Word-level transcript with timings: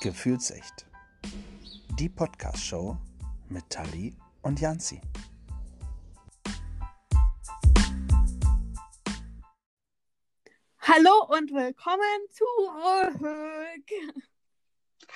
Gefühlsecht. 0.00 0.86
Die 1.98 2.08
Podcast-Show 2.08 2.96
mit 3.50 3.68
Tali 3.68 4.16
und 4.40 4.58
Janzi. 4.58 4.98
Hallo 10.80 11.26
und 11.28 11.52
willkommen 11.52 12.00
zurück. 12.30 14.24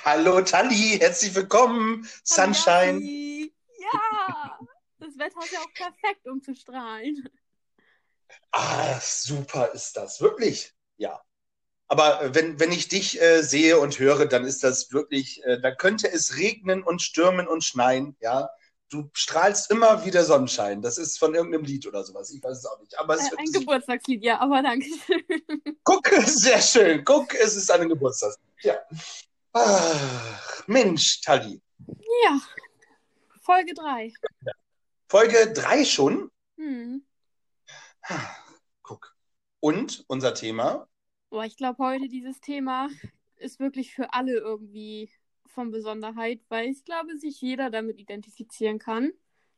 Hallo 0.04 0.42
Tali, 0.42 0.98
herzlich 1.00 1.34
willkommen. 1.34 2.06
Sunshine. 2.22 3.00
Hallo, 3.00 3.50
Ja, 3.80 4.58
das 4.98 5.16
Wetter 5.16 5.40
ist 5.44 5.52
ja 5.52 5.60
auch 5.60 5.72
perfekt, 5.72 6.26
um 6.26 6.42
zu 6.42 6.54
strahlen. 6.54 7.26
Ah, 8.50 9.00
super 9.00 9.72
ist 9.72 9.96
das, 9.96 10.20
wirklich. 10.20 10.74
Ja. 10.98 11.22
Aber 11.88 12.22
äh, 12.22 12.34
wenn, 12.34 12.58
wenn 12.60 12.72
ich 12.72 12.88
dich 12.88 13.20
äh, 13.20 13.42
sehe 13.42 13.78
und 13.78 13.98
höre, 13.98 14.26
dann 14.26 14.44
ist 14.44 14.64
das 14.64 14.92
wirklich, 14.92 15.44
äh, 15.44 15.60
da 15.60 15.74
könnte 15.74 16.10
es 16.10 16.36
regnen 16.36 16.82
und 16.82 17.02
stürmen 17.02 17.46
und 17.46 17.64
schneien, 17.64 18.16
ja. 18.20 18.50
Du 18.90 19.10
strahlst 19.12 19.70
immer 19.72 20.04
wieder 20.04 20.24
Sonnenschein. 20.24 20.80
Das 20.80 20.98
ist 20.98 21.18
von 21.18 21.34
irgendeinem 21.34 21.64
Lied 21.64 21.86
oder 21.86 22.04
sowas. 22.04 22.30
Ich 22.30 22.40
weiß 22.42 22.58
es 22.58 22.66
auch 22.66 22.78
nicht. 22.80 22.96
Aber 22.98 23.14
es 23.14 23.22
ein 23.22 23.46
wird, 23.46 23.54
Geburtstagslied, 23.54 24.22
ja, 24.22 24.38
aber 24.38 24.62
danke 24.62 24.86
guck, 25.84 26.06
sehr 26.26 26.60
schön. 26.60 27.04
Guck, 27.04 27.34
es 27.34 27.56
ist 27.56 27.70
eine 27.70 27.88
Geburtstag. 27.88 28.36
Ja. 28.60 28.76
Ach, 29.52 30.68
Mensch, 30.68 31.22
Tali. 31.22 31.60
Ja, 32.24 32.40
Folge 33.40 33.74
3. 33.74 34.12
Folge 35.08 35.52
3 35.52 35.84
schon. 35.84 36.30
Hm. 36.56 37.04
Guck. 38.82 39.16
Und 39.60 40.04
unser 40.08 40.34
Thema, 40.34 40.86
Boah, 41.34 41.44
ich 41.44 41.56
glaube, 41.56 41.82
heute 41.82 42.06
dieses 42.06 42.40
Thema 42.40 42.88
ist 43.38 43.58
wirklich 43.58 43.92
für 43.92 44.12
alle 44.14 44.34
irgendwie 44.34 45.10
von 45.46 45.72
Besonderheit, 45.72 46.38
weil 46.48 46.70
ich 46.70 46.84
glaube, 46.84 47.18
sich 47.18 47.40
jeder 47.40 47.70
damit 47.70 47.98
identifizieren 47.98 48.78
kann. 48.78 49.10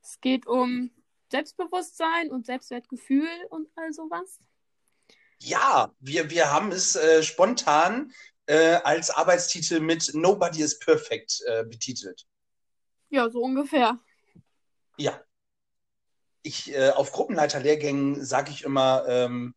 Es 0.03 0.19
geht 0.23 0.47
um 0.47 0.91
Selbstbewusstsein 1.31 2.31
und 2.31 2.47
Selbstwertgefühl 2.47 3.28
und 3.51 3.69
all 3.77 3.92
sowas. 3.92 4.41
ja, 5.39 5.95
wir, 6.01 6.31
wir 6.31 6.51
haben 6.51 6.73
es 6.73 6.97
äh, 6.97 7.23
spontan 7.23 8.11
äh, 8.47 8.77
als 8.77 9.11
Arbeitstitel 9.11 9.81
mit 9.81 10.12
Nobody 10.14 10.62
is 10.62 10.79
Perfect 10.79 11.42
äh, 11.45 11.62
betitelt. 11.62 12.27
Ja, 13.11 13.29
so 13.29 13.42
ungefähr. 13.42 13.98
Ja. 14.97 15.20
Ich, 16.41 16.73
äh, 16.73 16.89
auf 16.89 17.12
Gruppenleiterlehrgängen 17.12 18.25
sage 18.25 18.51
ich 18.51 18.64
immer, 18.64 19.05
ähm, 19.06 19.55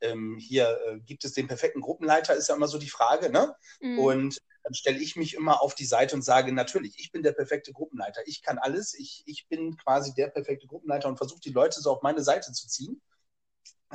ähm, 0.00 0.38
hier 0.38 0.78
äh, 0.86 1.00
gibt 1.00 1.24
es 1.24 1.32
den 1.32 1.48
perfekten 1.48 1.80
Gruppenleiter, 1.80 2.34
ist 2.34 2.48
ja 2.48 2.54
immer 2.54 2.68
so 2.68 2.78
die 2.78 2.88
Frage, 2.88 3.30
ne? 3.30 3.54
Mhm. 3.80 3.98
Und 3.98 4.38
dann 4.62 4.74
stelle 4.74 4.98
ich 4.98 5.16
mich 5.16 5.34
immer 5.34 5.62
auf 5.62 5.74
die 5.74 5.84
Seite 5.84 6.14
und 6.14 6.22
sage, 6.22 6.52
natürlich, 6.52 6.98
ich 6.98 7.10
bin 7.12 7.22
der 7.22 7.32
perfekte 7.32 7.72
Gruppenleiter. 7.72 8.20
Ich 8.26 8.42
kann 8.42 8.58
alles. 8.58 8.94
Ich, 8.94 9.22
ich 9.26 9.48
bin 9.48 9.76
quasi 9.76 10.14
der 10.14 10.28
perfekte 10.28 10.66
Gruppenleiter 10.66 11.08
und 11.08 11.16
versuche 11.16 11.40
die 11.40 11.52
Leute 11.52 11.80
so 11.80 11.90
auf 11.92 12.02
meine 12.02 12.22
Seite 12.22 12.52
zu 12.52 12.68
ziehen. 12.68 13.00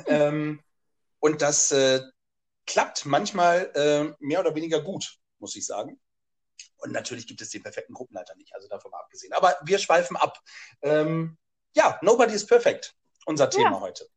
Ähm, 0.06 0.60
und 1.20 1.40
das 1.40 1.70
äh, 1.72 2.02
klappt 2.66 3.06
manchmal 3.06 3.70
äh, 3.74 4.14
mehr 4.18 4.40
oder 4.40 4.54
weniger 4.54 4.82
gut, 4.82 5.18
muss 5.38 5.56
ich 5.56 5.64
sagen. 5.64 6.00
Und 6.78 6.92
natürlich 6.92 7.26
gibt 7.26 7.40
es 7.40 7.50
den 7.50 7.62
perfekten 7.62 7.94
Gruppenleiter 7.94 8.34
nicht, 8.34 8.54
also 8.54 8.68
davon 8.68 8.90
mal 8.90 9.00
abgesehen. 9.00 9.32
Aber 9.32 9.56
wir 9.64 9.78
schweifen 9.78 10.16
ab. 10.16 10.38
Ähm, 10.82 11.38
ja, 11.74 11.98
Nobody 12.02 12.34
is 12.34 12.46
Perfect, 12.46 12.94
unser 13.24 13.48
Thema 13.50 13.72
Ja. 13.72 13.80
heute. 13.80 14.08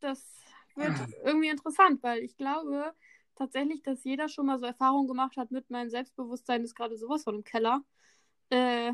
Das 0.00 0.31
wird 0.76 0.92
irgendwie 1.24 1.48
interessant, 1.48 2.02
weil 2.02 2.20
ich 2.20 2.36
glaube 2.36 2.94
tatsächlich, 3.34 3.82
dass 3.82 4.04
jeder 4.04 4.28
schon 4.28 4.46
mal 4.46 4.58
so 4.58 4.66
Erfahrungen 4.66 5.08
gemacht 5.08 5.36
hat 5.36 5.50
mit 5.50 5.70
meinem 5.70 5.90
Selbstbewusstsein 5.90 6.62
ist 6.64 6.74
gerade 6.74 6.96
sowas 6.96 7.24
von 7.24 7.36
im 7.36 7.44
Keller, 7.44 7.82
äh, 8.50 8.92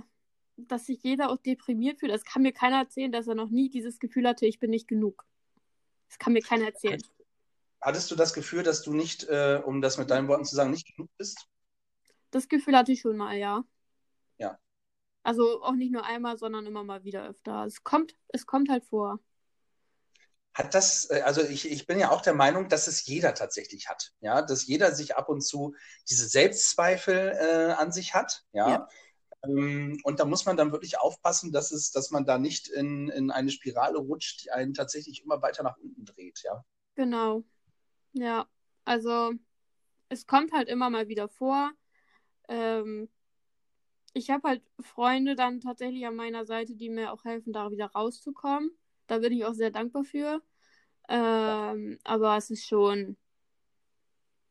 dass 0.57 0.87
sich 0.87 1.03
jeder 1.03 1.31
auch 1.31 1.39
deprimiert 1.39 2.01
fühlt. 2.01 2.13
Es 2.13 2.25
kann 2.25 2.43
mir 2.43 2.53
keiner 2.53 2.79
erzählen, 2.79 3.13
dass 3.13 3.29
er 3.29 3.35
noch 3.35 3.51
nie 3.51 3.69
dieses 3.69 3.99
Gefühl 3.99 4.27
hatte, 4.27 4.47
ich 4.47 4.59
bin 4.59 4.71
nicht 4.71 4.89
genug. 4.89 5.25
Das 6.09 6.19
kann 6.19 6.33
mir 6.33 6.43
keiner 6.43 6.67
erzählen. 6.67 7.01
Hattest 7.81 8.11
du 8.11 8.17
das 8.17 8.35
Gefühl, 8.35 8.63
dass 8.63 8.83
du 8.83 8.93
nicht, 8.93 9.25
äh, 9.25 9.63
um 9.65 9.81
das 9.81 9.99
mit 9.99 10.11
deinen 10.11 10.27
Worten 10.27 10.45
zu 10.45 10.57
sagen, 10.57 10.71
nicht 10.71 10.97
genug 10.97 11.11
bist? 11.17 11.49
Das 12.31 12.49
Gefühl 12.49 12.77
hatte 12.77 12.93
ich 12.93 13.01
schon 13.01 13.17
mal, 13.17 13.37
ja. 13.37 13.65
Ja. 14.39 14.59
Also 15.23 15.63
auch 15.63 15.75
nicht 15.75 15.93
nur 15.93 16.05
einmal, 16.05 16.39
sondern 16.39 16.67
immer 16.67 16.83
mal 16.83 17.05
wieder 17.05 17.29
öfter. 17.29 17.65
Es 17.67 17.85
kommt, 17.85 18.17
es 18.29 18.47
kommt 18.47 18.69
halt 18.69 18.85
vor. 18.85 19.21
Hat 20.55 20.75
das, 20.75 21.11
äh, 21.11 21.23
also 21.25 21.43
ich, 21.43 21.71
ich 21.71 21.87
bin 21.87 21.99
ja 21.99 22.11
auch 22.11 22.21
der 22.21 22.35
Meinung, 22.35 22.69
dass 22.69 22.87
es 22.87 23.07
jeder 23.07 23.35
tatsächlich 23.35 23.89
hat. 23.89 24.13
Ja, 24.21 24.43
dass 24.43 24.67
jeder 24.67 24.95
sich 24.95 25.17
ab 25.17 25.29
und 25.29 25.43
zu 25.43 25.75
diese 26.09 26.27
Selbstzweifel 26.27 27.37
äh, 27.39 27.73
an 27.73 27.93
sich 27.93 28.15
hat. 28.15 28.45
Ja. 28.53 28.69
Ja. 28.69 28.89
Ähm, 29.45 30.01
und 30.03 30.21
da 30.21 30.25
muss 30.25 30.47
man 30.47 30.57
dann 30.57 30.73
wirklich 30.73 30.99
aufpassen, 30.99 31.53
dass 31.53 31.71
es, 31.71 31.93
dass 31.93 32.11
man 32.11 32.25
da 32.25 32.39
nicht 32.39 32.69
in, 32.69 33.09
in 33.09 33.31
eine 33.31 33.51
Spirale 33.51 33.99
rutscht, 33.99 34.45
die 34.45 34.51
einen 34.51 34.75
tatsächlich 34.75 35.23
immer 35.23 35.41
weiter 35.43 35.63
nach 35.63 35.77
unten 35.79 36.05
dreht. 36.05 36.43
Ja. 36.45 36.65
Genau. 36.95 37.45
Ja, 38.13 38.49
also 38.85 39.33
es 40.09 40.27
kommt 40.27 40.53
halt 40.53 40.69
immer 40.69 40.91
mal 40.91 41.09
wieder 41.09 41.29
vor. 41.29 41.71
Ähm, 42.49 43.09
ich 44.15 44.31
habe 44.31 44.49
halt 44.49 44.63
Freunde 44.81 45.37
dann 45.37 45.61
tatsächlich 45.61 46.07
an 46.07 46.17
meiner 46.17 46.45
Seite, 46.45 46.75
die 46.75 46.89
mir 46.89 47.13
auch 47.13 47.25
helfen, 47.25 47.53
da 47.53 47.71
wieder 47.71 47.87
rauszukommen. 47.87 48.71
Da 49.09 49.19
bin 49.19 49.33
ich 49.33 49.45
auch 49.45 49.55
sehr 49.55 49.71
dankbar 49.71 50.05
für. 50.05 50.41
Ähm, 51.09 51.99
aber 52.05 52.37
es 52.37 52.51
ist 52.51 52.67
schon 52.67 53.17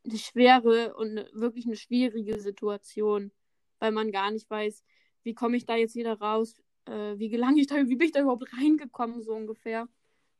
eine 0.04 0.18
schwere 0.18 0.96
und 0.96 1.12
eine, 1.12 1.30
wirklich 1.34 1.66
eine 1.66 1.76
schwierige 1.76 2.40
Situation, 2.40 3.32
weil 3.80 3.92
man 3.92 4.12
gar 4.12 4.32
nicht 4.32 4.50
weiß, 4.50 4.84
wie 5.24 5.34
komme 5.34 5.58
ich 5.58 5.66
da 5.66 5.76
jetzt 5.76 5.96
wieder 5.96 6.20
raus, 6.20 6.56
äh, 6.86 7.18
wie 7.18 7.30
gelange 7.30 7.62
ich 7.62 7.68
da, 7.68 7.76
wie 7.76 7.96
bin 7.96 8.08
ich 8.08 8.14
da 8.14 8.22
überhaupt 8.22 8.52
reingekommen, 8.54 9.22
so 9.22 9.34
ungefähr. 9.34 9.88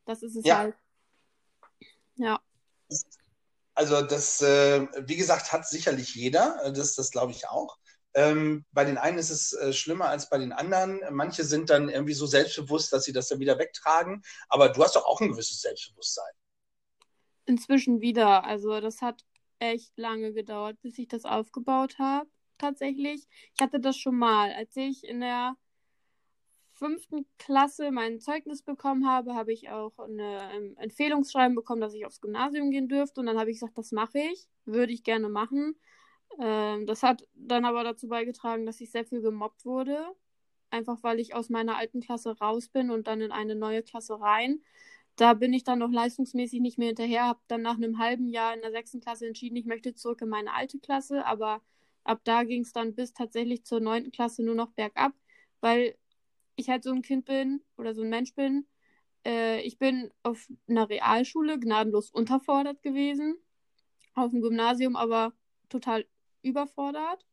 Das 0.06 0.24
ist 0.24 0.36
es 0.36 0.46
Ja. 0.46 0.58
halt. 0.58 0.76
Ja. 2.16 2.42
Also 3.76 4.02
das, 4.02 4.42
äh, 4.42 4.88
wie 5.08 5.18
gesagt, 5.18 5.52
hat 5.54 5.68
sicherlich 5.68 6.16
jeder. 6.16 6.72
Das, 6.72 6.96
das 6.96 7.12
glaube 7.12 7.32
ich 7.34 7.48
auch. 7.48 7.78
Ähm, 8.18 8.66
bei 8.72 8.84
den 8.84 8.98
einen 8.98 9.20
ist 9.20 9.30
es 9.30 9.54
äh, 9.54 9.72
schlimmer 9.72 10.10
als 10.10 10.28
bei 10.28 10.40
den 10.40 10.52
anderen. 10.52 11.02
Manche 11.12 11.44
sind 11.44 11.70
dann 11.70 11.88
irgendwie 11.88 12.16
so 12.16 12.26
selbstbewusst, 12.26 12.92
dass 12.92 13.04
sie 13.04 13.14
das 13.14 13.28
dann 13.28 13.40
wieder 13.40 13.60
wegtragen. 13.60 14.24
Aber 14.50 14.70
du 14.70 14.84
hast 14.84 14.96
doch 14.96 15.06
auch 15.06 15.22
ein 15.22 15.30
gewisses 15.30 15.62
Selbstbewusstsein. 15.62 16.34
Inzwischen 17.46 18.02
wieder. 18.02 18.44
Also 18.44 18.82
das 18.82 19.04
hat 19.04 19.24
echt 19.60 19.96
lange 19.98 20.34
gedauert, 20.34 20.82
bis 20.82 20.98
ich 20.98 21.08
das 21.08 21.26
aufgebaut 21.26 22.00
habe. 22.00 22.28
Tatsächlich. 22.58 23.28
Ich 23.54 23.62
hatte 23.62 23.80
das 23.80 23.96
schon 23.96 24.18
mal, 24.18 24.52
als 24.52 24.76
ich 24.76 25.04
in 25.04 25.20
der 25.20 25.56
fünften 26.72 27.28
Klasse 27.38 27.92
mein 27.92 28.20
Zeugnis 28.20 28.64
bekommen 28.64 29.08
habe, 29.08 29.36
habe 29.36 29.54
ich 29.54 29.70
auch 29.70 30.00
eine 30.00 30.40
ähm, 30.56 30.76
Empfehlungsschreiben 30.78 31.54
bekommen, 31.54 31.82
dass 31.82 31.94
ich 31.94 32.08
aufs 32.08 32.20
Gymnasium 32.20 32.72
gehen 32.72 32.88
dürfte. 32.88 33.20
Und 33.20 33.28
dann 33.28 33.38
habe 33.38 33.52
ich 33.52 33.60
gesagt, 33.60 33.78
das 33.78 33.92
mache 33.92 34.18
ich, 34.18 34.48
würde 34.66 34.92
ich 34.92 35.04
gerne 35.04 35.30
machen. 35.30 35.76
Ähm, 36.40 36.86
das 36.86 37.04
hat 37.04 37.28
dann 37.36 37.66
aber 37.66 37.84
dazu 37.84 38.08
beigetragen, 38.08 38.66
dass 38.66 38.82
ich 38.82 38.92
sehr 38.92 39.06
viel 39.06 39.22
gemobbt 39.22 39.66
wurde. 39.66 40.06
Einfach 40.70 41.02
weil 41.04 41.20
ich 41.20 41.34
aus 41.36 41.50
meiner 41.50 41.78
alten 41.78 42.02
Klasse 42.02 42.38
raus 42.40 42.70
bin 42.70 42.92
und 42.92 43.08
dann 43.08 43.22
in 43.22 43.32
eine 43.32 43.56
neue 43.56 43.84
Klasse 43.84 44.20
rein. 44.20 44.62
Da 45.18 45.34
bin 45.34 45.54
ich 45.54 45.64
dann 45.64 45.80
noch 45.80 45.92
leistungsmäßig 45.92 46.62
nicht 46.62 46.78
mehr 46.78 46.88
hinterher, 46.88 47.26
habe 47.26 47.40
dann 47.48 47.64
nach 47.64 47.78
einem 47.78 47.98
halben 48.00 48.28
Jahr 48.30 48.54
in 48.54 48.62
der 48.62 48.72
sechsten 48.72 49.00
Klasse 49.02 49.28
entschieden, 49.28 49.56
ich 49.58 49.66
möchte 49.66 49.96
zurück 49.96 50.22
in 50.22 50.30
meine 50.30 50.54
alte 50.54 50.80
Klasse, 50.80 51.26
aber 51.26 51.62
ab 52.04 52.22
da 52.24 52.44
ging 52.44 52.62
es 52.62 52.72
dann 52.72 52.94
bis 52.96 53.14
tatsächlich 53.14 53.66
zur 53.66 53.80
neunten 53.80 54.12
Klasse 54.12 54.44
nur 54.44 54.54
noch 54.56 54.72
bergab, 54.74 55.14
weil 55.62 55.98
ich 56.56 56.70
halt 56.70 56.84
so 56.84 56.92
ein 56.92 57.02
Kind 57.02 57.26
bin 57.26 57.64
oder 57.78 57.96
so 57.96 58.04
ein 58.04 58.10
Mensch 58.10 58.36
bin. 58.36 58.68
Äh, 59.26 59.62
ich 59.62 59.80
bin 59.80 60.12
auf 60.24 60.48
einer 60.68 60.90
Realschule 60.90 61.60
gnadenlos 61.60 62.12
unterfordert 62.12 62.84
gewesen, 62.84 63.38
auf 64.14 64.32
dem 64.32 64.42
Gymnasium 64.42 64.96
aber 64.96 65.34
total 65.70 66.06
überfordert. 66.48 67.26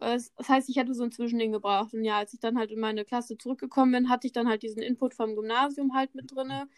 Es- 0.00 0.34
Das 0.36 0.48
heißt, 0.48 0.68
ich 0.68 0.76
hätte 0.76 0.94
so 0.94 1.04
ein 1.04 1.12
Zwischending 1.12 1.52
gebraucht. 1.52 1.94
Und 1.94 2.04
ja, 2.04 2.18
als 2.18 2.34
ich 2.34 2.40
dann 2.40 2.58
halt 2.58 2.70
in 2.72 2.80
meine 2.80 3.04
Klasse 3.04 3.38
zurückgekommen 3.38 3.92
bin, 3.92 4.08
hatte 4.08 4.26
ich 4.26 4.32
dann 4.32 4.48
halt 4.48 4.62
diesen 4.62 4.82
Input 4.82 5.14
vom 5.14 5.34
Gymnasium 5.36 5.94
halt 5.94 6.14
mit 6.14 6.32
drinne 6.34 6.68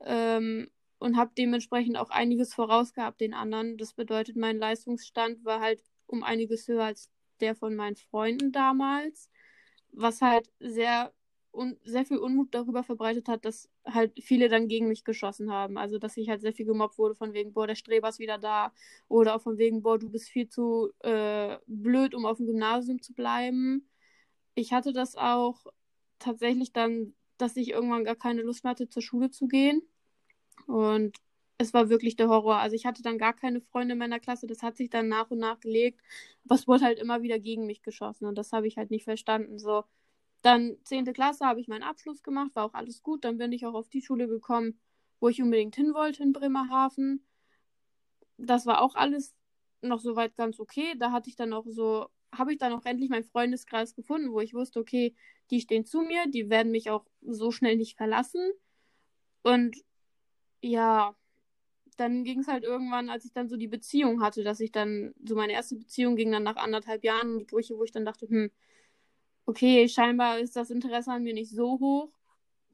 ähm, 0.00 0.70
und 0.98 1.16
habe 1.16 1.32
dementsprechend 1.36 1.96
auch 1.98 2.10
einiges 2.10 2.54
vorausgehabt 2.54 3.20
den 3.20 3.34
anderen. 3.34 3.76
Das 3.78 3.94
bedeutet, 3.94 4.36
mein 4.36 4.58
Leistungsstand 4.58 5.44
war 5.44 5.60
halt 5.60 5.82
um 6.06 6.22
einiges 6.24 6.68
höher 6.68 6.84
als 6.84 7.10
der 7.40 7.54
von 7.54 7.76
meinen 7.76 7.96
Freunden 7.96 8.52
damals, 8.52 9.30
was 9.92 10.22
halt 10.22 10.50
sehr, 10.60 11.12
un 11.52 11.76
sehr 11.84 12.04
viel 12.04 12.18
Unmut 12.18 12.54
darüber 12.54 12.82
verbreitet 12.82 13.28
hat, 13.28 13.44
dass 13.44 13.68
halt 13.84 14.12
viele 14.22 14.48
dann 14.48 14.68
gegen 14.68 14.88
mich 14.88 15.04
geschossen 15.04 15.50
haben. 15.52 15.78
Also, 15.78 15.98
dass 15.98 16.16
ich 16.16 16.28
halt 16.28 16.40
sehr 16.40 16.52
viel 16.52 16.66
gemobbt 16.66 16.98
wurde 16.98 17.14
von 17.14 17.32
wegen, 17.32 17.52
boah, 17.52 17.66
der 17.66 17.74
Streber 17.74 18.08
ist 18.08 18.18
wieder 18.18 18.38
da 18.38 18.72
oder 19.08 19.36
auch 19.36 19.42
von 19.42 19.58
wegen, 19.58 19.82
boah, 19.82 19.98
du 19.98 20.08
bist 20.10 20.28
viel 20.28 20.48
zu 20.48 20.90
äh, 21.00 21.56
blöd, 21.66 22.14
um 22.14 22.26
auf 22.26 22.38
dem 22.38 22.46
Gymnasium 22.46 23.02
zu 23.02 23.14
bleiben. 23.14 23.88
Ich 24.54 24.72
hatte 24.72 24.92
das 24.92 25.16
auch 25.16 25.66
tatsächlich 26.18 26.72
dann, 26.72 27.14
dass 27.38 27.56
ich 27.56 27.70
irgendwann 27.70 28.04
gar 28.04 28.16
keine 28.16 28.42
Lust 28.42 28.64
mehr 28.64 28.72
hatte, 28.72 28.88
zur 28.88 29.02
Schule 29.02 29.30
zu 29.30 29.48
gehen. 29.48 29.82
Und 30.66 31.16
es 31.58 31.74
war 31.74 31.88
wirklich 31.88 32.16
der 32.16 32.28
Horror. 32.28 32.56
Also 32.58 32.76
ich 32.76 32.86
hatte 32.86 33.02
dann 33.02 33.18
gar 33.18 33.34
keine 33.34 33.60
Freunde 33.60 33.92
in 33.94 33.98
meiner 33.98 34.20
Klasse. 34.20 34.46
Das 34.46 34.62
hat 34.62 34.76
sich 34.76 34.90
dann 34.90 35.08
nach 35.08 35.30
und 35.30 35.38
nach 35.38 35.60
gelegt. 35.60 36.00
Aber 36.44 36.54
es 36.54 36.68
wurde 36.68 36.84
halt 36.84 36.98
immer 36.98 37.22
wieder 37.22 37.38
gegen 37.38 37.66
mich 37.66 37.82
geschossen 37.82 38.26
und 38.26 38.36
das 38.36 38.52
habe 38.52 38.68
ich 38.68 38.76
halt 38.76 38.90
nicht 38.90 39.04
verstanden. 39.04 39.58
So, 39.58 39.84
dann 40.42 40.76
10. 40.84 41.12
Klasse 41.12 41.44
habe 41.44 41.60
ich 41.60 41.68
meinen 41.68 41.82
Abschluss 41.82 42.22
gemacht, 42.22 42.54
war 42.54 42.64
auch 42.64 42.74
alles 42.74 43.02
gut. 43.02 43.24
Dann 43.24 43.38
bin 43.38 43.52
ich 43.52 43.66
auch 43.66 43.74
auf 43.74 43.88
die 43.88 44.02
Schule 44.02 44.28
gekommen, 44.28 44.78
wo 45.20 45.28
ich 45.28 45.42
unbedingt 45.42 45.74
hin 45.76 45.94
wollte, 45.94 46.22
in 46.22 46.32
Bremerhaven. 46.32 47.24
Das 48.36 48.66
war 48.66 48.80
auch 48.82 48.94
alles 48.94 49.34
noch 49.82 50.00
soweit 50.00 50.36
ganz 50.36 50.60
okay. 50.60 50.94
Da 50.98 51.12
hatte 51.12 51.28
ich 51.28 51.36
dann 51.36 51.52
auch 51.52 51.66
so, 51.66 52.08
habe 52.32 52.52
ich 52.52 52.58
dann 52.58 52.72
auch 52.72 52.84
endlich 52.84 53.10
meinen 53.10 53.24
Freundeskreis 53.24 53.94
gefunden, 53.94 54.32
wo 54.32 54.40
ich 54.40 54.54
wusste, 54.54 54.80
okay, 54.80 55.14
die 55.50 55.60
stehen 55.60 55.84
zu 55.84 56.02
mir, 56.02 56.26
die 56.28 56.50
werden 56.50 56.70
mich 56.72 56.90
auch 56.90 57.04
so 57.22 57.50
schnell 57.50 57.76
nicht 57.76 57.96
verlassen. 57.96 58.52
Und 59.42 59.76
ja, 60.60 61.16
dann 61.96 62.24
ging 62.24 62.40
es 62.40 62.48
halt 62.48 62.64
irgendwann, 62.64 63.10
als 63.10 63.24
ich 63.24 63.32
dann 63.32 63.48
so 63.48 63.56
die 63.56 63.68
Beziehung 63.68 64.22
hatte, 64.22 64.44
dass 64.44 64.60
ich 64.60 64.72
dann, 64.72 65.14
so 65.24 65.34
meine 65.34 65.52
erste 65.52 65.76
Beziehung 65.76 66.16
ging 66.16 66.30
dann 66.30 66.44
nach 66.44 66.56
anderthalb 66.56 67.02
Jahren 67.04 67.32
in 67.32 67.38
die 67.38 67.44
Brüche, 67.44 67.76
wo 67.76 67.84
ich 67.84 67.92
dann 67.92 68.04
dachte, 68.04 68.28
hm, 68.28 68.50
okay, 69.48 69.88
scheinbar 69.88 70.38
ist 70.40 70.56
das 70.56 70.68
Interesse 70.70 71.10
an 71.10 71.22
mir 71.22 71.32
nicht 71.32 71.50
so 71.50 71.80
hoch. 71.80 72.12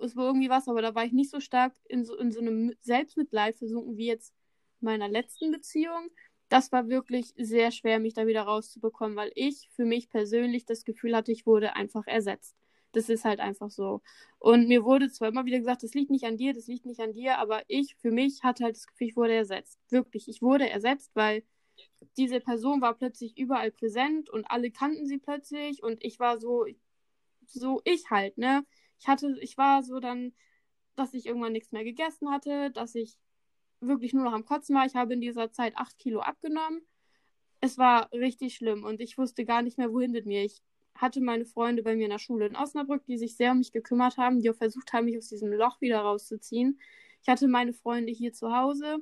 Es 0.01 0.17
war 0.17 0.27
irgendwie 0.27 0.51
was, 0.51 0.67
aber 0.67 0.83
da 0.83 0.93
war 0.93 1.05
ich 1.05 1.13
nicht 1.13 1.31
so 1.31 1.39
stark 1.39 1.73
in 1.89 2.05
so, 2.05 2.17
in 2.17 2.33
so 2.33 2.41
einem 2.41 2.75
Selbstmitleid 2.81 3.57
versunken 3.57 3.97
wie 3.97 4.07
jetzt 4.07 4.35
in 4.81 4.87
meiner 4.87 5.09
letzten 5.09 5.53
Beziehung. 5.53 6.11
Das 6.49 6.73
war 6.73 6.89
wirklich 6.89 7.33
sehr 7.37 7.71
schwer, 7.71 8.01
mich 8.01 8.15
da 8.15 8.27
wieder 8.27 8.43
rauszubekommen, 8.43 9.17
weil 9.17 9.31
ich 9.37 9.71
für 9.77 9.85
mich 9.85 10.11
persönlich 10.11 10.67
das 10.67 10.85
Gefühl 10.85 11.15
hatte, 11.15 11.31
ich 11.31 11.47
wurde 11.47 11.77
einfach 11.77 12.09
ersetzt. 12.09 12.57
Das 12.91 13.09
ist 13.09 13.25
halt 13.25 13.39
einfach 13.39 13.71
so. 13.71 14.03
Und 14.41 14.67
mir 14.67 14.85
wurde 14.85 15.09
zwar 15.11 15.29
immer 15.29 15.45
wieder 15.45 15.59
gesagt, 15.59 15.85
das 15.85 15.95
liegt 15.95 16.11
nicht 16.11 16.25
an 16.25 16.37
dir, 16.37 16.55
das 16.55 16.67
liegt 16.67 16.87
nicht 16.87 17.01
an 17.01 17.13
dir, 17.13 17.39
aber 17.39 17.63
ich 17.69 17.95
für 18.01 18.11
mich 18.11 18.43
hatte 18.43 18.65
halt 18.65 18.75
das 18.75 18.89
Gefühl, 18.89 19.09
ich 19.09 19.17
wurde 19.17 19.35
ersetzt. 19.35 19.79
Wirklich, 19.91 20.29
ich 20.29 20.43
wurde 20.43 20.69
ersetzt, 20.69 21.13
weil 21.15 21.45
diese 22.17 22.41
Person 22.41 22.81
war 22.81 22.95
plötzlich 22.95 23.37
überall 23.37 23.71
präsent 23.71 24.31
und 24.31 24.45
alle 24.51 24.71
kannten 24.71 25.07
sie 25.07 25.19
plötzlich 25.19 25.83
und 25.83 26.05
ich 26.05 26.19
war 26.21 26.39
so, 26.39 26.67
so 27.47 27.81
ich 27.85 28.11
halt, 28.11 28.39
ne? 28.39 28.65
Ich 29.01 29.09
hatte, 29.09 29.37
ich 29.41 29.59
war 29.59 29.83
so 29.83 30.01
dann, 30.01 30.33
dass 30.97 31.15
ich 31.15 31.27
irgendwann 31.27 31.53
nichts 31.53 31.73
mehr 31.73 31.85
gegessen 31.85 32.31
hatte, 32.31 32.71
dass 32.71 32.95
ich 32.95 33.19
wirklich 33.81 34.13
nur 34.15 34.25
noch 34.25 34.33
am 34.33 34.45
Kotzen 34.45 34.75
war. 34.77 34.87
Ich 34.87 34.95
habe 34.95 35.15
in 35.15 35.21
dieser 35.21 35.51
Zeit 35.53 35.77
acht 35.77 35.99
Kilo 35.99 36.21
abgenommen. 36.21 36.83
Es 37.61 37.79
war 37.79 38.13
richtig 38.13 38.55
schlimm 38.55 38.85
und 38.85 39.01
ich 39.01 39.19
wusste 39.19 39.45
gar 39.45 39.63
nicht 39.63 39.79
mehr, 39.79 39.93
wohin 39.93 40.13
mit 40.13 40.27
mir. 40.27 40.45
Ich 40.45 40.63
hatte 40.95 41.21
meine 41.21 41.45
Freunde 41.45 41.83
bei 41.83 41.97
mir 41.97 42.05
in 42.05 42.11
der 42.11 42.19
Schule 42.19 42.47
in 42.47 42.57
Osnabrück, 42.57 43.05
die 43.07 43.19
sich 43.19 43.37
sehr 43.37 43.53
um 43.53 43.59
mich 43.59 43.73
gekümmert 43.73 44.17
haben, 44.17 44.41
die 44.41 44.51
auch 44.51 44.57
versucht 44.57 44.93
haben, 44.93 45.07
mich 45.07 45.19
aus 45.19 45.29
diesem 45.29 45.53
Loch 45.53 45.81
wieder 45.81 46.01
rauszuziehen. 46.01 46.79
Ich 47.23 47.29
hatte 47.29 47.49
meine 47.49 47.73
Freunde 47.73 48.13
hier 48.13 48.33
zu 48.33 48.55
Hause. 48.55 48.99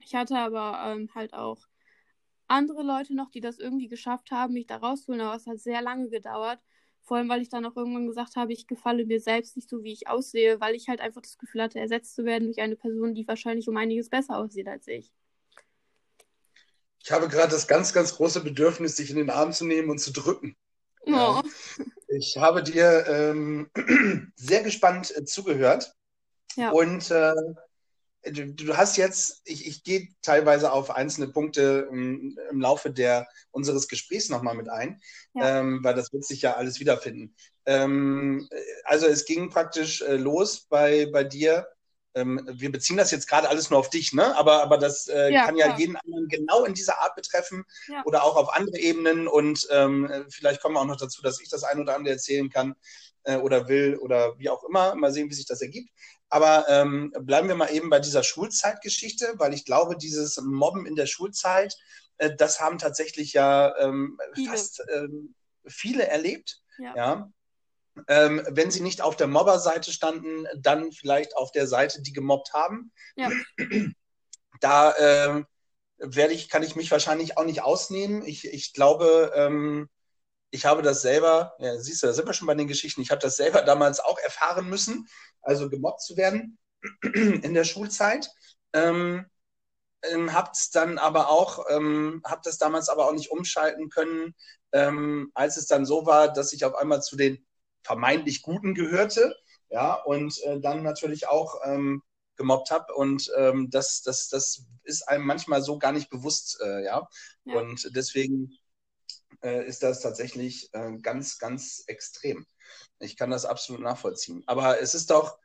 Ich 0.00 0.14
hatte 0.14 0.38
aber 0.38 0.80
ähm, 0.86 1.10
halt 1.14 1.34
auch 1.34 1.67
andere 2.48 2.82
Leute 2.82 3.14
noch, 3.14 3.30
die 3.30 3.40
das 3.40 3.58
irgendwie 3.58 3.88
geschafft 3.88 4.30
haben, 4.30 4.54
mich 4.54 4.66
da 4.66 4.76
rauszuholen, 4.76 5.20
aber 5.20 5.36
es 5.36 5.46
hat 5.46 5.60
sehr 5.60 5.82
lange 5.82 6.08
gedauert. 6.08 6.58
Vor 7.02 7.16
allem, 7.16 7.28
weil 7.28 7.40
ich 7.40 7.48
dann 7.48 7.64
auch 7.64 7.76
irgendwann 7.76 8.06
gesagt 8.06 8.36
habe, 8.36 8.52
ich 8.52 8.66
gefalle 8.66 9.06
mir 9.06 9.20
selbst 9.20 9.56
nicht 9.56 9.70
so, 9.70 9.82
wie 9.82 9.92
ich 9.92 10.08
aussehe, 10.08 10.60
weil 10.60 10.74
ich 10.74 10.88
halt 10.88 11.00
einfach 11.00 11.22
das 11.22 11.38
Gefühl 11.38 11.62
hatte, 11.62 11.78
ersetzt 11.78 12.14
zu 12.14 12.24
werden 12.24 12.44
durch 12.44 12.60
eine 12.60 12.76
Person, 12.76 13.14
die 13.14 13.26
wahrscheinlich 13.26 13.68
um 13.68 13.76
einiges 13.76 14.10
besser 14.10 14.36
aussieht 14.36 14.68
als 14.68 14.86
ich. 14.88 15.10
Ich 17.02 17.12
habe 17.12 17.28
gerade 17.28 17.50
das 17.50 17.66
ganz, 17.66 17.94
ganz 17.94 18.14
große 18.14 18.42
Bedürfnis, 18.42 18.96
dich 18.96 19.10
in 19.10 19.16
den 19.16 19.30
Arm 19.30 19.52
zu 19.52 19.64
nehmen 19.64 19.88
und 19.88 19.98
zu 19.98 20.12
drücken. 20.12 20.56
Oh. 21.06 21.10
Ja. 21.10 21.42
Ich 22.08 22.36
habe 22.36 22.62
dir 22.62 23.06
ähm, 23.06 23.70
sehr 24.36 24.62
gespannt 24.62 25.16
äh, 25.16 25.24
zugehört. 25.24 25.94
Ja. 26.56 26.70
Und 26.70 27.10
äh, 27.10 27.32
du, 28.24 28.52
du, 28.52 28.76
hast 28.76 28.96
jetzt, 28.96 29.42
ich, 29.44 29.66
ich 29.66 29.82
gehe 29.84 30.08
teilweise 30.22 30.72
auf 30.72 30.90
einzelne 30.90 31.28
Punkte 31.28 31.88
im, 31.90 32.38
im 32.50 32.60
Laufe 32.60 32.90
der, 32.90 33.28
unseres 33.50 33.88
Gesprächs 33.88 34.28
nochmal 34.28 34.54
mit 34.54 34.68
ein, 34.68 35.00
ja. 35.34 35.60
ähm, 35.60 35.80
weil 35.82 35.94
das 35.94 36.12
wird 36.12 36.24
sich 36.24 36.42
ja 36.42 36.54
alles 36.54 36.80
wiederfinden. 36.80 37.34
Ähm, 37.66 38.48
also 38.84 39.06
es 39.06 39.24
ging 39.24 39.50
praktisch 39.50 40.02
äh, 40.02 40.16
los 40.16 40.66
bei, 40.68 41.06
bei 41.12 41.24
dir 41.24 41.66
ähm, 42.14 42.48
wir 42.50 42.72
beziehen 42.72 42.96
das 42.96 43.10
jetzt 43.10 43.28
gerade 43.28 43.48
alles 43.48 43.70
nur 43.70 43.78
auf 43.78 43.90
dich, 43.90 44.12
ne? 44.12 44.36
aber, 44.36 44.62
aber 44.62 44.78
das 44.78 45.08
äh, 45.08 45.32
ja, 45.32 45.44
kann 45.44 45.56
ja 45.56 45.66
klar. 45.66 45.78
jeden 45.78 45.96
anderen 45.96 46.28
genau 46.28 46.64
in 46.64 46.74
dieser 46.74 47.00
Art 47.00 47.14
betreffen 47.14 47.64
ja. 47.86 48.02
oder 48.04 48.24
auch 48.24 48.36
auf 48.36 48.52
andere 48.54 48.78
Ebenen. 48.78 49.28
Und 49.28 49.66
ähm, 49.70 50.10
vielleicht 50.30 50.60
kommen 50.60 50.74
wir 50.74 50.80
auch 50.80 50.86
noch 50.86 50.96
dazu, 50.96 51.22
dass 51.22 51.40
ich 51.40 51.48
das 51.48 51.64
ein 51.64 51.80
oder 51.80 51.94
andere 51.94 52.14
erzählen 52.14 52.50
kann 52.50 52.74
äh, 53.24 53.36
oder 53.36 53.68
will 53.68 53.96
oder 53.96 54.38
wie 54.38 54.48
auch 54.48 54.64
immer. 54.64 54.94
Mal 54.94 55.12
sehen, 55.12 55.30
wie 55.30 55.34
sich 55.34 55.46
das 55.46 55.62
ergibt. 55.62 55.90
Aber 56.30 56.66
ähm, 56.68 57.12
bleiben 57.20 57.48
wir 57.48 57.54
mal 57.54 57.72
eben 57.72 57.90
bei 57.90 58.00
dieser 58.00 58.22
Schulzeitgeschichte, 58.22 59.34
weil 59.36 59.54
ich 59.54 59.64
glaube, 59.64 59.96
dieses 59.96 60.40
Mobben 60.40 60.86
in 60.86 60.94
der 60.94 61.06
Schulzeit, 61.06 61.74
äh, 62.18 62.34
das 62.36 62.60
haben 62.60 62.78
tatsächlich 62.78 63.32
ja 63.32 63.74
ähm, 63.78 64.18
viele. 64.34 64.50
fast 64.50 64.82
ähm, 64.94 65.34
viele 65.66 66.06
erlebt. 66.06 66.60
ja? 66.78 66.94
ja? 66.96 67.32
Ähm, 68.06 68.46
wenn 68.48 68.70
sie 68.70 68.80
nicht 68.80 69.02
auf 69.02 69.16
der 69.16 69.26
Mobberseite 69.26 69.90
standen, 69.90 70.46
dann 70.56 70.92
vielleicht 70.92 71.36
auf 71.36 71.50
der 71.50 71.66
Seite, 71.66 72.00
die 72.00 72.12
gemobbt 72.12 72.52
haben. 72.52 72.92
Ja. 73.16 73.30
Da 74.60 74.90
äh, 74.90 75.44
werde 75.98 76.34
ich, 76.34 76.48
kann 76.48 76.64
ich 76.64 76.74
mich 76.74 76.90
wahrscheinlich 76.90 77.36
auch 77.36 77.44
nicht 77.44 77.62
ausnehmen. 77.62 78.26
Ich, 78.26 78.44
ich 78.44 78.72
glaube, 78.72 79.32
ähm, 79.36 79.88
ich 80.50 80.64
habe 80.64 80.82
das 80.82 81.02
selber, 81.02 81.54
ja, 81.58 81.76
siehst 81.78 82.02
du, 82.02 82.06
da 82.06 82.12
sind 82.12 82.26
wir 82.26 82.32
schon 82.32 82.46
bei 82.46 82.54
den 82.54 82.68
Geschichten, 82.68 83.00
ich 83.00 83.10
habe 83.10 83.20
das 83.20 83.36
selber 83.36 83.62
damals 83.62 84.00
auch 84.00 84.18
erfahren 84.18 84.68
müssen, 84.68 85.08
also 85.42 85.68
gemobbt 85.68 86.02
zu 86.02 86.16
werden 86.16 86.58
in 87.02 87.54
der 87.54 87.64
Schulzeit. 87.64 88.30
Ähm, 88.72 89.26
ähm, 90.02 90.32
habt 90.32 90.74
dann 90.74 90.98
aber 90.98 91.28
auch, 91.28 91.64
ähm, 91.70 92.22
habt 92.24 92.46
das 92.46 92.58
damals 92.58 92.88
aber 92.88 93.06
auch 93.06 93.12
nicht 93.12 93.30
umschalten 93.30 93.88
können, 93.90 94.34
ähm, 94.72 95.30
als 95.34 95.56
es 95.56 95.66
dann 95.66 95.86
so 95.86 96.06
war, 96.06 96.32
dass 96.32 96.52
ich 96.52 96.64
auf 96.64 96.74
einmal 96.76 97.02
zu 97.02 97.16
den 97.16 97.44
vermeintlich 97.82 98.42
Guten 98.42 98.74
gehörte, 98.74 99.34
ja, 99.70 99.94
und 99.94 100.40
äh, 100.44 100.60
dann 100.60 100.82
natürlich 100.82 101.28
auch 101.28 101.56
ähm, 101.64 102.02
gemobbt 102.36 102.70
habe. 102.70 102.94
Und 102.94 103.30
ähm, 103.36 103.70
das, 103.70 104.02
das, 104.02 104.28
das 104.28 104.64
ist 104.84 105.08
einem 105.08 105.26
manchmal 105.26 105.62
so 105.62 105.78
gar 105.78 105.92
nicht 105.92 106.10
bewusst, 106.10 106.58
äh, 106.62 106.84
ja? 106.84 107.08
ja. 107.44 107.54
Und 107.56 107.94
deswegen 107.94 108.56
äh, 109.42 109.66
ist 109.66 109.82
das 109.82 110.00
tatsächlich 110.00 110.70
äh, 110.72 110.96
ganz, 110.98 111.38
ganz 111.38 111.84
extrem. 111.86 112.46
Ich 112.98 113.16
kann 113.16 113.30
das 113.30 113.44
absolut 113.44 113.82
nachvollziehen. 113.82 114.42
Aber 114.46 114.80
es 114.80 114.94
ist 114.94 115.10
doch, 115.10 115.38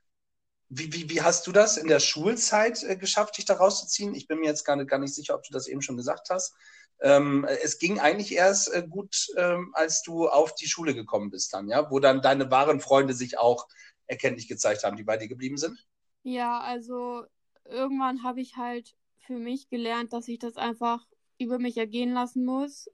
wie, 0.70 0.92
wie, 0.94 1.10
wie 1.10 1.22
hast 1.22 1.46
du 1.48 1.52
das 1.52 1.78
in 1.78 1.88
der 1.88 2.00
Schulzeit 2.00 2.84
äh, 2.84 2.96
geschafft, 2.96 3.38
dich 3.38 3.46
da 3.46 3.56
rauszuziehen? 3.56 4.16
Ich 4.16 4.28
bin 4.28 4.40
mir 4.40 4.48
jetzt 4.48 4.64
gar 4.64 4.76
nicht, 4.76 4.90
gar 4.90 5.00
nicht 5.00 5.14
sicher, 5.14 5.36
ob 5.36 5.44
du 5.44 5.54
das 5.54 5.68
eben 5.68 5.82
schon 5.82 5.98
gesagt 5.98 6.30
hast. 6.30 6.54
Ähm, 7.02 7.46
es 7.64 7.80
ging 7.80 8.00
eigentlich 8.00 8.34
erst 8.34 8.74
äh, 8.74 8.84
gut, 8.88 9.28
ähm, 9.38 9.72
als 9.74 10.02
du 10.04 10.30
auf 10.30 10.56
die 10.56 10.68
Schule 10.68 10.94
gekommen 10.94 11.32
bist 11.32 11.54
dann, 11.54 11.68
ja, 11.68 11.92
wo 11.92 12.00
dann 12.00 12.22
deine 12.22 12.50
wahren 12.50 12.80
Freunde 12.80 13.14
sich 13.14 13.38
auch 13.38 13.68
erkenntlich 14.08 14.48
gezeigt 14.48 14.84
haben, 14.84 14.96
die 14.96 15.04
bei 15.04 15.18
dir 15.18 15.28
geblieben 15.28 15.58
sind? 15.58 15.78
Ja, 16.24 16.62
also 16.62 17.26
irgendwann 17.66 18.24
habe 18.24 18.42
ich 18.42 18.56
halt 18.56 18.96
für 19.26 19.38
mich 19.38 19.70
gelernt, 19.70 20.14
dass 20.14 20.28
ich 20.28 20.40
das 20.40 20.56
einfach 20.56 21.06
über 21.38 21.60
mich 21.60 21.78
ergehen 21.78 22.14
lassen 22.14 22.46
muss. 22.46 22.90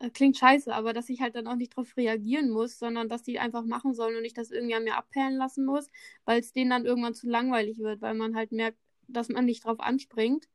Äh, 0.00 0.10
klingt 0.10 0.36
scheiße, 0.36 0.74
aber 0.74 0.92
dass 0.92 1.08
ich 1.08 1.20
halt 1.20 1.34
dann 1.36 1.46
auch 1.46 1.56
nicht 1.56 1.72
darauf 1.76 1.96
reagieren 1.96 2.50
muss, 2.50 2.78
sondern 2.78 3.08
dass 3.08 3.22
die 3.22 3.38
einfach 3.38 3.64
machen 3.64 3.94
sollen 3.94 4.16
und 4.16 4.24
ich 4.24 4.34
das 4.34 4.50
irgendwie 4.50 4.74
an 4.74 4.84
mir 4.84 4.96
abperlen 4.96 5.36
lassen 5.36 5.64
muss, 5.64 5.90
weil 6.24 6.40
es 6.40 6.52
denen 6.52 6.70
dann 6.70 6.84
irgendwann 6.86 7.14
zu 7.14 7.28
langweilig 7.28 7.78
wird, 7.78 8.00
weil 8.02 8.14
man 8.14 8.34
halt 8.36 8.52
merkt, 8.52 8.78
dass 9.08 9.28
man 9.28 9.44
nicht 9.44 9.64
drauf 9.64 9.80
anspringt 9.80 10.48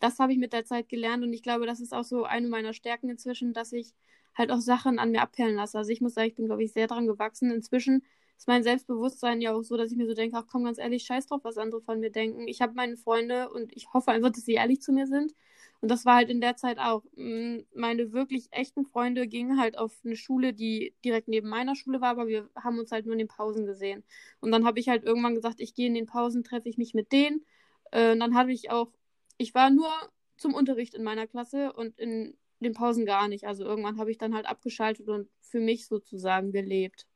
das 0.00 0.18
habe 0.18 0.32
ich 0.34 0.40
mit 0.40 0.52
der 0.52 0.66
Zeit 0.66 0.90
gelernt 0.90 1.24
und 1.24 1.32
ich 1.32 1.44
glaube, 1.44 1.66
das 1.66 1.80
ist 1.80 1.94
auch 1.94 2.04
so 2.04 2.24
eine 2.24 2.48
meiner 2.48 2.74
Stärken 2.74 3.08
inzwischen, 3.10 3.52
dass 3.54 3.72
ich 3.72 3.94
halt 4.36 4.50
auch 4.50 4.60
Sachen 4.60 4.98
an 4.98 5.12
mir 5.12 5.22
abperlen 5.22 5.56
lasse. 5.56 5.78
Also 5.78 5.92
ich 5.92 6.00
muss 6.00 6.14
sagen, 6.14 6.28
ich 6.28 6.34
bin, 6.36 6.46
glaube 6.46 6.64
ich, 6.64 6.72
sehr 6.72 6.88
dran 6.88 7.06
gewachsen. 7.06 7.52
Inzwischen 7.52 8.02
ist 8.36 8.48
mein 8.48 8.64
Selbstbewusstsein 8.64 9.40
ja 9.42 9.54
auch 9.54 9.62
so, 9.62 9.76
dass 9.76 9.92
ich 9.92 9.98
mir 9.98 10.06
so 10.08 10.14
denke, 10.14 10.36
ach 10.38 10.46
komm, 10.50 10.64
ganz 10.64 10.78
ehrlich, 10.78 11.04
scheiß 11.04 11.28
drauf, 11.28 11.42
was 11.44 11.58
andere 11.58 11.82
von 11.82 12.00
mir 12.00 12.10
denken. 12.10 12.48
Ich 12.48 12.62
habe 12.62 12.74
meine 12.74 12.96
Freunde 12.96 13.50
und 13.50 13.76
ich 13.76 13.92
hoffe 13.94 14.10
einfach, 14.12 14.30
dass 14.32 14.44
sie 14.44 14.54
ehrlich 14.54 14.80
zu 14.82 14.92
mir 14.92 15.06
sind. 15.06 15.34
Und 15.80 15.90
das 15.90 16.04
war 16.04 16.16
halt 16.16 16.28
in 16.28 16.40
der 16.40 16.56
Zeit 16.56 16.78
auch. 16.78 17.02
Meine 17.16 18.12
wirklich 18.12 18.48
echten 18.50 18.84
Freunde 18.84 19.26
gingen 19.26 19.58
halt 19.58 19.78
auf 19.78 19.92
eine 20.04 20.16
Schule, 20.16 20.52
die 20.52 20.94
direkt 21.04 21.28
neben 21.28 21.48
meiner 21.48 21.74
Schule 21.74 22.00
war, 22.00 22.10
aber 22.10 22.26
wir 22.26 22.50
haben 22.54 22.78
uns 22.78 22.92
halt 22.92 23.06
nur 23.06 23.14
in 23.14 23.18
den 23.18 23.28
Pausen 23.28 23.64
gesehen. 23.66 24.04
Und 24.40 24.52
dann 24.52 24.66
habe 24.66 24.78
ich 24.78 24.88
halt 24.88 25.04
irgendwann 25.04 25.34
gesagt, 25.34 25.60
ich 25.60 25.74
gehe 25.74 25.86
in 25.86 25.94
den 25.94 26.06
Pausen, 26.06 26.44
treffe 26.44 26.68
ich 26.68 26.76
mich 26.76 26.92
mit 26.92 27.12
denen. 27.12 27.44
Äh, 27.92 28.12
und 28.12 28.20
dann 28.20 28.34
hatte 28.34 28.52
ich 28.52 28.70
auch 28.70 28.92
ich 29.40 29.54
war 29.54 29.70
nur 29.70 29.90
zum 30.36 30.52
Unterricht 30.52 30.94
in 30.94 31.02
meiner 31.02 31.26
Klasse 31.26 31.72
und 31.72 31.98
in 31.98 32.36
den 32.60 32.74
Pausen 32.74 33.06
gar 33.06 33.26
nicht. 33.26 33.46
Also 33.46 33.64
irgendwann 33.64 33.98
habe 33.98 34.10
ich 34.10 34.18
dann 34.18 34.34
halt 34.34 34.44
abgeschaltet 34.44 35.08
und 35.08 35.30
für 35.40 35.60
mich 35.60 35.86
sozusagen 35.86 36.52
gelebt. 36.52 37.06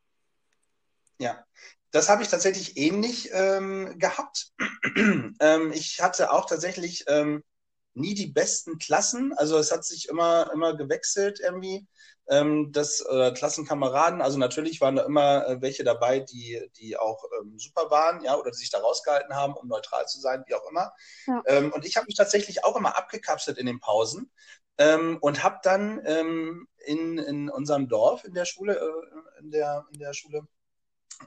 Ja, 1.19 1.45
das 1.91 2.09
habe 2.09 2.23
ich 2.23 2.29
tatsächlich 2.29 2.79
ähnlich 2.79 3.29
ähm, 3.35 3.99
gehabt. 3.99 4.55
ähm, 4.97 5.73
ich 5.75 6.01
hatte 6.01 6.33
auch 6.33 6.47
tatsächlich 6.47 7.05
ähm, 7.09 7.45
nie 7.95 8.15
die 8.15 8.27
besten 8.27 8.79
Klassen. 8.79 9.33
Also 9.37 9.59
es 9.59 9.73
hat 9.73 9.85
sich 9.85 10.09
immer, 10.09 10.51
immer 10.53 10.77
gewechselt 10.77 11.41
irgendwie. 11.41 11.87
Ähm, 12.27 12.73
das 12.73 13.01
äh, 13.01 13.33
Klassenkameraden, 13.33 14.23
also 14.23 14.39
natürlich 14.39 14.81
waren 14.81 14.97
da 14.97 15.03
immer 15.03 15.47
äh, 15.47 15.61
welche 15.61 15.85
dabei, 15.85 16.21
die, 16.21 16.71
die 16.79 16.97
auch 16.97 17.23
ähm, 17.39 17.59
super 17.59 17.91
waren, 17.91 18.25
ja, 18.25 18.39
oder 18.39 18.51
die 18.51 18.57
sich 18.57 18.71
da 18.71 18.79
rausgehalten 18.79 19.35
haben, 19.35 19.53
um 19.53 19.69
neutral 19.69 20.07
zu 20.07 20.21
sein, 20.21 20.43
wie 20.47 20.55
auch 20.55 20.67
immer. 20.71 20.91
Ja. 21.27 21.43
Ähm, 21.47 21.71
und 21.71 21.85
ich 21.85 21.97
habe 21.97 22.07
mich 22.07 22.17
tatsächlich 22.17 22.65
auch 22.65 22.77
immer 22.77 22.97
abgekapselt 22.97 23.59
in 23.59 23.67
den 23.67 23.79
Pausen 23.79 24.31
ähm, 24.79 25.19
und 25.21 25.45
habe 25.45 25.59
dann 25.63 26.01
ähm, 26.07 26.67
in, 26.87 27.19
in 27.19 27.51
unserem 27.51 27.89
Dorf, 27.89 28.25
in 28.25 28.33
der 28.33 28.47
Schule, 28.47 28.79
äh, 28.79 29.41
in 29.41 29.51
der, 29.51 29.85
in 29.93 29.99
der 29.99 30.15
Schule, 30.15 30.49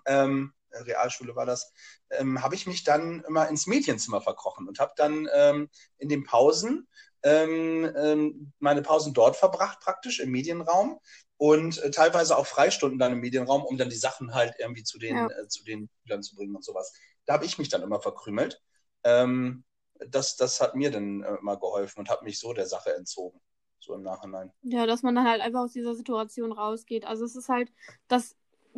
ähm, 0.06 0.54
Realschule 0.86 1.36
war 1.36 1.46
das, 1.46 1.74
ähm, 2.12 2.42
habe 2.42 2.56
ich 2.56 2.68
mich 2.68 2.84
dann 2.84 3.24
immer 3.28 3.48
ins 3.48 3.68
Medienzimmer 3.68 4.22
verkrochen 4.22 4.68
und 4.68 4.80
habe 4.80 4.94
dann 4.96 5.28
ähm, 5.34 5.70
in 5.98 6.10
den 6.10 6.24
Pausen 6.24 6.88
ähm, 7.24 7.92
ähm, 7.96 8.54
meine 8.60 8.82
Pausen 8.82 9.14
dort 9.14 9.36
verbracht, 9.36 9.80
praktisch 9.80 10.20
im 10.20 10.32
Medienraum 10.32 11.00
und 11.38 11.82
äh, 11.84 11.92
teilweise 11.92 12.38
auch 12.38 12.46
Freistunden 12.46 13.00
dann 13.00 13.14
im 13.14 13.20
Medienraum, 13.20 13.64
um 13.64 13.78
dann 13.78 13.90
die 13.90 13.96
Sachen 13.96 14.34
halt 14.34 14.54
irgendwie 14.60 14.84
zu 14.84 15.00
den, 15.00 15.16
ja. 15.16 15.28
äh, 15.28 15.48
zu 15.48 15.64
den 15.64 15.90
Schülern 16.02 16.24
zu 16.24 16.36
bringen 16.36 16.56
und 16.56 16.64
sowas. 16.64 16.94
Da 17.26 17.34
habe 17.34 17.46
ich 17.46 17.58
mich 17.58 17.70
dann 17.70 17.82
immer 17.82 18.00
verkrümelt. 18.00 18.62
Ähm, 19.04 19.64
das, 20.10 20.36
das 20.36 20.62
hat 20.62 20.76
mir 20.76 20.92
dann 20.92 21.24
äh, 21.24 21.36
immer 21.36 21.58
geholfen 21.58 22.00
und 22.00 22.10
hat 22.10 22.24
mich 22.24 22.40
so 22.40 22.54
der 22.54 22.68
Sache 22.68 22.94
entzogen. 22.96 23.40
So 23.80 23.94
im 23.94 24.02
Nachhinein. 24.02 24.52
Ja, 24.64 24.86
dass 24.86 25.04
man 25.04 25.16
dann 25.16 25.28
halt 25.28 25.42
einfach 25.42 25.62
aus 25.62 25.72
dieser 25.72 25.96
Situation 25.96 26.52
rausgeht. 26.52 27.06
Also 27.06 27.26
es 27.26 27.36
ist 27.36 27.48
halt, 27.48 27.72
dass 28.08 28.36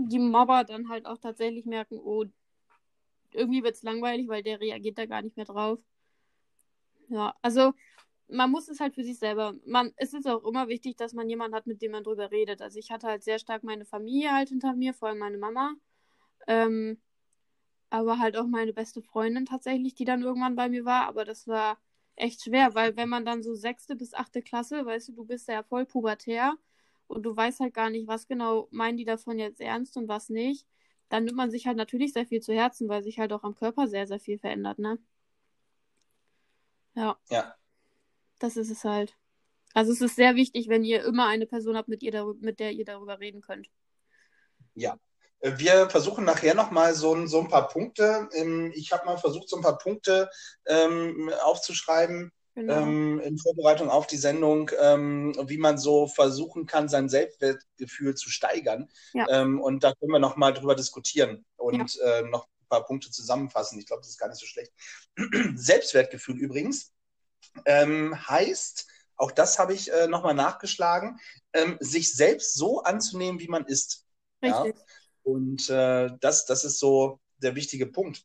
die 0.07 0.19
Mobber 0.19 0.63
dann 0.63 0.89
halt 0.89 1.05
auch 1.05 1.17
tatsächlich 1.17 1.65
merken, 1.65 1.99
oh, 1.99 2.25
irgendwie 3.31 3.63
wird 3.63 3.75
es 3.75 3.83
langweilig, 3.83 4.27
weil 4.27 4.43
der 4.43 4.59
reagiert 4.59 4.97
da 4.97 5.05
gar 5.05 5.21
nicht 5.21 5.37
mehr 5.37 5.45
drauf. 5.45 5.79
Ja, 7.09 7.33
also 7.41 7.73
man 8.27 8.51
muss 8.51 8.69
es 8.69 8.79
halt 8.79 8.95
für 8.95 9.03
sich 9.03 9.17
selber. 9.19 9.55
Man, 9.65 9.93
es 9.97 10.13
ist 10.13 10.27
auch 10.27 10.43
immer 10.45 10.67
wichtig, 10.67 10.97
dass 10.97 11.13
man 11.13 11.29
jemanden 11.29 11.55
hat, 11.55 11.67
mit 11.67 11.81
dem 11.81 11.91
man 11.91 12.03
drüber 12.03 12.31
redet. 12.31 12.61
Also 12.61 12.77
ich 12.79 12.91
hatte 12.91 13.07
halt 13.07 13.23
sehr 13.23 13.39
stark 13.39 13.63
meine 13.63 13.85
Familie 13.85 14.31
halt 14.31 14.49
hinter 14.49 14.73
mir, 14.73 14.93
vor 14.93 15.09
allem 15.09 15.19
meine 15.19 15.37
Mama. 15.37 15.73
Ähm, 16.47 17.01
aber 17.89 18.19
halt 18.19 18.37
auch 18.37 18.47
meine 18.47 18.73
beste 18.73 19.01
Freundin 19.01 19.45
tatsächlich, 19.45 19.95
die 19.95 20.05
dann 20.05 20.21
irgendwann 20.23 20.55
bei 20.55 20.69
mir 20.69 20.85
war. 20.85 21.07
Aber 21.07 21.25
das 21.25 21.47
war 21.47 21.79
echt 22.15 22.43
schwer, 22.43 22.75
weil 22.75 22.95
wenn 22.97 23.09
man 23.09 23.25
dann 23.25 23.43
so 23.43 23.55
sechste 23.55 23.95
bis 23.95 24.13
achte 24.13 24.41
Klasse, 24.41 24.85
weißt 24.85 25.09
du, 25.09 25.13
du 25.13 25.25
bist 25.25 25.47
ja 25.47 25.63
voll 25.63 25.85
pubertär 25.85 26.55
und 27.09 27.23
du 27.23 27.35
weißt 27.35 27.59
halt 27.59 27.73
gar 27.73 27.89
nicht, 27.89 28.07
was 28.07 28.27
genau 28.27 28.67
meinen 28.71 28.97
die 28.97 29.05
davon 29.05 29.39
jetzt 29.39 29.61
ernst 29.61 29.97
und 29.97 30.07
was 30.07 30.29
nicht, 30.29 30.67
dann 31.09 31.25
nimmt 31.25 31.37
man 31.37 31.51
sich 31.51 31.65
halt 31.65 31.77
natürlich 31.77 32.13
sehr 32.13 32.25
viel 32.25 32.41
zu 32.41 32.53
Herzen, 32.53 32.87
weil 32.87 33.03
sich 33.03 33.19
halt 33.19 33.33
auch 33.33 33.43
am 33.43 33.55
Körper 33.55 33.87
sehr, 33.87 34.07
sehr 34.07 34.19
viel 34.19 34.37
verändert, 34.37 34.79
ne? 34.79 34.99
Ja. 36.95 37.17
Ja. 37.29 37.55
Das 38.37 38.57
ist 38.57 38.69
es 38.69 38.83
halt. 38.83 39.15
Also 39.73 39.91
es 39.91 40.01
ist 40.01 40.15
sehr 40.15 40.35
wichtig, 40.35 40.67
wenn 40.69 40.83
ihr 40.83 41.03
immer 41.03 41.27
eine 41.27 41.45
Person 41.45 41.77
habt, 41.77 41.89
mit, 41.89 42.03
ihr 42.03 42.35
mit 42.39 42.59
der 42.59 42.71
ihr 42.71 42.85
darüber 42.85 43.19
reden 43.19 43.41
könnt. 43.41 43.69
Ja. 44.73 44.97
Wir 45.41 45.89
versuchen 45.89 46.25
nachher 46.25 46.53
nochmal 46.53 46.93
so, 46.93 47.25
so 47.25 47.39
ein 47.39 47.47
paar 47.47 47.69
Punkte. 47.69 48.27
Ähm, 48.33 48.73
ich 48.75 48.91
habe 48.91 49.05
mal 49.05 49.17
versucht, 49.17 49.47
so 49.47 49.55
ein 49.55 49.63
paar 49.63 49.77
Punkte 49.77 50.29
ähm, 50.65 51.31
aufzuschreiben, 51.43 52.33
genau. 52.59 52.81
ähm, 52.81 53.19
in 53.19 53.37
Vorbereitung 53.37 53.89
auf 53.89 54.07
die 54.07 54.17
Sendung, 54.17 54.71
ähm, 54.79 55.35
wie 55.47 55.57
man 55.57 55.77
so 55.77 56.07
versuchen 56.07 56.65
kann, 56.65 56.89
sein 56.89 57.09
Selbstwertgefühl 57.09 58.15
zu 58.15 58.29
steigern. 58.29 58.89
Ja. 59.13 59.27
Ähm, 59.29 59.59
und 59.59 59.83
da 59.83 59.93
können 59.95 60.11
wir 60.11 60.19
nochmal 60.19 60.53
drüber 60.53 60.75
diskutieren 60.75 61.45
und 61.57 61.95
ja. 61.95 62.19
äh, 62.19 62.23
noch 62.23 62.45
ein 62.45 62.67
paar 62.69 62.85
Punkte 62.85 63.11
zusammenfassen. 63.11 63.79
Ich 63.79 63.87
glaube, 63.87 64.01
das 64.01 64.09
ist 64.09 64.17
gar 64.17 64.29
nicht 64.29 64.39
so 64.39 64.45
schlecht. 64.45 64.71
Selbstwertgefühl 65.55 66.37
übrigens 66.37 66.93
ähm, 67.65 68.15
heißt, 68.27 68.87
auch 69.15 69.31
das 69.31 69.59
habe 69.59 69.73
ich 69.73 69.91
äh, 69.91 70.07
nochmal 70.07 70.33
nachgeschlagen, 70.33 71.19
sich 71.79 72.13
selbst 72.13 72.53
so 72.53 72.83
anzunehmen, 72.83 73.39
wie 73.39 73.47
man 73.47 73.65
ist. 73.65 74.05
Richtig. 74.43 74.75
Ja? 74.75 74.83
Und 75.23 75.69
äh, 75.69 76.09
das, 76.19 76.45
das 76.45 76.63
ist 76.63 76.77
so 76.79 77.19
der 77.37 77.55
wichtige 77.55 77.87
Punkt. 77.87 78.23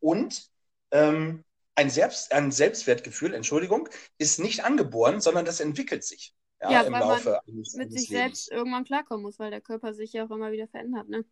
Und 0.00 0.50
ähm, 0.90 1.44
ein, 1.78 1.90
Selbst, 1.90 2.32
ein 2.32 2.50
Selbstwertgefühl, 2.50 3.34
Entschuldigung, 3.34 3.88
ist 4.18 4.40
nicht 4.40 4.64
angeboren, 4.64 5.20
sondern 5.20 5.44
das 5.44 5.60
entwickelt 5.60 6.02
sich. 6.02 6.34
Ja, 6.60 6.72
ja 6.72 6.80
im 6.82 6.92
weil 6.92 7.00
Laufe 7.00 7.30
man 7.30 7.54
eines, 7.54 7.74
mit 7.74 7.86
eines 7.86 8.00
sich 8.00 8.10
Lebens. 8.10 8.24
selbst 8.24 8.50
irgendwann 8.50 8.84
klarkommen 8.84 9.22
muss, 9.22 9.38
weil 9.38 9.52
der 9.52 9.60
Körper 9.60 9.94
sich 9.94 10.12
ja 10.12 10.26
auch 10.26 10.30
immer 10.30 10.50
wieder 10.50 10.66
verändert. 10.66 11.08
Ne? 11.08 11.24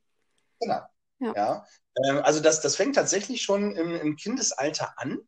Genau. 0.61 0.81
Ja. 1.19 1.33
ja. 1.35 1.67
Ähm, 2.05 2.19
also 2.23 2.41
das, 2.41 2.61
das 2.61 2.77
fängt 2.77 2.95
tatsächlich 2.95 3.43
schon 3.43 3.75
im, 3.75 3.97
im 3.97 4.17
Kindesalter 4.17 4.95
an. 4.99 5.19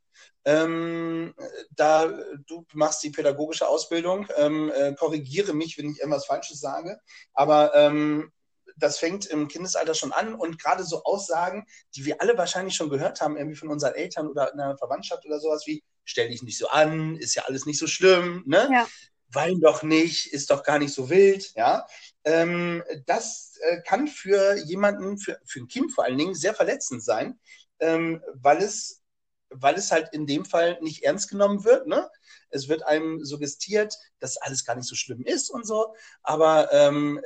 Ähm, 0.45 1.35
da 1.73 2.07
du 2.47 2.65
machst 2.73 3.03
die 3.03 3.11
pädagogische 3.11 3.67
Ausbildung, 3.67 4.29
ähm, 4.37 4.71
äh, 4.73 4.95
korrigiere 4.95 5.53
mich, 5.53 5.77
wenn 5.79 5.91
ich 5.91 5.99
irgendwas 5.99 6.27
Falsches 6.27 6.61
sage. 6.61 7.01
Aber 7.35 7.75
ähm, 7.75 8.33
das 8.79 8.99
fängt 8.99 9.27
im 9.27 9.49
Kindesalter 9.49 9.95
schon 9.95 10.13
an 10.13 10.35
und 10.35 10.61
gerade 10.61 10.85
so 10.85 11.03
Aussagen, 11.05 11.67
die 11.95 12.05
wir 12.05 12.21
alle 12.21 12.37
wahrscheinlich 12.39 12.75
schon 12.75 12.91
gehört 12.91 13.21
haben, 13.21 13.37
irgendwie 13.37 13.57
von 13.57 13.69
unseren 13.69 13.95
Eltern 13.95 14.29
oder 14.29 14.53
in 14.53 14.61
einer 14.61 14.77
Verwandtschaft 14.77 15.25
oder 15.27 15.41
sowas 15.41 15.67
wie, 15.67 15.83
stell 16.05 16.29
dich 16.29 16.43
nicht 16.43 16.59
so 16.59 16.69
an, 16.69 17.17
ist 17.17 17.35
ja 17.35 17.45
alles 17.45 17.67
nicht 17.67 17.79
so 17.79 17.87
schlimm, 17.87 18.43
ne? 18.47 18.69
Ja. 18.73 18.87
Wein 19.31 19.61
doch 19.61 19.83
nicht, 19.83 20.33
ist 20.33 20.51
doch 20.51 20.63
gar 20.63 20.79
nicht 20.79 20.95
so 20.95 21.11
wild, 21.11 21.53
ja. 21.55 21.87
Ähm, 22.25 22.83
das 23.07 23.59
äh, 23.61 23.83
kann 23.83 24.09
für 24.09 24.57
jemanden, 24.57 25.19
für, 25.19 25.39
für 25.45 25.61
ein 25.61 25.69
Kind 25.69 25.93
vor 25.93 26.05
allen 26.05 26.17
Dingen, 26.17 26.35
sehr 26.35 26.55
verletzend 26.55 27.05
sein, 27.05 27.39
ähm, 27.81 28.23
weil 28.35 28.59
es 28.59 29.03
weil 29.51 29.77
es 29.77 29.91
halt 29.93 30.11
in 30.13 30.27
dem 30.27 30.45
Fall 30.45 30.79
nicht 30.83 31.05
ernst 31.05 31.31
genommen 31.31 31.65
wird. 31.65 31.87
Ne? 31.87 32.09
Es 32.51 32.69
wird 32.69 32.83
einem 32.85 33.25
suggestiert, 33.25 33.95
dass 34.19 34.37
alles 34.37 34.65
gar 34.65 34.77
nicht 34.77 34.89
so 34.89 34.95
schlimm 34.95 35.23
ist 35.25 35.51
und 35.51 35.67
so. 35.67 35.95
Aber 36.23 36.73
ähm, 36.73 37.21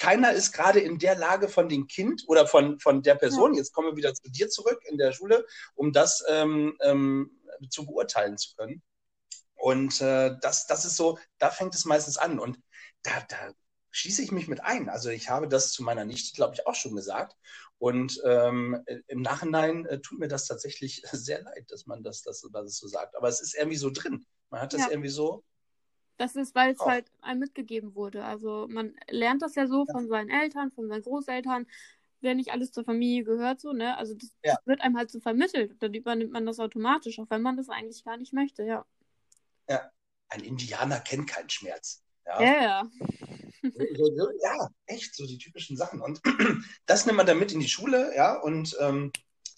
keiner 0.00 0.32
ist 0.32 0.52
gerade 0.52 0.80
in 0.80 0.98
der 0.98 1.14
Lage 1.14 1.48
von 1.48 1.68
dem 1.68 1.86
Kind 1.86 2.24
oder 2.26 2.46
von, 2.46 2.80
von 2.80 3.02
der 3.02 3.16
Person, 3.16 3.54
jetzt 3.54 3.74
kommen 3.74 3.88
wir 3.88 3.96
wieder 3.96 4.14
zu 4.14 4.30
dir 4.30 4.48
zurück 4.48 4.80
in 4.86 4.96
der 4.96 5.12
Schule, 5.12 5.46
um 5.74 5.92
das 5.92 6.24
ähm, 6.26 6.76
ähm, 6.80 7.38
zu 7.68 7.84
beurteilen 7.84 8.38
zu 8.38 8.56
können. 8.56 8.82
Und 9.54 10.00
äh, 10.00 10.34
das, 10.40 10.66
das 10.66 10.86
ist 10.86 10.96
so, 10.96 11.18
da 11.38 11.50
fängt 11.50 11.74
es 11.74 11.84
meistens 11.84 12.16
an. 12.16 12.38
Und 12.38 12.58
da, 13.02 13.12
da 13.28 13.52
schließe 13.90 14.22
ich 14.22 14.32
mich 14.32 14.48
mit 14.48 14.62
ein. 14.62 14.88
Also 14.88 15.10
ich 15.10 15.28
habe 15.28 15.48
das 15.48 15.70
zu 15.70 15.82
meiner 15.82 16.06
Nichte, 16.06 16.34
glaube 16.34 16.54
ich, 16.54 16.66
auch 16.66 16.74
schon 16.74 16.96
gesagt. 16.96 17.36
Und 17.76 18.22
ähm, 18.24 18.82
im 19.06 19.20
Nachhinein 19.20 19.84
äh, 19.84 20.00
tut 20.00 20.18
mir 20.18 20.28
das 20.28 20.46
tatsächlich 20.46 21.02
sehr 21.12 21.42
leid, 21.42 21.70
dass 21.70 21.84
man 21.84 22.02
das, 22.02 22.22
das, 22.22 22.42
das 22.50 22.76
so 22.78 22.88
sagt. 22.88 23.16
Aber 23.16 23.28
es 23.28 23.42
ist 23.42 23.54
irgendwie 23.54 23.76
so 23.76 23.90
drin. 23.90 24.24
Man 24.48 24.62
hat 24.62 24.72
das 24.72 24.80
ja. 24.80 24.90
irgendwie 24.90 25.10
so 25.10 25.44
das 26.20 26.36
ist, 26.36 26.54
weil 26.54 26.74
es 26.74 26.80
halt 26.80 27.10
einem 27.22 27.40
mitgegeben 27.40 27.94
wurde. 27.94 28.22
Also 28.24 28.68
man 28.68 28.94
lernt 29.08 29.40
das 29.40 29.54
ja 29.54 29.66
so 29.66 29.86
ja. 29.88 29.92
von 29.92 30.06
seinen 30.06 30.28
Eltern, 30.28 30.70
von 30.70 30.86
seinen 30.86 31.00
Großeltern, 31.02 31.66
wer 32.20 32.34
nicht 32.34 32.52
alles 32.52 32.72
zur 32.72 32.84
Familie 32.84 33.24
gehört, 33.24 33.58
so, 33.58 33.72
ne? 33.72 33.96
Also 33.96 34.12
das, 34.12 34.30
ja. 34.44 34.58
wird 34.66 34.82
einem 34.82 34.98
halt 34.98 35.10
so 35.10 35.18
vermittelt. 35.18 35.82
Dann 35.82 35.94
übernimmt 35.94 36.32
man 36.32 36.44
das 36.44 36.60
automatisch, 36.60 37.18
auch 37.18 37.30
wenn 37.30 37.40
man 37.40 37.56
das 37.56 37.70
eigentlich 37.70 38.04
gar 38.04 38.18
nicht 38.18 38.34
möchte, 38.34 38.64
ja. 38.64 38.84
Ja, 39.66 39.90
ein 40.28 40.40
Indianer 40.40 41.00
kennt 41.00 41.30
keinen 41.30 41.48
Schmerz. 41.48 42.02
Ja, 42.26 42.42
ja. 42.42 42.62
ja. 42.62 42.90
So, 43.62 44.16
so, 44.16 44.30
ja, 44.42 44.68
echt, 44.86 45.14
so 45.14 45.26
die 45.26 45.38
typischen 45.38 45.78
Sachen. 45.78 46.02
Und 46.02 46.20
das 46.86 47.06
nimmt 47.06 47.16
man 47.16 47.26
dann 47.26 47.38
mit 47.38 47.52
in 47.52 47.60
die 47.60 47.68
Schule, 47.68 48.14
ja, 48.14 48.38
und 48.40 48.76
ähm, 48.78 49.10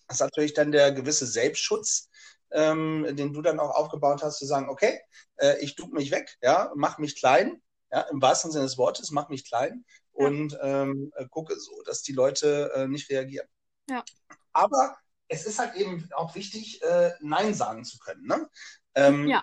das 0.07 0.19
ist 0.19 0.21
natürlich 0.21 0.55
dann 0.55 0.71
der 0.71 0.93
gewisse 0.93 1.27
Selbstschutz, 1.27 2.09
ähm, 2.53 3.07
den 3.17 3.33
du 3.33 3.43
dann 3.43 3.61
auch 3.61 3.75
aufgebaut 3.75 4.23
hast, 4.23 4.39
zu 4.39 4.47
sagen, 4.47 4.69
okay, 4.69 5.01
äh, 5.37 5.59
ich 5.61 5.75
duck 5.75 5.93
mich 5.93 6.11
weg, 6.11 6.37
ja, 6.43 6.73
mach 6.75 6.99
mich 6.99 7.17
klein, 7.17 7.63
ja, 7.91 8.03
im 8.03 8.23
wahrsten 8.23 8.51
Sinne 8.51 8.65
des 8.65 8.79
Wortes, 8.79 9.11
mach 9.11 9.29
mich 9.29 9.45
klein 9.47 9.85
ja. 10.15 10.27
und 10.27 10.59
ähm, 10.63 11.13
äh, 11.17 11.27
gucke 11.29 11.59
so, 11.59 11.83
dass 11.85 12.03
die 12.03 12.13
Leute 12.13 12.73
äh, 12.75 12.87
nicht 12.89 13.11
reagieren. 13.11 13.47
Ja. 13.89 14.05
Aber 14.53 14.97
es 15.29 15.47
ist 15.47 15.59
halt 15.59 15.75
eben 15.77 16.09
auch 16.15 16.35
wichtig, 16.35 16.83
äh, 16.83 17.13
Nein 17.21 17.55
sagen 17.55 17.85
zu 17.85 17.99
können. 17.99 18.27
Ne? 18.27 18.49
Ähm, 18.95 19.29
ja. 19.29 19.43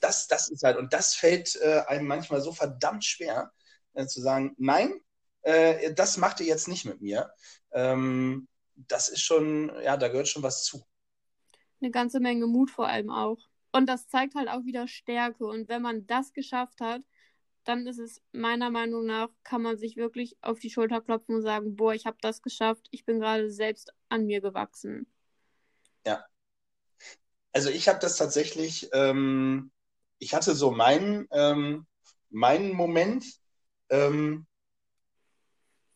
Das, 0.00 0.26
das 0.26 0.48
ist 0.48 0.64
halt, 0.64 0.76
und 0.76 0.92
das 0.92 1.14
fällt 1.14 1.56
äh, 1.56 1.82
einem 1.86 2.06
manchmal 2.06 2.40
so 2.40 2.52
verdammt 2.52 3.04
schwer, 3.04 3.52
äh, 3.94 4.06
zu 4.06 4.20
sagen, 4.20 4.54
nein, 4.58 5.00
das 5.94 6.18
macht 6.18 6.40
ihr 6.40 6.46
jetzt 6.46 6.68
nicht 6.68 6.84
mit 6.84 7.00
mir. 7.00 7.32
Ähm, 7.72 8.48
das 8.74 9.08
ist 9.08 9.22
schon, 9.22 9.72
ja, 9.82 9.96
da 9.96 10.08
gehört 10.08 10.28
schon 10.28 10.42
was 10.42 10.64
zu 10.64 10.84
eine 11.80 11.90
ganze 11.90 12.20
Menge 12.20 12.46
Mut 12.46 12.70
vor 12.70 12.88
allem 12.88 13.10
auch. 13.10 13.38
Und 13.72 13.86
das 13.86 14.08
zeigt 14.08 14.34
halt 14.34 14.48
auch 14.48 14.64
wieder 14.64 14.88
Stärke. 14.88 15.44
Und 15.44 15.68
wenn 15.68 15.82
man 15.82 16.06
das 16.06 16.32
geschafft 16.32 16.80
hat, 16.80 17.02
dann 17.64 17.86
ist 17.86 17.98
es 17.98 18.22
meiner 18.32 18.70
Meinung 18.70 19.04
nach, 19.04 19.28
kann 19.44 19.60
man 19.60 19.76
sich 19.76 19.96
wirklich 19.96 20.36
auf 20.40 20.58
die 20.58 20.70
Schulter 20.70 21.02
klopfen 21.02 21.34
und 21.34 21.42
sagen, 21.42 21.76
boah, 21.76 21.92
ich 21.92 22.06
habe 22.06 22.16
das 22.22 22.40
geschafft, 22.40 22.86
ich 22.90 23.04
bin 23.04 23.20
gerade 23.20 23.50
selbst 23.50 23.92
an 24.08 24.24
mir 24.24 24.40
gewachsen. 24.40 25.06
Ja. 26.06 26.24
Also 27.52 27.68
ich 27.68 27.88
habe 27.88 27.98
das 27.98 28.16
tatsächlich, 28.16 28.88
ähm, 28.94 29.70
ich 30.18 30.32
hatte 30.32 30.54
so 30.54 30.70
meinen, 30.70 31.28
ähm, 31.30 31.86
meinen 32.30 32.72
Moment 32.72 33.24
ähm, 33.90 34.46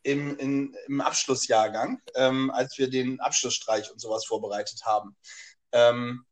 im, 0.02 0.36
in, 0.36 0.76
im 0.88 1.00
Abschlussjahrgang, 1.00 2.02
ähm, 2.14 2.50
als 2.50 2.76
wir 2.76 2.90
den 2.90 3.20
Abschlussstreich 3.20 3.90
und 3.90 4.00
sowas 4.00 4.26
vorbereitet 4.26 4.84
haben. 4.84 5.16
Ähm, 5.72 6.24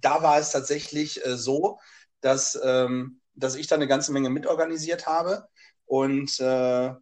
da 0.00 0.22
war 0.22 0.38
es 0.38 0.50
tatsächlich 0.50 1.24
äh, 1.24 1.36
so, 1.36 1.78
dass, 2.20 2.58
ähm, 2.62 3.20
dass 3.34 3.54
ich 3.54 3.66
da 3.66 3.76
eine 3.76 3.88
ganze 3.88 4.12
Menge 4.12 4.30
mitorganisiert 4.30 5.06
habe 5.06 5.48
und 5.86 6.38
äh, 6.40 6.92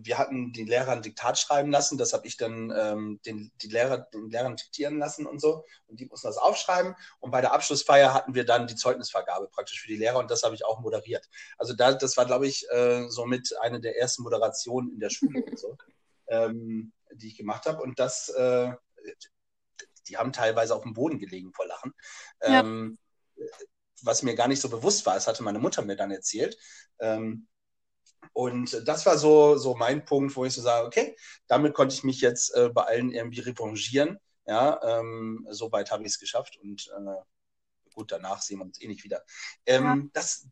wir 0.00 0.18
hatten 0.18 0.52
die 0.52 0.64
Lehrer 0.64 0.92
ein 0.92 1.02
Diktat 1.02 1.38
schreiben 1.38 1.70
lassen, 1.70 1.98
das 1.98 2.12
habe 2.12 2.26
ich 2.26 2.36
dann 2.36 2.72
ähm, 2.76 3.20
den, 3.26 3.50
die 3.62 3.68
Lehrer, 3.68 3.98
den 3.98 4.30
Lehrern 4.30 4.56
diktieren 4.56 4.98
lassen 4.98 5.26
und 5.26 5.40
so. 5.40 5.64
Und 5.86 6.00
die 6.00 6.06
mussten 6.06 6.28
das 6.28 6.38
aufschreiben. 6.38 6.94
Und 7.20 7.30
bei 7.30 7.40
der 7.40 7.52
Abschlussfeier 7.52 8.14
hatten 8.14 8.34
wir 8.34 8.44
dann 8.44 8.66
die 8.66 8.76
Zeugnisvergabe 8.76 9.48
praktisch 9.48 9.80
für 9.80 9.88
die 9.88 9.96
Lehrer 9.96 10.18
und 10.18 10.30
das 10.30 10.42
habe 10.42 10.54
ich 10.54 10.64
auch 10.64 10.80
moderiert. 10.80 11.28
Also 11.56 11.74
da, 11.74 11.92
das 11.92 12.16
war, 12.16 12.26
glaube 12.26 12.46
ich, 12.46 12.68
äh, 12.70 13.08
somit 13.08 13.56
eine 13.60 13.80
der 13.80 13.98
ersten 13.98 14.22
Moderationen 14.22 14.92
in 14.92 15.00
der 15.00 15.10
Schule 15.10 15.42
und 15.42 15.58
so, 15.58 15.76
ähm, 16.28 16.92
die 17.12 17.28
ich 17.28 17.36
gemacht 17.36 17.66
habe. 17.66 17.82
Und 17.82 17.98
das, 17.98 18.28
äh, 18.28 18.72
die 20.08 20.16
haben 20.16 20.32
teilweise 20.32 20.74
auf 20.74 20.82
dem 20.82 20.94
Boden 20.94 21.18
gelegen 21.18 21.52
vor 21.52 21.66
Lachen. 21.66 21.94
Ja. 22.42 22.60
Ähm, 22.60 22.98
was 24.02 24.22
mir 24.22 24.34
gar 24.34 24.48
nicht 24.48 24.60
so 24.60 24.68
bewusst 24.68 25.06
war, 25.06 25.14
das 25.14 25.26
hatte 25.26 25.42
meine 25.42 25.58
Mutter 25.58 25.82
mir 25.82 25.96
dann 25.96 26.10
erzählt. 26.10 26.56
Ähm, 27.00 27.48
und 28.32 28.86
das 28.86 29.06
war 29.06 29.18
so, 29.18 29.56
so 29.56 29.74
mein 29.74 30.04
Punkt, 30.04 30.34
wo 30.36 30.44
ich 30.44 30.54
so 30.54 30.62
sage, 30.62 30.86
okay, 30.86 31.16
damit 31.46 31.74
konnte 31.74 31.94
ich 31.94 32.04
mich 32.04 32.20
jetzt 32.20 32.54
äh, 32.54 32.68
bei 32.68 32.84
allen 32.84 33.10
irgendwie 33.10 33.40
revanchieren. 33.40 34.18
Ja, 34.46 34.80
ähm, 34.82 35.46
so 35.50 35.70
weit 35.72 35.90
habe 35.90 36.04
ich 36.04 36.10
es 36.10 36.18
geschafft 36.18 36.56
und 36.62 36.88
äh, 36.88 37.92
gut, 37.94 38.12
danach 38.12 38.40
sehen 38.40 38.58
wir 38.58 38.64
uns 38.64 38.80
eh 38.80 38.88
nicht 38.88 39.04
wieder. 39.04 39.22
Ähm, 39.66 39.84
ja. 39.84 39.98
Das 40.14 40.48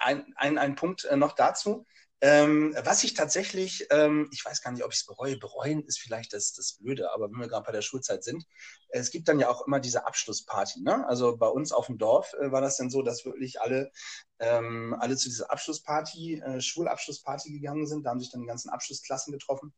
ein, 0.00 0.32
ein, 0.36 0.58
ein 0.58 0.74
Punkt 0.74 1.04
äh, 1.04 1.16
noch 1.16 1.32
dazu. 1.32 1.86
Ähm, 2.22 2.74
was 2.82 3.04
ich 3.04 3.12
tatsächlich, 3.12 3.86
ähm, 3.90 4.28
ich 4.32 4.42
weiß 4.42 4.62
gar 4.62 4.70
nicht, 4.70 4.82
ob 4.82 4.92
ich 4.92 5.00
es 5.00 5.06
bereue. 5.06 5.36
Bereuen 5.36 5.84
ist 5.84 5.98
vielleicht 5.98 6.32
das, 6.32 6.54
das 6.54 6.78
Blöde, 6.78 7.12
aber 7.12 7.30
wenn 7.30 7.38
wir 7.38 7.48
gerade 7.48 7.66
bei 7.66 7.72
der 7.72 7.82
Schulzeit 7.82 8.24
sind, 8.24 8.46
es 8.88 9.10
gibt 9.10 9.28
dann 9.28 9.38
ja 9.38 9.50
auch 9.50 9.66
immer 9.66 9.80
diese 9.80 10.06
Abschlussparty. 10.06 10.80
Ne? 10.80 11.06
Also 11.06 11.36
bei 11.36 11.48
uns 11.48 11.72
auf 11.72 11.86
dem 11.86 11.98
Dorf 11.98 12.32
äh, 12.34 12.50
war 12.50 12.62
das 12.62 12.78
dann 12.78 12.88
so, 12.88 13.02
dass 13.02 13.26
wirklich 13.26 13.60
alle, 13.60 13.90
ähm, 14.38 14.96
alle 14.98 15.16
zu 15.16 15.28
dieser 15.28 15.50
Abschlussparty, 15.50 16.40
äh, 16.40 16.60
Schulabschlussparty 16.60 17.52
gegangen 17.52 17.86
sind. 17.86 18.04
Da 18.04 18.10
haben 18.10 18.20
sich 18.20 18.30
dann 18.30 18.40
die 18.40 18.46
ganzen 18.46 18.70
Abschlussklassen 18.70 19.32
getroffen. 19.32 19.74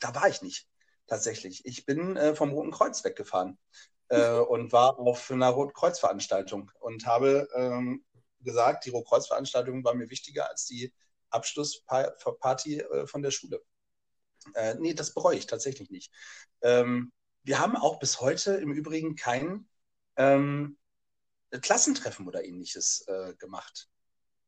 Da 0.00 0.14
war 0.14 0.28
ich 0.28 0.42
nicht, 0.42 0.68
tatsächlich. 1.06 1.64
Ich 1.64 1.86
bin 1.86 2.16
äh, 2.18 2.34
vom 2.34 2.52
Roten 2.52 2.72
Kreuz 2.72 3.02
weggefahren 3.04 3.56
äh, 4.08 4.32
und 4.38 4.72
war 4.72 4.98
auf 4.98 5.30
einer 5.30 5.48
Roten 5.48 5.72
Kreuz-Veranstaltung 5.72 6.70
und 6.80 7.06
habe 7.06 7.48
ähm, 7.54 8.04
gesagt, 8.40 8.84
die 8.84 8.90
Roten 8.90 9.08
Kreuz-Veranstaltung 9.08 9.82
war 9.82 9.94
mir 9.94 10.10
wichtiger 10.10 10.50
als 10.50 10.66
die 10.66 10.92
Abschlussparty 11.34 12.80
äh, 12.80 13.06
von 13.06 13.22
der 13.22 13.30
Schule. 13.30 13.62
Äh, 14.54 14.74
nee, 14.74 14.94
das 14.94 15.12
bereue 15.14 15.36
ich 15.36 15.46
tatsächlich 15.46 15.90
nicht. 15.90 16.12
Ähm, 16.62 17.12
wir 17.42 17.58
haben 17.58 17.76
auch 17.76 17.98
bis 17.98 18.20
heute 18.20 18.54
im 18.54 18.72
Übrigen 18.72 19.16
kein 19.16 19.68
ähm, 20.16 20.78
Klassentreffen 21.60 22.26
oder 22.26 22.44
ähnliches 22.44 23.04
äh, 23.06 23.34
gemacht. 23.34 23.88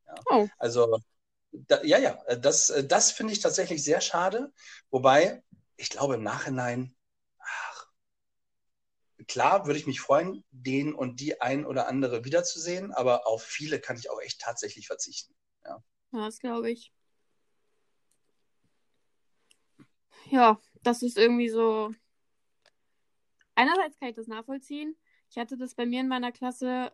Ja. 0.07 0.15
Oh. 0.31 0.49
Also, 0.59 1.01
da, 1.53 1.83
ja, 1.83 1.99
ja, 1.99 2.23
das, 2.37 2.73
das 2.85 3.13
finde 3.13 3.33
ich 3.33 3.41
tatsächlich 3.41 3.83
sehr 3.83 4.01
schade. 4.01 4.53
Wobei, 4.91 5.43
ich 5.77 5.91
glaube 5.91 6.15
im 6.15 6.23
Nachhinein, 6.23 6.95
ach, 7.39 7.87
klar 9.29 9.67
würde 9.67 9.79
ich 9.79 9.87
mich 9.87 10.01
freuen, 10.01 10.45
den 10.51 10.95
und 10.95 11.21
die 11.21 11.41
ein 11.41 11.65
oder 11.67 11.89
andere 11.89 12.25
wiederzusehen, 12.25 12.93
aber 12.93 13.27
auf 13.27 13.43
viele 13.43 13.81
kann 13.81 13.97
ich 13.97 14.11
auch 14.11 14.21
echt 14.21 14.41
tatsächlich 14.41 14.87
verzichten. 14.87 15.35
Ja. 15.65 15.83
Das 16.17 16.39
glaube 16.39 16.71
ich. 16.71 16.93
Ja, 20.31 20.59
das 20.83 21.03
ist 21.03 21.19
irgendwie 21.19 21.49
so. 21.49 21.93
Einerseits 23.55 23.99
kann 23.99 24.09
ich 24.09 24.17
das 24.17 24.27
nachvollziehen. 24.27 24.97
Ich 25.31 25.39
hatte 25.39 25.57
das 25.57 25.75
bei 25.75 25.87
mir 25.87 26.01
in 26.01 26.09
meiner 26.09 26.33
Klasse 26.33 26.93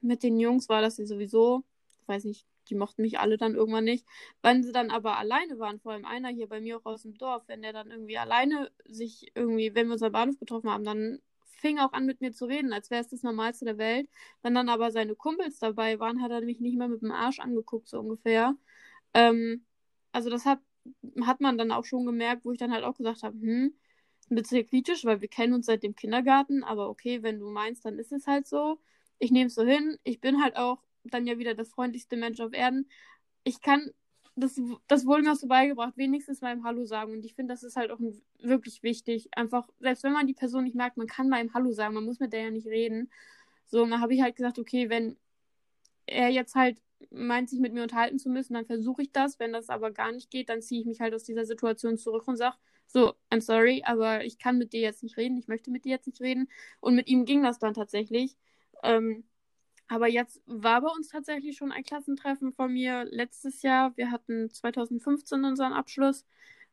mit 0.00 0.22
den 0.22 0.38
Jungs, 0.38 0.68
war 0.68 0.80
das 0.80 0.98
ja 0.98 1.06
sowieso, 1.06 1.64
ich 2.02 2.08
weiß 2.08 2.24
nicht, 2.24 2.46
die 2.68 2.74
mochten 2.74 3.02
mich 3.02 3.18
alle 3.18 3.36
dann 3.36 3.54
irgendwann 3.54 3.84
nicht. 3.84 4.06
Wenn 4.42 4.62
sie 4.62 4.72
dann 4.72 4.90
aber 4.90 5.18
alleine 5.18 5.58
waren, 5.58 5.80
vor 5.80 5.92
allem 5.92 6.04
einer 6.04 6.28
hier 6.28 6.48
bei 6.48 6.60
mir 6.60 6.78
auch 6.78 6.86
aus 6.86 7.02
dem 7.02 7.14
Dorf, 7.18 7.42
wenn 7.46 7.62
der 7.62 7.72
dann 7.72 7.90
irgendwie 7.90 8.18
alleine 8.18 8.70
sich 8.84 9.32
irgendwie, 9.34 9.74
wenn 9.74 9.88
wir 9.88 9.94
uns 9.94 10.02
am 10.02 10.12
Bahnhof 10.12 10.38
getroffen 10.38 10.70
haben, 10.70 10.84
dann 10.84 11.20
fing 11.60 11.78
auch 11.78 11.92
an 11.92 12.06
mit 12.06 12.20
mir 12.20 12.32
zu 12.32 12.46
reden, 12.46 12.72
als 12.72 12.90
wäre 12.90 13.02
es 13.02 13.08
das 13.08 13.22
Normalste 13.22 13.64
der 13.64 13.78
Welt. 13.78 14.08
Wenn 14.42 14.54
dann 14.54 14.68
aber 14.68 14.90
seine 14.90 15.14
Kumpels 15.14 15.58
dabei 15.58 15.98
waren, 16.00 16.22
hat 16.22 16.30
er 16.30 16.40
mich 16.42 16.60
nicht 16.60 16.76
mehr 16.76 16.88
mit 16.88 17.02
dem 17.02 17.12
Arsch 17.12 17.38
angeguckt, 17.40 17.88
so 17.88 18.00
ungefähr. 18.00 18.56
Ähm, 19.14 19.64
also 20.12 20.30
das 20.30 20.46
hat, 20.46 20.60
hat 21.24 21.40
man 21.40 21.58
dann 21.58 21.72
auch 21.72 21.84
schon 21.84 22.06
gemerkt, 22.06 22.44
wo 22.44 22.52
ich 22.52 22.58
dann 22.58 22.72
halt 22.72 22.84
auch 22.84 22.96
gesagt 22.96 23.22
habe, 23.22 23.38
hm, 23.40 23.74
ein 24.30 24.34
bisschen 24.36 24.66
kritisch, 24.66 25.04
weil 25.04 25.20
wir 25.20 25.28
kennen 25.28 25.54
uns 25.54 25.66
seit 25.66 25.82
dem 25.82 25.94
Kindergarten, 25.96 26.64
aber 26.64 26.88
okay, 26.88 27.22
wenn 27.22 27.40
du 27.40 27.50
meinst, 27.50 27.84
dann 27.84 27.98
ist 27.98 28.12
es 28.12 28.26
halt 28.26 28.46
so. 28.46 28.78
Ich 29.18 29.30
nehme 29.30 29.46
es 29.48 29.54
so 29.54 29.64
hin. 29.64 29.98
Ich 30.04 30.20
bin 30.20 30.42
halt 30.42 30.56
auch 30.56 30.78
dann 31.04 31.26
ja 31.26 31.38
wieder 31.38 31.54
das 31.54 31.70
freundlichste 31.70 32.16
Mensch 32.16 32.40
auf 32.40 32.52
Erden. 32.52 32.88
Ich 33.44 33.60
kann 33.60 33.90
das, 34.36 34.60
das 34.86 35.06
wurde 35.06 35.22
mir 35.22 35.32
auch 35.32 35.36
so 35.36 35.48
beigebracht, 35.48 35.96
wenigstens 35.96 36.40
mal 36.40 36.52
im 36.52 36.64
Hallo 36.64 36.84
sagen. 36.84 37.12
Und 37.12 37.24
ich 37.24 37.34
finde, 37.34 37.52
das 37.52 37.62
ist 37.62 37.76
halt 37.76 37.90
auch 37.90 37.98
wirklich 38.38 38.82
wichtig. 38.82 39.28
Einfach, 39.36 39.68
selbst 39.80 40.04
wenn 40.04 40.12
man 40.12 40.26
die 40.26 40.34
Person 40.34 40.64
nicht 40.64 40.76
merkt, 40.76 40.96
man 40.96 41.06
kann 41.06 41.28
mal 41.28 41.40
im 41.40 41.52
Hallo 41.54 41.72
sagen, 41.72 41.94
man 41.94 42.04
muss 42.04 42.20
mit 42.20 42.32
der 42.32 42.44
ja 42.44 42.50
nicht 42.50 42.66
reden. 42.66 43.10
So, 43.66 43.82
und 43.82 43.90
dann 43.90 44.00
habe 44.00 44.14
ich 44.14 44.22
halt 44.22 44.36
gesagt, 44.36 44.58
okay, 44.58 44.88
wenn 44.88 45.16
er 46.06 46.28
jetzt 46.28 46.54
halt 46.54 46.80
meint, 47.10 47.50
sich 47.50 47.60
mit 47.60 47.72
mir 47.72 47.82
unterhalten 47.82 48.18
zu 48.18 48.28
müssen, 48.28 48.54
dann 48.54 48.66
versuche 48.66 49.02
ich 49.02 49.12
das. 49.12 49.38
Wenn 49.38 49.52
das 49.52 49.68
aber 49.68 49.90
gar 49.90 50.12
nicht 50.12 50.30
geht, 50.30 50.48
dann 50.48 50.62
ziehe 50.62 50.80
ich 50.80 50.86
mich 50.86 51.00
halt 51.00 51.14
aus 51.14 51.24
dieser 51.24 51.44
Situation 51.44 51.96
zurück 51.96 52.26
und 52.28 52.36
sage, 52.36 52.56
so, 52.86 53.14
I'm 53.30 53.40
sorry, 53.40 53.82
aber 53.84 54.24
ich 54.24 54.38
kann 54.38 54.58
mit 54.58 54.72
dir 54.72 54.80
jetzt 54.80 55.02
nicht 55.02 55.16
reden, 55.16 55.38
ich 55.38 55.46
möchte 55.46 55.70
mit 55.70 55.84
dir 55.84 55.90
jetzt 55.90 56.06
nicht 56.06 56.20
reden. 56.20 56.48
Und 56.80 56.96
mit 56.96 57.08
ihm 57.08 57.24
ging 57.24 57.42
das 57.42 57.58
dann 57.58 57.74
tatsächlich. 57.74 58.36
Ähm, 58.82 59.24
aber 59.90 60.06
jetzt 60.08 60.40
war 60.46 60.80
bei 60.82 60.88
uns 60.88 61.08
tatsächlich 61.08 61.56
schon 61.56 61.72
ein 61.72 61.82
Klassentreffen 61.82 62.52
von 62.52 62.72
mir 62.72 63.06
letztes 63.06 63.62
Jahr. 63.62 63.96
Wir 63.96 64.12
hatten 64.12 64.48
2015 64.48 65.44
unseren 65.44 65.72
Abschluss 65.72 66.24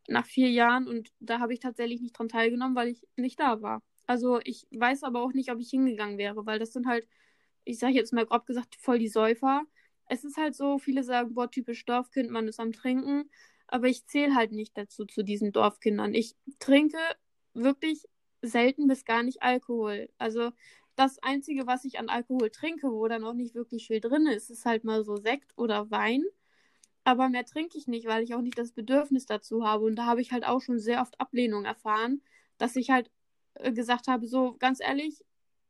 nach 0.07 0.27
vier 0.27 0.51
Jahren 0.51 0.87
und 0.87 1.11
da 1.19 1.39
habe 1.39 1.51
ich 1.53 1.59
tatsächlich 1.59 1.99
nicht 1.99 2.17
dran 2.17 2.29
teilgenommen, 2.29 2.75
weil 2.75 2.89
ich 2.89 3.07
nicht 3.15 3.39
da 3.39 3.63
war. 3.63 3.81
Also 4.05 4.39
ich 4.43 4.67
weiß 4.69 5.01
aber 5.01 5.23
auch 5.23 5.33
nicht, 5.33 5.51
ob 5.51 5.59
ich 5.59 5.71
hingegangen 5.71 6.19
wäre, 6.19 6.45
weil 6.45 6.59
das 6.59 6.73
sind 6.73 6.85
halt, 6.85 7.07
ich 7.63 7.79
sage 7.79 7.93
jetzt 7.93 8.13
mal 8.13 8.25
grob 8.27 8.45
gesagt, 8.45 8.75
voll 8.75 8.99
die 8.99 9.09
Säufer. 9.09 9.63
Es 10.05 10.23
ist 10.23 10.37
halt 10.37 10.55
so, 10.55 10.77
viele 10.77 11.03
sagen, 11.03 11.33
boah, 11.33 11.49
typisch 11.49 11.85
Dorfkind, 11.85 12.29
man 12.29 12.47
ist 12.47 12.59
am 12.59 12.71
Trinken. 12.71 13.31
Aber 13.65 13.87
ich 13.87 14.05
zähle 14.05 14.35
halt 14.35 14.51
nicht 14.51 14.77
dazu, 14.77 15.05
zu 15.05 15.23
diesen 15.23 15.51
Dorfkindern. 15.51 16.13
Ich 16.13 16.35
trinke 16.59 16.99
wirklich 17.55 18.03
selten 18.43 18.87
bis 18.87 19.05
gar 19.05 19.23
nicht 19.23 19.41
Alkohol. 19.41 20.07
Also 20.19 20.51
das 20.97 21.19
Einzige, 21.19 21.67
was 21.67 21.85
ich 21.85 21.99
an 21.99 22.09
Alkohol 22.09 22.49
trinke, 22.49 22.91
wo 22.91 23.07
dann 23.07 23.23
auch 23.23 23.33
nicht 23.33 23.55
wirklich 23.55 23.87
viel 23.87 24.01
drin 24.01 24.25
ist, 24.27 24.49
ist 24.49 24.65
halt 24.65 24.83
mal 24.83 25.05
so 25.05 25.15
Sekt 25.15 25.53
oder 25.55 25.91
Wein. 25.91 26.23
Aber 27.03 27.29
mehr 27.29 27.45
trinke 27.45 27.77
ich 27.77 27.87
nicht, 27.87 28.07
weil 28.07 28.23
ich 28.23 28.33
auch 28.35 28.41
nicht 28.41 28.57
das 28.57 28.73
Bedürfnis 28.73 29.25
dazu 29.25 29.63
habe. 29.65 29.85
Und 29.85 29.95
da 29.95 30.05
habe 30.07 30.21
ich 30.21 30.31
halt 30.31 30.45
auch 30.45 30.59
schon 30.59 30.79
sehr 30.79 31.01
oft 31.01 31.19
Ablehnung 31.21 31.65
erfahren, 31.65 32.21
dass 32.57 32.75
ich 32.75 32.89
halt 32.89 33.11
äh, 33.53 33.71
gesagt 33.71 34.07
habe, 34.07 34.27
so 34.27 34.57
ganz 34.57 34.81
ehrlich, 34.81 35.23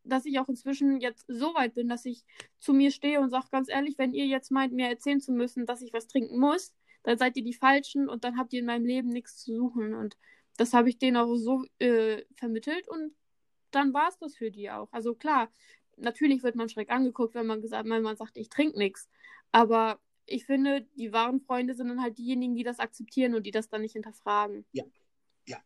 dass 0.03 0.25
ich 0.25 0.39
auch 0.39 0.47
inzwischen 0.47 1.01
jetzt 1.01 1.25
so 1.27 1.53
weit 1.53 1.75
bin, 1.75 1.89
dass 1.89 2.05
ich 2.05 2.23
zu 2.59 2.73
mir 2.73 2.91
stehe 2.91 3.19
und 3.19 3.29
sage 3.29 3.47
ganz 3.51 3.69
ehrlich, 3.69 3.97
wenn 3.97 4.13
ihr 4.13 4.25
jetzt 4.25 4.49
meint, 4.51 4.73
mir 4.73 4.87
erzählen 4.87 5.19
zu 5.19 5.33
müssen, 5.33 5.65
dass 5.65 5.81
ich 5.81 5.93
was 5.93 6.07
trinken 6.07 6.39
muss, 6.39 6.73
dann 7.03 7.17
seid 7.17 7.35
ihr 7.37 7.43
die 7.43 7.53
Falschen 7.53 8.07
und 8.09 8.23
dann 8.23 8.37
habt 8.37 8.53
ihr 8.53 8.61
in 8.61 8.65
meinem 8.65 8.85
Leben 8.85 9.09
nichts 9.09 9.37
zu 9.43 9.53
suchen. 9.53 9.93
Und 9.93 10.17
das 10.55 10.73
habe 10.73 10.89
ich 10.89 10.97
denen 10.97 11.17
auch 11.17 11.35
so 11.35 11.65
äh, 11.79 12.23
vermittelt 12.35 12.87
und 12.87 13.13
dann 13.71 13.93
war 13.93 14.09
es 14.09 14.17
das 14.17 14.35
für 14.35 14.51
die 14.51 14.69
auch. 14.69 14.91
Also 14.91 15.13
klar, 15.15 15.49
natürlich 15.97 16.43
wird 16.43 16.55
man 16.55 16.69
schräg 16.69 16.89
angeguckt, 16.89 17.35
wenn 17.35 17.47
man 17.47 17.61
gesagt, 17.61 17.89
wenn 17.89 18.01
man 18.01 18.17
sagt, 18.17 18.37
ich 18.37 18.49
trinke 18.49 18.77
nichts. 18.77 19.09
Aber 19.51 19.99
ich 20.25 20.45
finde, 20.45 20.87
die 20.95 21.13
wahren 21.13 21.41
Freunde 21.41 21.73
sind 21.73 21.87
dann 21.87 22.01
halt 22.01 22.17
diejenigen, 22.17 22.55
die 22.55 22.63
das 22.63 22.79
akzeptieren 22.79 23.33
und 23.33 23.45
die 23.45 23.51
das 23.51 23.69
dann 23.69 23.81
nicht 23.81 23.93
hinterfragen. 23.93 24.65
Ja, 24.71 24.83
ja, 25.47 25.57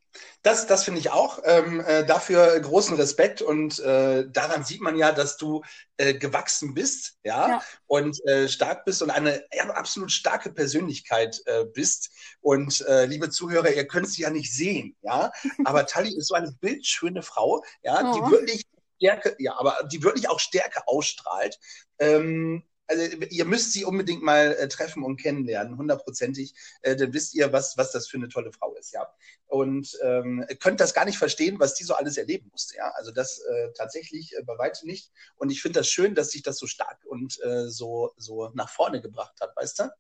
das, 0.44 0.68
das 0.68 0.84
finde 0.84 1.00
ich 1.00 1.10
auch. 1.10 1.40
Ähm, 1.44 1.82
äh, 1.82 2.06
dafür 2.06 2.60
großen 2.60 2.96
Respekt 2.96 3.42
und 3.42 3.80
äh, 3.80 4.30
daran 4.30 4.64
sieht 4.64 4.82
man 4.82 4.96
ja, 4.96 5.12
dass 5.12 5.38
du 5.38 5.64
äh, 5.98 6.14
gewachsen 6.14 6.74
bist, 6.74 7.18
ja, 7.24 7.48
ja. 7.48 7.64
und 7.88 8.24
äh, 8.28 8.48
stark 8.48 8.86
bist 8.86 9.02
und 9.02 9.10
eine 9.10 9.44
ja, 9.54 9.70
absolut 9.72 10.12
starke 10.12 10.52
Persönlichkeit 10.54 11.42
äh, 11.46 11.66
bist. 11.66 12.12
Und 12.42 12.82
äh, 12.88 13.06
liebe 13.06 13.30
Zuhörer, 13.30 13.72
ihr 13.72 13.88
könnt 13.88 14.10
sie 14.10 14.22
ja 14.22 14.30
nicht 14.30 14.54
sehen, 14.54 14.96
ja, 15.02 15.32
aber 15.66 15.86
Tali 15.88 16.16
ist 16.16 16.28
so 16.28 16.36
eine 16.36 16.52
bildschöne 16.52 17.24
Frau, 17.24 17.64
ja, 17.82 18.02
oh. 18.04 18.14
die 18.14 18.32
wirklich 18.32 18.66
Stärke, 18.98 19.36
ja, 19.40 19.58
aber 19.58 19.88
die 19.92 20.04
wirklich 20.04 20.30
auch 20.30 20.40
Stärke 20.40 20.88
ausstrahlt. 20.88 21.58
Ähm, 21.98 22.64
also 22.92 23.18
ihr 23.30 23.46
müsst 23.46 23.72
sie 23.72 23.86
unbedingt 23.86 24.22
mal 24.22 24.54
äh, 24.54 24.68
treffen 24.68 25.04
und 25.04 25.18
kennenlernen, 25.18 25.78
hundertprozentig. 25.78 26.54
Äh, 26.82 26.96
dann 26.96 27.14
wisst 27.14 27.34
ihr, 27.34 27.52
was, 27.54 27.78
was 27.78 27.92
das 27.92 28.08
für 28.08 28.18
eine 28.18 28.28
tolle 28.28 28.52
Frau 28.52 28.74
ist, 28.76 28.94
ja. 28.94 29.08
Und 29.48 29.98
ähm, 30.04 30.46
könnt 30.60 30.80
das 30.80 30.94
gar 30.94 31.06
nicht 31.06 31.18
verstehen, 31.18 31.60
was 31.60 31.74
die 31.74 31.84
so 31.84 31.94
alles 31.94 32.18
erleben 32.18 32.50
musste, 32.52 32.76
ja. 32.76 32.92
Also 32.96 33.12
das 33.12 33.40
äh, 33.40 33.72
tatsächlich 33.74 34.36
äh, 34.38 34.44
bei 34.44 34.58
weitem 34.58 34.88
nicht. 34.88 35.12
Und 35.38 35.50
ich 35.50 35.62
finde 35.62 35.80
das 35.80 35.88
schön, 35.88 36.16
dass 36.16 36.32
sich 36.32 36.44
das 36.44 36.58
so 36.58 36.68
stark 36.68 37.00
und 37.06 37.42
äh, 37.44 37.70
so, 37.70 38.12
so 38.18 38.52
nach 38.54 38.70
vorne 38.70 39.02
gebracht 39.02 39.40
hat, 39.42 39.56
weißt 39.56 39.80
du? 39.80 39.92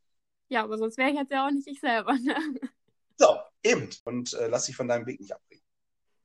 Ja, 0.49 0.63
aber 0.63 0.77
sonst 0.77 0.97
wäre 0.97 1.10
ich 1.10 1.15
jetzt 1.15 1.32
ja 1.32 1.47
auch 1.47 1.51
nicht 1.51 1.67
ich 1.67 1.80
selber, 1.80 2.13
ne? 2.13 2.36
So, 3.17 3.38
eben. 3.63 3.89
Und 4.04 4.34
äh, 4.34 4.47
lass 4.47 4.65
dich 4.65 4.75
von 4.75 4.88
deinem 4.88 5.06
Weg 5.06 5.19
nicht 5.19 5.32
abbringen. 5.32 5.63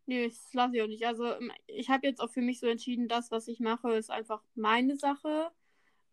Nee, 0.07 0.29
das 0.29 0.52
lasse 0.52 0.76
ich 0.76 0.83
auch 0.83 0.87
nicht. 0.87 1.07
Also 1.07 1.35
ich 1.66 1.90
habe 1.90 2.07
jetzt 2.07 2.20
auch 2.20 2.31
für 2.31 2.40
mich 2.40 2.61
so 2.61 2.66
entschieden, 2.66 3.09
das, 3.09 3.31
was 3.31 3.48
ich 3.48 3.61
mache, 3.61 3.92
ist 3.92 4.11
einfach 4.11 4.42
meine 4.55 4.96
Sache. 4.96 5.50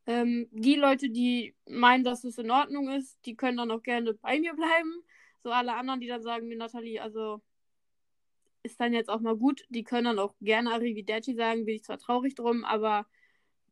Ähm, 0.05 0.47
die 0.51 0.75
Leute, 0.75 1.09
die 1.09 1.55
meinen, 1.67 2.03
dass 2.03 2.23
es 2.23 2.37
in 2.37 2.51
Ordnung 2.51 2.89
ist, 2.89 3.17
die 3.25 3.35
können 3.35 3.57
dann 3.57 3.71
auch 3.71 3.83
gerne 3.83 4.13
bei 4.13 4.39
mir 4.39 4.53
bleiben. 4.53 5.03
So 5.43 5.51
alle 5.51 5.75
anderen, 5.75 5.99
die 5.99 6.07
dann 6.07 6.23
sagen, 6.23 6.47
Nathalie, 6.49 7.01
also 7.01 7.41
ist 8.63 8.79
dann 8.79 8.93
jetzt 8.93 9.09
auch 9.09 9.19
mal 9.19 9.35
gut. 9.35 9.65
Die 9.69 9.83
können 9.83 10.05
dann 10.05 10.19
auch 10.19 10.33
gerne 10.41 10.71
Arrivederci 10.71 11.35
sagen, 11.35 11.65
bin 11.65 11.75
ich 11.75 11.83
zwar 11.83 11.97
traurig 11.99 12.35
drum, 12.35 12.63
aber 12.65 13.05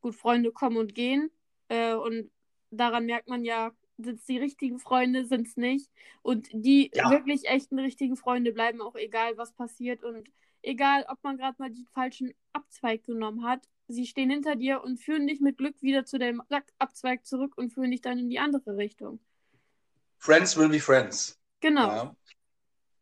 gut, 0.01 0.15
Freunde 0.15 0.51
kommen 0.51 0.77
und 0.77 0.93
gehen. 0.93 1.31
Äh, 1.69 1.93
und 1.93 2.29
daran 2.71 3.05
merkt 3.05 3.29
man 3.29 3.43
ja, 3.43 3.71
sind 3.97 4.19
es 4.19 4.25
die 4.25 4.37
richtigen 4.37 4.79
Freunde, 4.79 5.25
sind 5.25 5.47
es 5.47 5.57
nicht. 5.57 5.89
Und 6.21 6.49
die 6.51 6.91
ja. 6.93 7.09
wirklich 7.09 7.47
echten 7.47 7.79
richtigen 7.79 8.17
Freunde 8.17 8.51
bleiben 8.51 8.81
auch 8.81 8.95
egal, 8.95 9.37
was 9.37 9.53
passiert. 9.53 10.03
Und 10.03 10.29
egal, 10.61 11.05
ob 11.07 11.23
man 11.23 11.37
gerade 11.37 11.55
mal 11.59 11.71
den 11.71 11.87
falschen 11.93 12.33
Abzweig 12.53 13.03
genommen 13.03 13.43
hat, 13.43 13.67
sie 13.91 14.05
stehen 14.05 14.29
hinter 14.29 14.55
dir 14.55 14.83
und 14.83 14.97
führen 14.97 15.27
dich 15.27 15.39
mit 15.39 15.57
Glück 15.57 15.81
wieder 15.81 16.05
zu 16.05 16.17
dem 16.17 16.41
Abzweig 16.79 17.25
zurück 17.25 17.57
und 17.57 17.71
führen 17.73 17.91
dich 17.91 18.01
dann 18.01 18.17
in 18.17 18.29
die 18.29 18.39
andere 18.39 18.77
Richtung. 18.77 19.19
Friends 20.17 20.55
will 20.57 20.69
be 20.69 20.79
friends. 20.79 21.39
Genau. 21.61 21.87
Ja, 21.87 22.15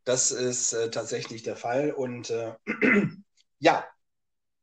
das 0.04 0.30
ist 0.30 0.72
äh, 0.72 0.90
tatsächlich 0.90 1.42
der 1.42 1.56
Fall. 1.56 1.92
Und 1.92 2.30
äh, 2.30 2.54
ja, 3.58 3.84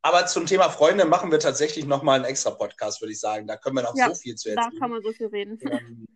aber 0.02 0.26
zum 0.26 0.46
Thema 0.46 0.70
Freunde 0.70 1.04
machen 1.04 1.30
wir 1.30 1.38
tatsächlich 1.38 1.84
nochmal 1.84 2.16
einen 2.16 2.24
extra 2.24 2.50
Podcast, 2.50 3.00
würde 3.00 3.12
ich 3.12 3.20
sagen. 3.20 3.46
Da 3.46 3.56
können 3.56 3.76
wir 3.76 3.82
noch 3.82 3.96
ja, 3.96 4.08
so 4.08 4.14
viel 4.14 4.36
zu 4.36 4.50
erzählen. 4.50 4.72
Da 4.72 4.78
kann 4.78 4.90
man 4.90 5.02
so 5.02 5.12
viel 5.12 5.26
reden. 5.26 5.58
Ähm, 5.62 6.06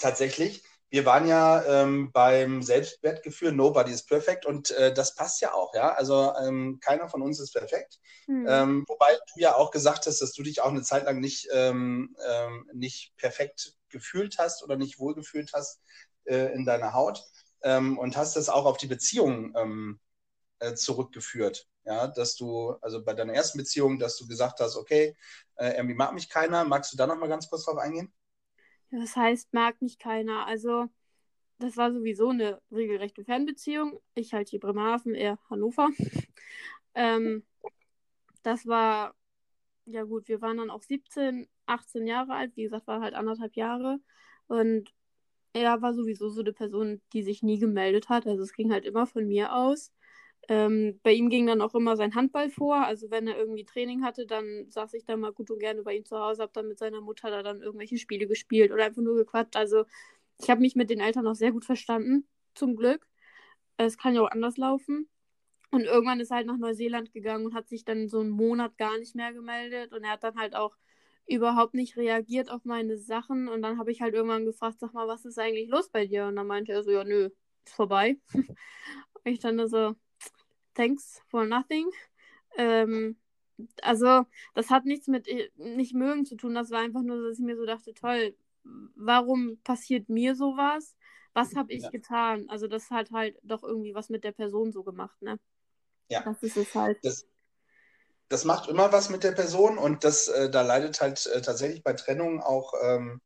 tatsächlich. 0.00 0.62
Wir 0.90 1.06
waren 1.06 1.26
ja 1.26 1.64
ähm, 1.64 2.10
beim 2.12 2.62
Selbstwertgefühl, 2.62 3.52
nobody 3.52 3.92
is 3.92 4.04
perfect 4.04 4.44
und 4.44 4.72
äh, 4.72 4.92
das 4.92 5.14
passt 5.14 5.40
ja 5.40 5.54
auch, 5.54 5.72
ja. 5.74 5.92
Also 5.94 6.34
ähm, 6.42 6.78
keiner 6.80 7.08
von 7.08 7.22
uns 7.22 7.38
ist 7.38 7.52
perfekt. 7.52 8.00
Hm. 8.26 8.46
Ähm, 8.48 8.84
wobei 8.88 9.12
du 9.12 9.40
ja 9.40 9.54
auch 9.54 9.70
gesagt 9.70 10.06
hast, 10.06 10.20
dass 10.20 10.32
du 10.32 10.42
dich 10.42 10.62
auch 10.62 10.70
eine 10.70 10.82
Zeit 10.82 11.04
lang 11.04 11.20
nicht, 11.20 11.48
ähm, 11.52 12.16
ähm, 12.28 12.68
nicht 12.74 13.16
perfekt 13.16 13.74
gefühlt 13.88 14.38
hast 14.38 14.64
oder 14.64 14.76
nicht 14.76 14.98
wohlgefühlt 14.98 15.52
hast 15.52 15.80
äh, 16.24 16.52
in 16.54 16.64
deiner 16.64 16.92
Haut 16.92 17.22
ähm, 17.62 17.96
und 17.96 18.16
hast 18.16 18.34
das 18.34 18.48
auch 18.48 18.66
auf 18.66 18.76
die 18.76 18.86
Beziehung 18.88 19.98
äh, 20.58 20.74
zurückgeführt. 20.74 21.66
Ja, 21.84 22.06
dass 22.08 22.36
du, 22.36 22.72
also 22.82 23.02
bei 23.02 23.14
deiner 23.14 23.32
ersten 23.32 23.58
Beziehung, 23.58 23.98
dass 23.98 24.16
du 24.16 24.26
gesagt 24.26 24.60
hast, 24.60 24.76
okay, 24.76 25.16
äh, 25.56 25.76
irgendwie 25.76 25.94
mag 25.94 26.12
mich 26.12 26.28
keiner. 26.28 26.64
Magst 26.64 26.92
du 26.92 26.96
da 26.96 27.06
noch 27.06 27.16
mal 27.16 27.28
ganz 27.28 27.48
kurz 27.48 27.64
drauf 27.64 27.78
eingehen? 27.78 28.12
Das 28.90 29.16
heißt, 29.16 29.52
mag 29.52 29.80
mich 29.82 29.98
keiner. 29.98 30.46
Also, 30.46 30.88
das 31.58 31.76
war 31.76 31.92
sowieso 31.92 32.30
eine 32.30 32.60
regelrechte 32.72 33.24
Fernbeziehung. 33.24 34.00
Ich 34.14 34.32
halt 34.32 34.48
hier 34.48 34.60
Bremerhaven, 34.60 35.14
er 35.14 35.38
Hannover. 35.48 35.90
ähm, 36.94 37.44
das 38.42 38.66
war, 38.66 39.14
ja 39.84 40.04
gut, 40.04 40.28
wir 40.28 40.40
waren 40.40 40.56
dann 40.56 40.70
auch 40.70 40.82
17, 40.82 41.48
18 41.66 42.06
Jahre 42.06 42.34
alt. 42.34 42.56
Wie 42.56 42.64
gesagt, 42.64 42.86
war 42.86 43.00
halt 43.00 43.14
anderthalb 43.14 43.56
Jahre. 43.56 44.00
Und 44.46 44.92
er 45.52 45.82
war 45.82 45.94
sowieso 45.94 46.28
so 46.28 46.40
eine 46.40 46.52
Person, 46.52 47.00
die 47.12 47.22
sich 47.22 47.42
nie 47.42 47.58
gemeldet 47.58 48.08
hat. 48.08 48.26
Also 48.26 48.42
es 48.42 48.52
ging 48.52 48.72
halt 48.72 48.84
immer 48.84 49.06
von 49.06 49.26
mir 49.26 49.54
aus. 49.54 49.92
Ähm, 50.48 50.98
bei 51.02 51.12
ihm 51.12 51.28
ging 51.28 51.46
dann 51.46 51.60
auch 51.60 51.74
immer 51.74 51.96
sein 51.96 52.14
Handball 52.14 52.50
vor. 52.50 52.76
Also 52.84 53.10
wenn 53.10 53.28
er 53.28 53.36
irgendwie 53.36 53.64
Training 53.64 54.02
hatte, 54.02 54.26
dann 54.26 54.66
saß 54.68 54.94
ich 54.94 55.04
da 55.04 55.16
mal 55.16 55.32
gut 55.32 55.50
und 55.50 55.58
gerne 55.58 55.82
bei 55.82 55.94
ihm 55.96 56.04
zu 56.04 56.18
Hause, 56.18 56.42
habe 56.42 56.52
dann 56.54 56.68
mit 56.68 56.78
seiner 56.78 57.00
Mutter 57.00 57.30
da 57.30 57.42
dann 57.42 57.62
irgendwelche 57.62 57.98
Spiele 57.98 58.26
gespielt 58.26 58.72
oder 58.72 58.84
einfach 58.84 59.02
nur 59.02 59.16
gequatscht. 59.16 59.56
Also 59.56 59.84
ich 60.40 60.50
habe 60.50 60.60
mich 60.60 60.74
mit 60.74 60.90
den 60.90 61.00
Eltern 61.00 61.26
auch 61.26 61.34
sehr 61.34 61.52
gut 61.52 61.64
verstanden, 61.64 62.26
zum 62.54 62.76
Glück. 62.76 63.06
Es 63.76 63.98
kann 63.98 64.14
ja 64.14 64.22
auch 64.22 64.30
anders 64.30 64.56
laufen. 64.56 65.08
Und 65.70 65.82
irgendwann 65.82 66.20
ist 66.20 66.30
er 66.30 66.38
halt 66.38 66.46
nach 66.46 66.58
Neuseeland 66.58 67.12
gegangen 67.12 67.46
und 67.46 67.54
hat 67.54 67.68
sich 67.68 67.84
dann 67.84 68.08
so 68.08 68.20
einen 68.20 68.30
Monat 68.30 68.76
gar 68.76 68.98
nicht 68.98 69.14
mehr 69.14 69.32
gemeldet. 69.32 69.92
Und 69.92 70.02
er 70.02 70.12
hat 70.12 70.24
dann 70.24 70.36
halt 70.36 70.56
auch 70.56 70.76
überhaupt 71.26 71.74
nicht 71.74 71.96
reagiert 71.96 72.50
auf 72.50 72.64
meine 72.64 72.98
Sachen. 72.98 73.48
Und 73.48 73.62
dann 73.62 73.78
habe 73.78 73.92
ich 73.92 74.00
halt 74.02 74.14
irgendwann 74.14 74.46
gefragt, 74.46 74.80
sag 74.80 74.92
mal, 74.94 75.06
was 75.06 75.24
ist 75.24 75.38
eigentlich 75.38 75.68
los 75.68 75.88
bei 75.90 76.06
dir? 76.06 76.26
Und 76.26 76.36
dann 76.36 76.46
meinte 76.46 76.72
er 76.72 76.82
so, 76.82 76.90
ja, 76.90 77.04
nö, 77.04 77.30
ist 77.64 77.74
vorbei. 77.74 78.18
und 78.34 78.56
ich 79.24 79.38
dann 79.38 79.68
so, 79.68 79.94
thanks 80.74 81.20
for 81.28 81.46
nothing. 81.46 81.90
Ähm, 82.56 83.16
also, 83.82 84.24
das 84.54 84.70
hat 84.70 84.84
nichts 84.84 85.06
mit 85.06 85.28
äh, 85.28 85.50
nicht 85.56 85.94
mögen 85.94 86.24
zu 86.24 86.36
tun. 86.36 86.54
Das 86.54 86.70
war 86.70 86.80
einfach 86.80 87.02
nur, 87.02 87.28
dass 87.28 87.38
ich 87.38 87.44
mir 87.44 87.56
so 87.56 87.66
dachte, 87.66 87.94
toll, 87.94 88.34
warum 88.94 89.58
passiert 89.62 90.08
mir 90.08 90.34
sowas? 90.34 90.94
Was 91.32 91.54
habe 91.54 91.72
ich 91.72 91.82
ja. 91.82 91.90
getan? 91.90 92.48
Also, 92.48 92.66
das 92.66 92.90
hat 92.90 93.10
halt 93.10 93.38
doch 93.42 93.62
irgendwie 93.62 93.94
was 93.94 94.08
mit 94.08 94.24
der 94.24 94.32
Person 94.32 94.72
so 94.72 94.82
gemacht, 94.82 95.20
ne? 95.22 95.38
Ja. 96.08 96.22
Das 96.22 96.42
ist 96.42 96.56
es 96.56 96.74
halt. 96.74 96.98
Das, 97.04 97.26
das 98.28 98.44
macht 98.44 98.68
immer 98.68 98.92
was 98.92 99.10
mit 99.10 99.24
der 99.24 99.32
Person 99.32 99.78
und 99.78 100.04
das, 100.04 100.28
äh, 100.28 100.50
da 100.50 100.62
leidet 100.62 101.00
halt 101.00 101.26
äh, 101.26 101.40
tatsächlich 101.40 101.82
bei 101.82 101.92
Trennungen 101.92 102.40
auch, 102.40 102.74
ähm, 102.82 103.20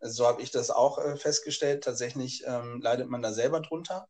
so 0.00 0.26
habe 0.26 0.42
ich 0.42 0.50
das 0.50 0.70
auch 0.70 0.98
äh, 0.98 1.16
festgestellt, 1.16 1.84
tatsächlich 1.84 2.44
ähm, 2.46 2.80
leidet 2.80 3.08
man 3.08 3.20
da 3.20 3.32
selber 3.32 3.60
drunter 3.60 4.08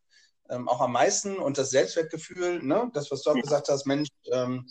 ähm, 0.49 0.69
auch 0.69 0.81
am 0.81 0.93
meisten 0.93 1.37
und 1.37 1.59
das 1.59 1.71
Selbstwertgefühl, 1.71 2.63
ne, 2.63 2.91
das, 2.95 3.11
was 3.11 3.23
du 3.23 3.31
auch 3.31 3.37
ja. 3.37 3.43
gesagt 3.43 3.69
hast, 3.69 3.87
Mensch, 3.87 4.09
ähm, 4.33 4.69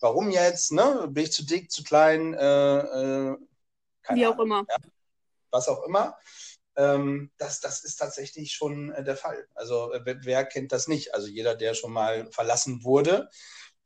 warum 0.00 0.30
jetzt, 0.30 0.72
ne, 0.72 1.08
bin 1.10 1.24
ich 1.24 1.32
zu 1.32 1.44
dick, 1.44 1.70
zu 1.70 1.84
klein, 1.84 2.34
äh, 2.34 2.78
äh, 2.78 3.36
wie 4.10 4.26
auch 4.26 4.38
immer. 4.38 4.64
Ja, 4.68 4.76
was 5.50 5.68
auch 5.68 5.84
immer. 5.84 6.16
Ähm, 6.76 7.30
das, 7.36 7.60
das 7.60 7.84
ist 7.84 7.96
tatsächlich 7.96 8.52
schon 8.52 8.92
äh, 8.92 9.04
der 9.04 9.16
Fall. 9.16 9.46
Also 9.54 9.92
wer, 10.04 10.24
wer, 10.24 10.44
kennt 10.44 10.72
das 10.72 10.88
nicht? 10.88 11.14
Also 11.14 11.28
jeder, 11.28 11.54
der 11.54 11.74
schon 11.74 11.92
mal 11.92 12.30
verlassen 12.32 12.84
wurde, 12.84 13.28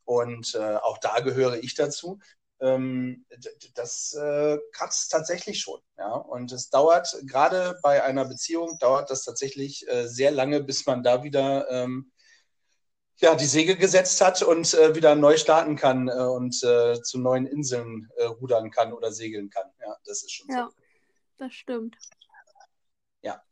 und 0.04 0.54
äh, 0.54 0.76
auch 0.76 0.98
da 0.98 1.20
gehöre 1.20 1.62
ich 1.62 1.74
dazu, 1.74 2.18
ähm, 2.64 3.26
das 3.74 4.14
äh, 4.14 4.58
kratzt 4.72 5.12
tatsächlich 5.12 5.60
schon. 5.60 5.80
Ja? 5.98 6.14
Und 6.14 6.50
es 6.52 6.70
dauert, 6.70 7.14
gerade 7.26 7.78
bei 7.82 8.02
einer 8.02 8.24
Beziehung, 8.24 8.78
dauert 8.78 9.10
das 9.10 9.24
tatsächlich 9.24 9.86
äh, 9.88 10.08
sehr 10.08 10.30
lange, 10.30 10.62
bis 10.62 10.86
man 10.86 11.02
da 11.02 11.22
wieder 11.22 11.70
ähm, 11.70 12.10
ja, 13.16 13.34
die 13.34 13.46
Segel 13.46 13.76
gesetzt 13.76 14.20
hat 14.20 14.42
und 14.42 14.74
äh, 14.74 14.94
wieder 14.94 15.14
neu 15.14 15.36
starten 15.36 15.76
kann 15.76 16.08
äh, 16.08 16.12
und 16.12 16.62
äh, 16.64 17.00
zu 17.02 17.18
neuen 17.18 17.46
Inseln 17.46 18.08
äh, 18.16 18.24
rudern 18.24 18.70
kann 18.70 18.92
oder 18.92 19.12
segeln 19.12 19.50
kann. 19.50 19.70
Ja, 19.80 19.96
das 20.04 20.22
ist 20.24 20.32
schon 20.32 20.48
ja, 20.48 20.68
so. 20.68 20.82
das 21.38 21.52
stimmt. 21.52 21.96
Ja. 23.22 23.42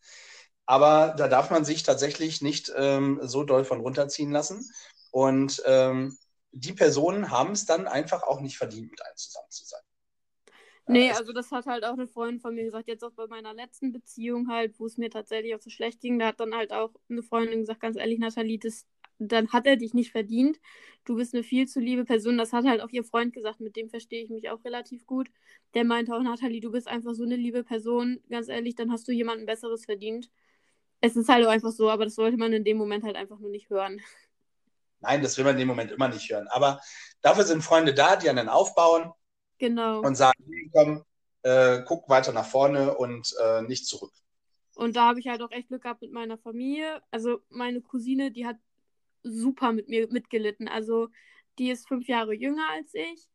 Aber 0.67 1.15
da 1.17 1.29
darf 1.29 1.51
man 1.51 1.65
sich 1.65 1.83
tatsächlich 1.83 2.43
nicht 2.43 2.73
ähm, 2.77 3.21
so 3.23 3.45
doll 3.45 3.65
von 3.65 3.81
runterziehen 3.81 4.33
lassen. 4.33 4.69
Und 5.11 5.63
ähm, 5.67 6.17
die 6.53 6.73
Personen 6.73 7.31
haben 7.31 7.53
es 7.53 7.67
dann 7.67 7.87
einfach 7.87 8.23
auch 8.23 8.41
nicht 8.41 8.59
verdient, 8.59 8.91
mit 8.91 9.05
einem 9.05 9.17
zusammen 9.17 9.51
zu 9.51 9.65
sein. 9.65 9.81
Nee, 10.87 11.11
also 11.13 11.33
das 11.33 11.51
hat 11.53 11.67
halt 11.67 11.85
auch 11.85 11.93
eine 11.93 12.09
Freundin 12.09 12.41
von 12.41 12.55
mir 12.55 12.65
gesagt, 12.65 12.89
jetzt 12.89 13.05
auch 13.05 13.13
bei 13.13 13.27
meiner 13.27 13.55
letzten 13.55 13.93
Beziehung 13.93 14.49
halt, 14.49 14.79
wo 14.81 14.87
es 14.87 14.99
mir 14.99 15.11
tatsächlich 15.11 15.55
auch 15.55 15.61
so 15.61 15.71
schlecht 15.71 16.01
ging, 16.01 16.19
da 16.19 16.27
hat 16.29 16.41
dann 16.41 16.55
halt 16.55 16.73
auch 16.73 16.91
eine 17.09 17.23
Freundin 17.23 17.61
gesagt, 17.61 17.81
ganz 17.81 17.97
ehrlich, 17.97 18.19
Nathalie, 18.19 18.59
das, 18.59 18.87
dann 19.19 19.53
hat 19.53 19.67
er 19.67 19.77
dich 19.77 19.95
nicht 19.95 20.11
verdient. 20.11 20.59
Du 21.05 21.15
bist 21.17 21.35
eine 21.35 21.45
viel 21.45 21.69
zu 21.69 21.79
liebe 21.81 22.05
Person. 22.05 22.37
Das 22.37 22.53
hat 22.53 22.65
halt 22.67 22.81
auch 22.83 22.91
ihr 22.91 23.05
Freund 23.05 23.33
gesagt, 23.33 23.61
mit 23.61 23.77
dem 23.77 23.91
verstehe 23.91 24.23
ich 24.25 24.31
mich 24.31 24.51
auch 24.51 24.65
relativ 24.65 25.07
gut. 25.07 25.31
Der 25.75 25.85
meinte 25.85 26.15
auch, 26.15 26.23
Nathalie, 26.23 26.61
du 26.61 26.73
bist 26.73 26.89
einfach 26.89 27.15
so 27.15 27.23
eine 27.25 27.37
liebe 27.37 27.63
Person. 27.65 28.21
Ganz 28.29 28.49
ehrlich, 28.49 28.75
dann 28.75 28.91
hast 28.91 29.07
du 29.09 29.13
jemanden 29.13 29.47
Besseres 29.47 29.85
verdient. 29.85 30.31
Es 31.01 31.17
ist 31.17 31.29
halt 31.29 31.47
auch 31.47 31.51
einfach 31.51 31.73
so, 31.73 31.91
aber 31.91 32.05
das 32.05 32.15
sollte 32.17 32.37
man 32.37 32.53
in 32.53 32.65
dem 32.65 32.77
Moment 32.77 33.05
halt 33.05 33.17
einfach 33.17 33.39
nur 33.39 33.51
nicht 33.51 33.71
hören. 33.71 34.01
Nein, 35.03 35.23
das 35.23 35.37
will 35.37 35.45
man 35.45 35.55
in 35.55 35.61
dem 35.61 35.69
Moment 35.69 35.91
immer 35.93 36.09
nicht 36.09 36.31
hören. 36.31 36.49
Aber 36.49 36.81
dafür 37.21 37.45
sind 37.45 37.63
Freunde 37.63 37.95
da, 37.95 38.17
die 38.17 38.31
einen 38.31 38.49
aufbauen 38.49 39.13
genau. 39.59 40.01
und 40.01 40.17
sagen, 40.17 40.43
komm, 40.73 41.05
äh, 41.43 41.83
guck 41.85 42.09
weiter 42.09 42.33
nach 42.33 42.47
vorne 42.47 42.97
und 42.97 43.35
äh, 43.43 43.63
nicht 43.63 43.87
zurück. 43.87 44.13
Und 44.75 44.97
da 44.97 45.09
habe 45.09 45.21
ich 45.21 45.29
halt 45.29 45.43
auch 45.43 45.51
echt 45.51 45.69
Glück 45.69 45.83
gehabt 45.83 46.03
mit 46.03 46.13
meiner 46.13 46.39
Familie. 46.39 47.03
Also 47.11 47.41
meine 47.51 47.83
Cousine, 47.83 48.31
die 48.31 48.47
hat 48.47 48.57
super 49.23 49.73
mit 49.73 49.89
mir 49.89 50.09
mitgelitten. 50.11 50.69
Also 50.69 51.09
die 51.59 51.71
ist 51.71 51.87
fünf 51.89 52.09
Jahre 52.09 52.35
jünger 52.35 52.69
als 52.71 52.95
ich. 52.95 53.29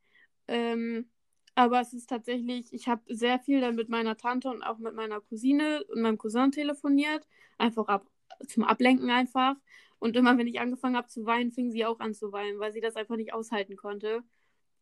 Ähm, 0.48 1.10
aber 1.56 1.82
es 1.82 1.94
ist 1.94 2.08
tatsächlich, 2.08 2.72
ich 2.72 2.88
habe 2.88 3.02
sehr 3.08 3.40
viel 3.40 3.62
dann 3.62 3.76
mit 3.76 3.90
meiner 3.90 4.16
Tante 4.16 4.50
und 4.50 4.64
auch 4.64 4.78
mit 4.78 4.94
meiner 4.94 5.22
Cousine 5.22 5.84
und 5.90 6.02
meinem 6.02 6.18
Cousin 6.18 6.52
telefoniert. 6.52 7.28
Einfach 7.58 7.88
ab, 7.88 8.06
zum 8.48 8.64
Ablenken 8.64 9.10
einfach. 9.10 9.56
Und 10.00 10.16
immer, 10.16 10.38
wenn 10.38 10.48
ich 10.48 10.60
angefangen 10.60 10.96
habe 10.96 11.08
zu 11.08 11.26
weinen, 11.26 11.52
fing 11.52 11.72
sie 11.72 11.86
auch 11.86 12.00
an 12.00 12.14
zu 12.14 12.32
weinen, 12.32 12.60
weil 12.60 12.72
sie 12.72 12.82
das 12.82 12.96
einfach 12.96 13.16
nicht 13.16 13.34
aushalten 13.34 13.76
konnte. 13.76 14.24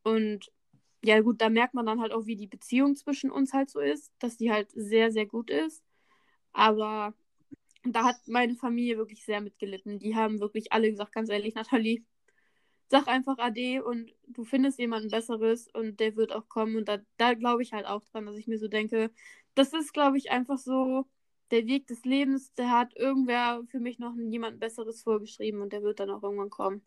Und 0.04 0.52
ja, 1.04 1.22
gut, 1.22 1.42
da 1.42 1.50
merkt 1.50 1.74
man 1.74 1.86
dann 1.86 2.02
halt 2.02 2.12
auch, 2.12 2.26
wie 2.26 2.36
die 2.36 2.48
Beziehung 2.48 2.96
zwischen 2.96 3.32
uns 3.32 3.54
halt 3.54 3.70
so 3.70 3.80
ist, 3.80 4.12
dass 4.20 4.38
die 4.38 4.52
halt 4.52 4.72
sehr, 4.72 5.12
sehr 5.12 5.26
gut 5.26 5.50
ist. 5.50 5.84
Aber 6.54 7.14
da 7.84 8.06
hat 8.06 8.18
meine 8.28 8.56
Familie 8.56 8.98
wirklich 8.98 9.24
sehr 9.26 9.42
mitgelitten. 9.42 10.00
Die 10.00 10.16
haben 10.16 10.40
wirklich 10.40 10.74
alle 10.74 10.90
gesagt, 10.90 11.14
ganz 11.14 11.30
ehrlich, 11.30 11.56
Nathalie, 11.56 12.04
sag 12.90 13.08
einfach 13.08 13.38
Ade 13.38 13.84
und 13.84 14.12
du 14.28 14.44
findest 14.44 14.80
jemanden 14.80 15.10
Besseres 15.10 15.68
und 15.74 16.00
der 16.00 16.16
wird 16.16 16.32
auch 16.34 16.48
kommen. 16.50 16.76
Und 16.78 16.88
da, 16.88 17.00
da 17.18 17.34
glaube 17.34 17.64
ich 17.64 17.74
halt 17.74 17.86
auch 17.86 18.04
dran, 18.06 18.26
dass 18.26 18.38
ich 18.38 18.48
mir 18.48 18.60
so 18.60 18.68
denke, 18.68 19.12
das 19.56 19.74
ist, 19.74 19.94
glaube 19.94 20.18
ich, 20.18 20.32
einfach 20.32 20.58
so 20.58 21.06
der 21.52 21.66
Weg 21.68 21.88
des 21.88 22.04
Lebens, 22.06 22.54
der 22.56 22.72
hat 22.72 22.96
irgendwer 22.96 23.62
für 23.70 23.80
mich 23.80 24.00
noch 24.00 24.14
jemand 24.18 24.60
Besseres 24.60 25.04
vorgeschrieben 25.04 25.62
und 25.62 25.74
der 25.74 25.84
wird 25.84 26.00
dann 26.00 26.10
auch 26.10 26.24
irgendwann 26.24 26.50
kommen. 26.50 26.86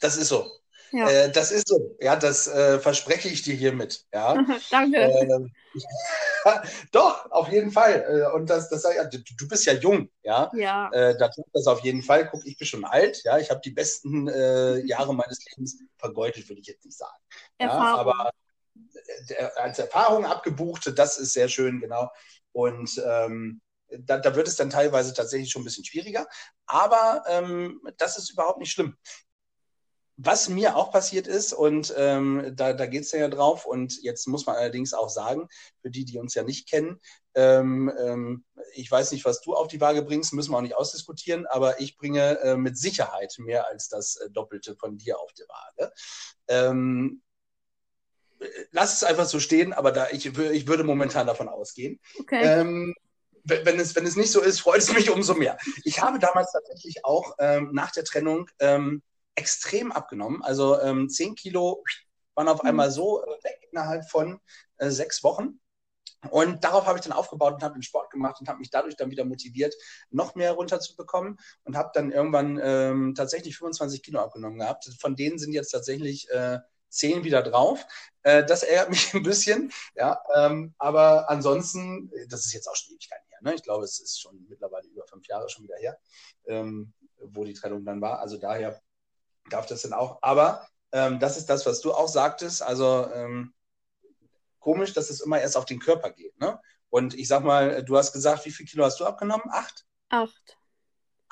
Das 0.00 0.16
ist 0.16 0.28
so. 0.28 0.50
Ja. 0.90 1.08
Äh, 1.08 1.32
das 1.32 1.50
ist 1.50 1.68
so. 1.68 1.96
Ja, 2.00 2.16
das 2.16 2.46
äh, 2.48 2.78
verspreche 2.78 3.28
ich 3.28 3.42
dir 3.42 3.54
hiermit. 3.54 4.04
Ja. 4.12 4.34
Danke. 4.70 4.98
Äh, 4.98 5.40
doch, 6.92 7.30
auf 7.30 7.48
jeden 7.48 7.70
Fall. 7.70 8.04
Äh, 8.08 8.34
und 8.34 8.50
das, 8.50 8.68
das 8.68 8.82
du, 8.82 9.18
du 9.18 9.48
bist 9.48 9.66
ja 9.66 9.72
jung, 9.74 10.08
ja. 10.22 10.50
Ja. 10.54 10.90
Äh, 10.92 11.16
da 11.16 11.28
tut 11.28 11.46
das 11.52 11.66
auf 11.66 11.80
jeden 11.80 12.02
Fall. 12.02 12.28
Guck, 12.28 12.46
ich 12.46 12.58
bin 12.58 12.66
schon 12.66 12.84
alt, 12.84 13.22
ja. 13.24 13.38
Ich 13.38 13.50
habe 13.50 13.60
die 13.64 13.70
besten 13.70 14.28
äh, 14.28 14.78
Jahre 14.86 15.14
meines 15.14 15.44
Lebens 15.50 15.78
vergeudet, 15.96 16.48
würde 16.48 16.60
ich 16.60 16.66
jetzt 16.66 16.84
nicht 16.84 16.98
sagen. 16.98 17.16
Erfahrung. 17.58 17.84
Ja, 17.84 17.96
aber 17.96 18.30
als 19.56 19.78
Erfahrung 19.78 20.24
abgebucht, 20.24 20.92
das 20.96 21.18
ist 21.18 21.32
sehr 21.32 21.48
schön, 21.48 21.80
genau. 21.80 22.10
Und 22.54 23.02
ähm, 23.04 23.60
da, 23.88 24.18
da, 24.18 24.34
wird 24.34 24.48
es 24.48 24.56
dann 24.56 24.70
teilweise 24.70 25.12
tatsächlich 25.12 25.50
schon 25.50 25.62
ein 25.62 25.66
bisschen 25.66 25.84
schwieriger. 25.84 26.26
Aber 26.66 27.24
ähm, 27.28 27.80
das 27.98 28.16
ist 28.16 28.30
überhaupt 28.30 28.58
nicht 28.58 28.70
schlimm. 28.70 28.96
Was 30.16 30.48
mir 30.48 30.76
auch 30.76 30.92
passiert 30.92 31.26
ist, 31.26 31.52
und 31.52 31.92
ähm, 31.96 32.52
da, 32.54 32.72
da 32.72 32.86
geht 32.86 33.02
es 33.02 33.10
ja 33.10 33.26
drauf, 33.26 33.66
und 33.66 34.00
jetzt 34.04 34.28
muss 34.28 34.46
man 34.46 34.54
allerdings 34.54 34.94
auch 34.94 35.08
sagen, 35.08 35.48
für 35.82 35.90
die, 35.90 36.04
die 36.04 36.18
uns 36.18 36.34
ja 36.34 36.44
nicht 36.44 36.70
kennen, 36.70 37.00
ähm, 37.34 37.92
ähm, 37.98 38.44
ich 38.74 38.88
weiß 38.88 39.10
nicht, 39.10 39.24
was 39.24 39.40
du 39.40 39.54
auf 39.54 39.66
die 39.66 39.80
Waage 39.80 40.02
bringst, 40.02 40.32
müssen 40.32 40.52
wir 40.52 40.58
auch 40.58 40.62
nicht 40.62 40.76
ausdiskutieren, 40.76 41.46
aber 41.46 41.80
ich 41.80 41.96
bringe 41.96 42.38
äh, 42.42 42.56
mit 42.56 42.78
Sicherheit 42.78 43.34
mehr 43.38 43.66
als 43.66 43.88
das 43.88 44.14
äh, 44.14 44.30
Doppelte 44.30 44.76
von 44.76 44.96
dir 44.98 45.18
auf 45.18 45.32
die 45.32 45.48
Waage. 45.48 45.92
Ähm, 46.46 47.20
lass 48.72 48.94
es 48.94 49.04
einfach 49.04 49.26
so 49.26 49.40
stehen, 49.40 49.72
aber 49.72 49.92
da 49.92 50.08
ich, 50.10 50.26
ich 50.26 50.66
würde 50.66 50.84
momentan 50.84 51.26
davon 51.26 51.48
ausgehen. 51.48 52.00
Okay. 52.18 52.42
Ähm, 52.42 52.94
wenn 53.44 53.78
es, 53.78 53.94
wenn 53.94 54.06
es 54.06 54.16
nicht 54.16 54.32
so 54.32 54.40
ist, 54.40 54.60
freut 54.60 54.78
es 54.78 54.92
mich 54.92 55.10
umso 55.10 55.34
mehr. 55.34 55.58
Ich 55.84 56.00
habe 56.00 56.18
damals 56.18 56.52
tatsächlich 56.52 57.04
auch 57.04 57.34
ähm, 57.38 57.70
nach 57.72 57.90
der 57.90 58.04
Trennung 58.04 58.48
ähm, 58.58 59.02
extrem 59.34 59.92
abgenommen. 59.92 60.42
Also 60.42 60.80
ähm, 60.80 61.08
10 61.08 61.34
Kilo 61.34 61.82
waren 62.34 62.48
auf 62.48 62.62
mhm. 62.62 62.70
einmal 62.70 62.90
so 62.90 63.22
weg 63.42 63.68
innerhalb 63.70 64.08
von 64.08 64.40
äh, 64.78 64.90
sechs 64.90 65.22
Wochen. 65.22 65.60
Und 66.30 66.64
darauf 66.64 66.86
habe 66.86 66.98
ich 66.98 67.04
dann 67.04 67.12
aufgebaut 67.12 67.54
und 67.54 67.62
habe 67.62 67.74
den 67.74 67.82
Sport 67.82 68.10
gemacht 68.10 68.40
und 68.40 68.48
habe 68.48 68.58
mich 68.58 68.70
dadurch 68.70 68.96
dann 68.96 69.10
wieder 69.10 69.26
motiviert, 69.26 69.74
noch 70.10 70.34
mehr 70.34 70.52
runterzubekommen 70.52 71.38
und 71.64 71.76
habe 71.76 71.90
dann 71.92 72.12
irgendwann 72.12 72.58
ähm, 72.62 73.14
tatsächlich 73.14 73.58
25 73.58 74.02
Kilo 74.02 74.20
abgenommen 74.20 74.58
gehabt. 74.58 74.90
Von 74.98 75.16
denen 75.16 75.38
sind 75.38 75.52
jetzt 75.52 75.70
tatsächlich 75.70 76.30
äh, 76.30 76.60
10 76.94 77.24
wieder 77.24 77.42
drauf. 77.42 77.86
Äh, 78.22 78.44
das 78.44 78.62
ärgert 78.62 78.90
mich 78.90 79.14
ein 79.14 79.22
bisschen, 79.22 79.72
ja. 79.94 80.20
Ähm, 80.34 80.74
aber 80.78 81.28
ansonsten, 81.30 82.10
das 82.28 82.46
ist 82.46 82.52
jetzt 82.52 82.68
auch 82.68 82.76
schon 82.76 82.92
Ewigkeiten 82.94 83.26
her. 83.28 83.38
Ne? 83.42 83.54
Ich 83.54 83.62
glaube, 83.62 83.84
es 83.84 84.00
ist 84.00 84.20
schon 84.20 84.46
mittlerweile 84.48 84.88
über 84.88 85.06
fünf 85.06 85.26
Jahre 85.26 85.48
schon 85.48 85.64
wieder 85.64 85.76
her, 85.76 85.98
ähm, 86.46 86.92
wo 87.18 87.44
die 87.44 87.54
Trennung 87.54 87.84
dann 87.84 88.00
war. 88.00 88.20
Also 88.20 88.38
daher 88.38 88.80
darf 89.50 89.66
das 89.66 89.82
dann 89.82 89.92
auch. 89.92 90.18
Aber 90.22 90.66
ähm, 90.92 91.18
das 91.18 91.36
ist 91.36 91.50
das, 91.50 91.66
was 91.66 91.80
du 91.80 91.92
auch 91.92 92.08
sagtest. 92.08 92.62
Also 92.62 93.10
ähm, 93.12 93.52
komisch, 94.58 94.92
dass 94.94 95.10
es 95.10 95.20
immer 95.20 95.40
erst 95.40 95.56
auf 95.56 95.66
den 95.66 95.78
Körper 95.78 96.10
geht. 96.10 96.38
Ne? 96.40 96.58
Und 96.88 97.14
ich 97.14 97.28
sag 97.28 97.44
mal, 97.44 97.84
du 97.84 97.96
hast 97.96 98.12
gesagt, 98.12 98.46
wie 98.46 98.50
viel 98.50 98.66
Kilo 98.66 98.84
hast 98.84 99.00
du 99.00 99.04
abgenommen? 99.04 99.46
Acht? 99.50 99.84
Acht. 100.08 100.56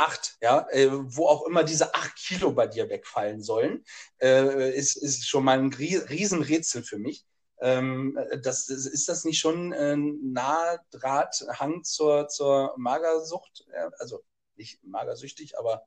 Acht, 0.03 0.37
ja, 0.41 0.67
äh, 0.71 0.89
wo 0.91 1.27
auch 1.27 1.47
immer 1.47 1.63
diese 1.65 1.95
acht 1.95 2.17
Kilo 2.17 2.53
bei 2.53 2.67
dir 2.67 2.89
wegfallen 2.89 3.41
sollen, 3.41 3.85
äh, 4.21 4.77
ist, 4.77 4.97
ist 4.97 5.29
schon 5.29 5.45
mal 5.45 5.59
ein 5.59 5.73
Riesenrätsel 5.73 6.83
für 6.83 6.99
mich. 6.99 7.25
Ähm, 7.61 8.19
das, 8.43 8.69
ist 8.69 9.09
das 9.09 9.25
nicht 9.25 9.39
schon 9.39 9.73
ein 9.73 10.33
Nahdrahthang 10.33 11.85
zur, 11.85 12.27
zur 12.29 12.75
Magersucht? 12.77 13.65
Also 13.99 14.25
nicht 14.57 14.83
magersüchtig, 14.83 15.57
aber 15.57 15.87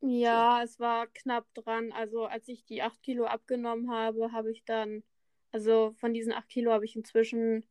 ja, 0.00 0.62
es 0.62 0.78
war 0.78 1.06
knapp 1.08 1.46
dran. 1.54 1.92
Also 1.92 2.26
als 2.26 2.48
ich 2.48 2.64
die 2.64 2.82
8 2.82 3.02
Kilo 3.02 3.26
abgenommen 3.26 3.90
habe, 3.90 4.32
habe 4.32 4.52
ich 4.52 4.64
dann, 4.64 5.02
also 5.52 5.94
von 5.98 6.14
diesen 6.14 6.32
8 6.32 6.48
Kilo 6.48 6.72
habe 6.72 6.84
ich 6.84 6.96
inzwischen 6.96 7.66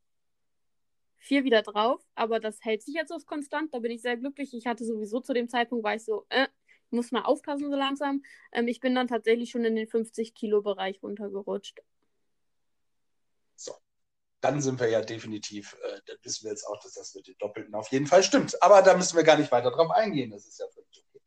vier 1.18 1.44
wieder 1.44 1.62
drauf, 1.62 2.02
aber 2.16 2.40
das 2.40 2.60
hält 2.62 2.84
sich 2.84 2.96
jetzt 2.96 3.12
aus 3.12 3.26
konstant. 3.26 3.74
Da 3.74 3.80
bin 3.80 3.92
ich 3.92 4.02
sehr 4.02 4.18
glücklich. 4.18 4.54
Ich 4.54 4.68
hatte 4.68 4.86
sowieso 4.86 5.20
zu 5.20 5.34
dem 5.34 5.50
Zeitpunkt, 5.50 5.84
war 5.84 5.96
ich 5.96 6.06
so, 6.06 6.26
äh, 6.30 6.48
ich 6.86 6.92
muss 6.92 7.12
mal 7.12 7.24
aufpassen 7.24 7.70
so 7.70 7.76
langsam. 7.76 8.24
Ähm, 8.52 8.68
ich 8.68 8.80
bin 8.80 8.96
dann 8.96 9.08
tatsächlich 9.08 9.50
schon 9.50 9.66
in 9.66 9.76
den 9.76 9.88
50 9.88 10.36
Kilo 10.36 10.62
Bereich 10.62 11.02
runtergerutscht. 11.02 11.82
So, 13.56 13.74
dann 14.42 14.62
sind 14.62 14.80
wir 14.80 14.90
ja 14.90 15.02
definitiv, 15.02 15.76
äh, 15.84 16.00
dann 16.06 16.18
wissen 16.22 16.44
wir 16.44 16.52
jetzt 16.52 16.66
auch, 16.66 16.80
dass 16.82 16.94
das 16.94 17.16
mit 17.16 17.28
den 17.28 17.38
Doppelten 17.40 17.74
auf 17.74 17.90
jeden 17.90 18.08
Fall 18.08 18.24
stimmt. 18.24 18.62
Aber 18.62 18.82
da 18.82 18.96
müssen 18.96 19.18
wir 19.18 19.24
gar 19.24 19.38
nicht 19.38 19.52
weiter 19.52 19.72
drauf 19.72 19.92
eingehen. 19.92 20.32
Das 20.32 20.46
ist 20.46 20.60
ja 20.60 20.66
völlig 20.74 21.04
okay. 21.10 21.22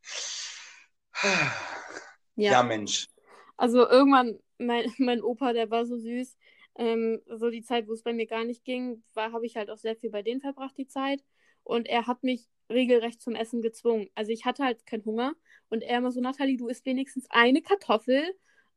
Ja. 2.37 2.53
ja, 2.53 2.63
Mensch. 2.63 3.09
Also 3.57 3.89
irgendwann, 3.89 4.39
mein, 4.59 4.93
mein 4.99 5.23
Opa, 5.23 5.53
der 5.53 5.71
war 5.71 5.85
so 5.85 5.99
süß. 5.99 6.38
Ähm, 6.79 7.21
so 7.27 7.51
die 7.51 7.63
Zeit, 7.63 7.89
wo 7.89 7.93
es 7.93 8.03
bei 8.03 8.13
mir 8.13 8.27
gar 8.27 8.45
nicht 8.45 8.65
ging, 8.65 9.03
habe 9.17 9.47
ich 9.47 9.57
halt 9.57 9.71
auch 9.71 9.79
sehr 9.79 9.97
viel 9.97 10.11
bei 10.11 10.23
denen 10.23 10.41
verbracht, 10.41 10.79
die 10.79 10.87
Zeit. 10.87 11.25
Und 11.65 11.87
er 11.89 12.07
hat 12.07 12.23
mich 12.23 12.49
regelrecht 12.71 13.21
zum 13.21 13.35
Essen 13.35 13.63
gezwungen. 13.63 14.09
Also 14.15 14.33
ich 14.33 14.45
hatte 14.45 14.65
halt 14.65 14.87
keinen 14.87 15.05
Hunger. 15.05 15.35
Und 15.69 15.83
er 15.83 15.99
immer 15.99 16.13
so, 16.13 16.21
Nathalie, 16.21 16.57
du 16.57 16.69
isst 16.69 16.87
wenigstens 16.87 17.27
eine 17.31 17.63
Kartoffel. 17.63 18.23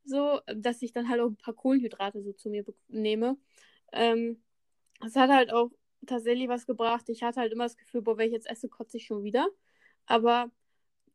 So, 0.04 0.40
dass 0.46 0.82
ich 0.82 0.92
dann 0.92 1.08
halt 1.08 1.20
auch 1.20 1.28
ein 1.28 1.36
paar 1.36 1.54
Kohlenhydrate 1.54 2.22
so 2.22 2.32
zu 2.32 2.50
mir 2.50 2.64
nehme. 2.88 3.38
Ähm, 3.92 4.42
das 5.00 5.16
hat 5.16 5.30
halt 5.30 5.52
auch 5.52 5.70
tatsächlich 6.06 6.48
was 6.48 6.66
gebracht. 6.66 7.08
Ich 7.08 7.22
hatte 7.22 7.40
halt 7.40 7.52
immer 7.52 7.64
das 7.64 7.76
Gefühl, 7.76 8.02
boah, 8.02 8.18
wenn 8.18 8.26
ich 8.26 8.32
jetzt 8.32 8.50
esse, 8.50 8.68
kotze 8.68 8.96
ich 8.96 9.06
schon 9.06 9.22
wieder. 9.24 9.48
Aber 10.06 10.50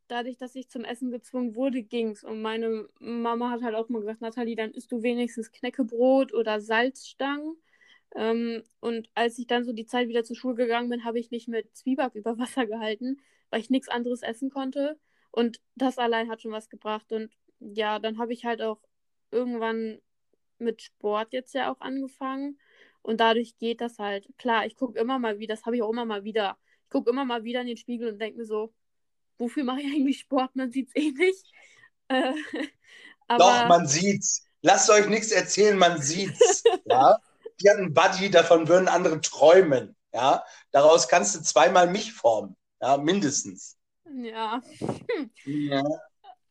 dadurch, 0.08 0.38
dass 0.38 0.56
ich 0.56 0.70
zum 0.70 0.84
Essen 0.84 1.12
gezwungen 1.12 1.56
wurde, 1.56 1.84
ging's. 1.84 2.24
Und 2.24 2.42
meine 2.42 2.90
Mama 3.00 3.52
hat 3.52 3.64
halt 3.64 3.76
auch 3.76 3.90
mal 3.90 4.00
gesagt, 4.00 4.22
Nathalie, 4.22 4.56
dann 4.56 4.72
isst 4.72 4.92
du 4.92 5.04
wenigstens 5.04 5.52
Knäckebrot 5.52 6.34
oder 6.34 6.62
Salzstangen. 6.62 7.56
Ähm, 8.16 8.64
und 8.80 9.10
als 9.16 9.38
ich 9.40 9.48
dann 9.48 9.66
so 9.66 9.74
die 9.74 9.86
Zeit 9.86 10.08
wieder 10.08 10.24
zur 10.24 10.36
Schule 10.36 10.56
gegangen 10.56 10.90
bin, 10.90 11.04
habe 11.04 11.20
ich 11.20 11.32
mich 11.32 11.48
mit 11.48 11.76
Zwieback 11.76 12.16
über 12.16 12.38
Wasser 12.40 12.66
gehalten, 12.66 13.22
weil 13.50 13.62
ich 13.62 13.70
nichts 13.70 13.90
anderes 13.90 14.22
essen 14.24 14.50
konnte. 14.50 15.00
Und 15.32 15.60
das 15.76 15.98
allein 15.98 16.30
hat 16.30 16.42
schon 16.42 16.52
was 16.52 16.70
gebracht. 16.70 17.12
Und 17.12 17.32
ja, 17.60 18.00
dann 18.00 18.18
habe 18.18 18.34
ich 18.34 18.46
halt 18.46 18.62
auch 18.62 18.80
irgendwann 19.32 20.00
mit 20.60 20.82
Sport 20.82 21.34
jetzt 21.34 21.54
ja 21.54 21.72
auch 21.72 21.82
angefangen. 21.82 22.60
Und 23.02 23.20
dadurch 23.20 23.58
geht 23.58 23.82
das 23.82 24.00
halt. 24.00 24.28
Klar, 24.38 24.66
ich 24.66 24.76
gucke 24.76 25.00
immer 25.00 25.20
mal 25.20 25.40
wieder, 25.40 25.54
das 25.56 25.66
habe 25.66 25.76
ich 25.76 25.84
auch 25.84 25.92
immer 25.92 26.06
mal 26.06 26.24
wieder. 26.24 26.58
Ich 26.84 26.90
gucke 26.90 27.10
immer 27.10 27.26
mal 27.26 27.44
wieder 27.44 27.62
in 27.62 27.68
den 27.68 27.78
Spiegel 27.78 28.10
und 28.10 28.20
denke 28.20 28.40
mir 28.40 28.46
so, 28.46 28.74
wofür 29.38 29.64
mache 29.64 29.82
ich 29.82 29.88
eigentlich 29.88 30.20
Sport? 30.20 30.56
Man 30.56 30.72
sieht 30.72 30.90
es 30.90 30.96
eh 30.96 31.12
nicht. 31.12 31.46
Äh, 32.08 32.34
aber... 33.28 33.38
Doch, 33.38 33.68
man 33.68 33.88
sieht's. 33.88 34.46
Lasst 34.62 34.90
euch 34.90 35.08
nichts 35.08 35.32
erzählen, 35.32 35.78
man 35.78 36.02
sieht's. 36.02 36.64
ja? 36.86 37.18
Die 37.62 37.70
hat 37.70 37.78
einen 37.78 37.94
Buddy, 37.94 38.30
davon 38.30 38.68
würden 38.68 38.88
andere 38.88 39.22
träumen. 39.22 39.96
Ja? 40.14 40.44
Daraus 40.72 41.08
kannst 41.08 41.36
du 41.36 41.42
zweimal 41.42 41.90
mich 41.90 42.14
formen. 42.14 42.56
Ja, 42.82 42.98
mindestens. 42.98 43.78
Ja. 44.06 44.62
ja. 45.46 45.84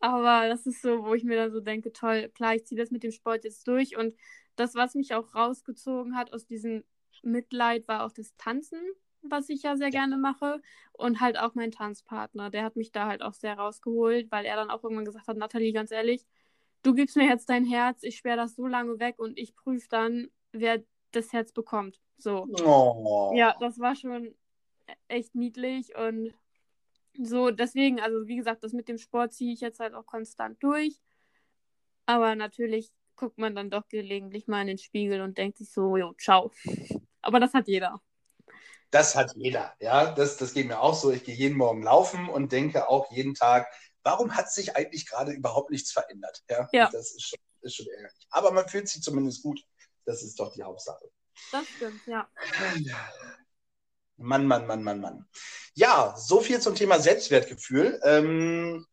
Aber 0.01 0.49
das 0.49 0.67
ist 0.67 0.83
so, 0.83 1.05
wo 1.05 1.15
ich 1.15 1.25
mir 1.25 1.37
dann 1.37 1.53
so 1.53 1.61
denke, 1.61 1.93
toll, 1.93 2.29
klar, 2.31 2.55
ich 2.55 2.67
ziehe 2.67 2.81
das 2.81 2.91
mit 2.91 3.03
dem 3.03 3.13
Sport 3.13 3.45
jetzt 3.45 3.67
durch. 3.67 3.97
Und 3.97 4.15
das, 4.57 4.75
was 4.75 4.95
mich 4.95 5.15
auch 5.15 5.35
rausgezogen 5.35 6.17
hat 6.17 6.33
aus 6.33 6.47
diesem 6.47 6.85
Mitleid, 7.23 7.89
war 7.89 8.05
auch 8.05 8.13
das 8.13 8.35
Tanzen 8.37 8.81
was 9.31 9.49
ich 9.49 9.63
ja 9.63 9.77
sehr 9.77 9.91
gerne 9.91 10.17
mache. 10.17 10.61
Und 10.93 11.21
halt 11.21 11.39
auch 11.39 11.55
mein 11.55 11.71
Tanzpartner, 11.71 12.51
der 12.51 12.65
hat 12.65 12.77
mich 12.77 12.93
da 12.93 13.07
halt 13.07 13.23
auch 13.23 13.35
sehr 13.35 13.59
rausgeholt, 13.59 14.31
weil 14.31 14.45
er 14.45 14.57
dann 14.57 14.71
auch 14.71 14.83
irgendwann 14.83 15.05
gesagt 15.05 15.29
hat, 15.29 15.37
Nathalie, 15.37 15.73
ganz 15.73 15.91
ehrlich, 15.91 16.25
du 16.83 16.95
gibst 16.95 17.17
mir 17.17 17.29
jetzt 17.29 17.51
dein 17.51 17.65
Herz, 17.65 18.03
ich 18.03 18.17
sperre 18.17 18.37
das 18.37 18.55
so 18.55 18.67
lange 18.67 18.99
weg 18.99 19.19
und 19.19 19.39
ich 19.39 19.55
prüfe 19.55 19.89
dann, 19.89 20.29
wer 20.53 20.83
das 21.13 21.33
Herz 21.33 21.53
bekommt. 21.53 22.01
So. 22.19 22.47
Oh. 22.65 23.33
Ja, 23.35 23.57
das 23.61 23.79
war 23.79 23.95
schon 23.95 24.35
echt 25.09 25.35
niedlich 25.35 25.97
und 25.97 26.33
so, 27.19 27.51
deswegen, 27.51 28.01
also 28.01 28.27
wie 28.27 28.37
gesagt, 28.37 28.63
das 28.63 28.73
mit 28.73 28.89
dem 28.89 28.99
Sport 28.99 29.33
ziehe 29.33 29.53
ich 29.53 29.61
jetzt 29.61 29.81
halt 29.81 29.95
auch 29.95 30.07
konstant 30.07 30.63
durch. 30.63 31.01
Aber 32.05 32.37
natürlich 32.37 32.93
guckt 33.17 33.39
man 33.39 33.55
dann 33.55 33.71
doch 33.71 33.89
gelegentlich 33.89 34.47
mal 34.47 34.61
in 34.61 34.69
den 34.69 34.79
Spiegel 34.79 35.23
und 35.23 35.39
denkt 35.39 35.59
sich 35.59 35.71
so, 35.71 35.97
jo, 35.97 36.13
ciao. 36.19 36.53
Aber 37.23 37.41
das 37.41 37.55
hat 37.55 37.69
jeder. 37.69 38.01
Das 38.91 39.17
hat 39.17 39.33
jeder. 39.35 39.75
Ja, 39.81 40.13
das, 40.13 40.37
das 40.37 40.55
geht 40.55 40.67
mir 40.67 40.81
auch 40.81 40.95
so. 40.95 41.11
Ich 41.11 41.25
gehe 41.25 41.35
jeden 41.35 41.57
Morgen 41.57 41.83
laufen 41.83 42.29
und 42.29 42.53
denke 42.53 42.89
auch 42.89 43.11
jeden 43.11 43.35
Tag, 43.35 43.67
warum 44.03 44.37
hat 44.37 44.53
sich 44.53 44.77
eigentlich 44.77 45.07
gerade 45.07 45.33
überhaupt 45.33 45.71
nichts 45.71 45.93
verändert? 45.93 46.43
Ja, 46.49 46.69
ja. 46.73 46.89
das 46.91 47.13
ist 47.13 47.29
schon, 47.29 47.39
ist 47.63 47.77
schon 47.77 47.87
ärgerlich. 47.89 48.27
Aber 48.31 48.53
man 48.53 48.69
fühlt 48.69 48.89
sich 48.89 49.03
zumindest 49.03 49.43
gut. 49.43 49.61
Das 50.05 50.23
ist 50.23 50.39
doch 50.39 50.53
die 50.53 50.63
Hauptsache. 50.63 51.11
Das 51.53 51.67
stimmt, 51.67 52.07
ja. 52.07 52.29
Mann, 54.17 54.47
Mann, 54.47 54.67
Mann, 54.67 54.83
Mann, 54.83 55.01
Mann. 55.01 55.29
Ja, 55.75 56.15
so 56.17 56.41
viel 56.41 56.61
zum 56.61 56.75
Thema 56.75 56.99
Selbstwertgefühl. 57.01 58.01
Ähm, 58.03 58.87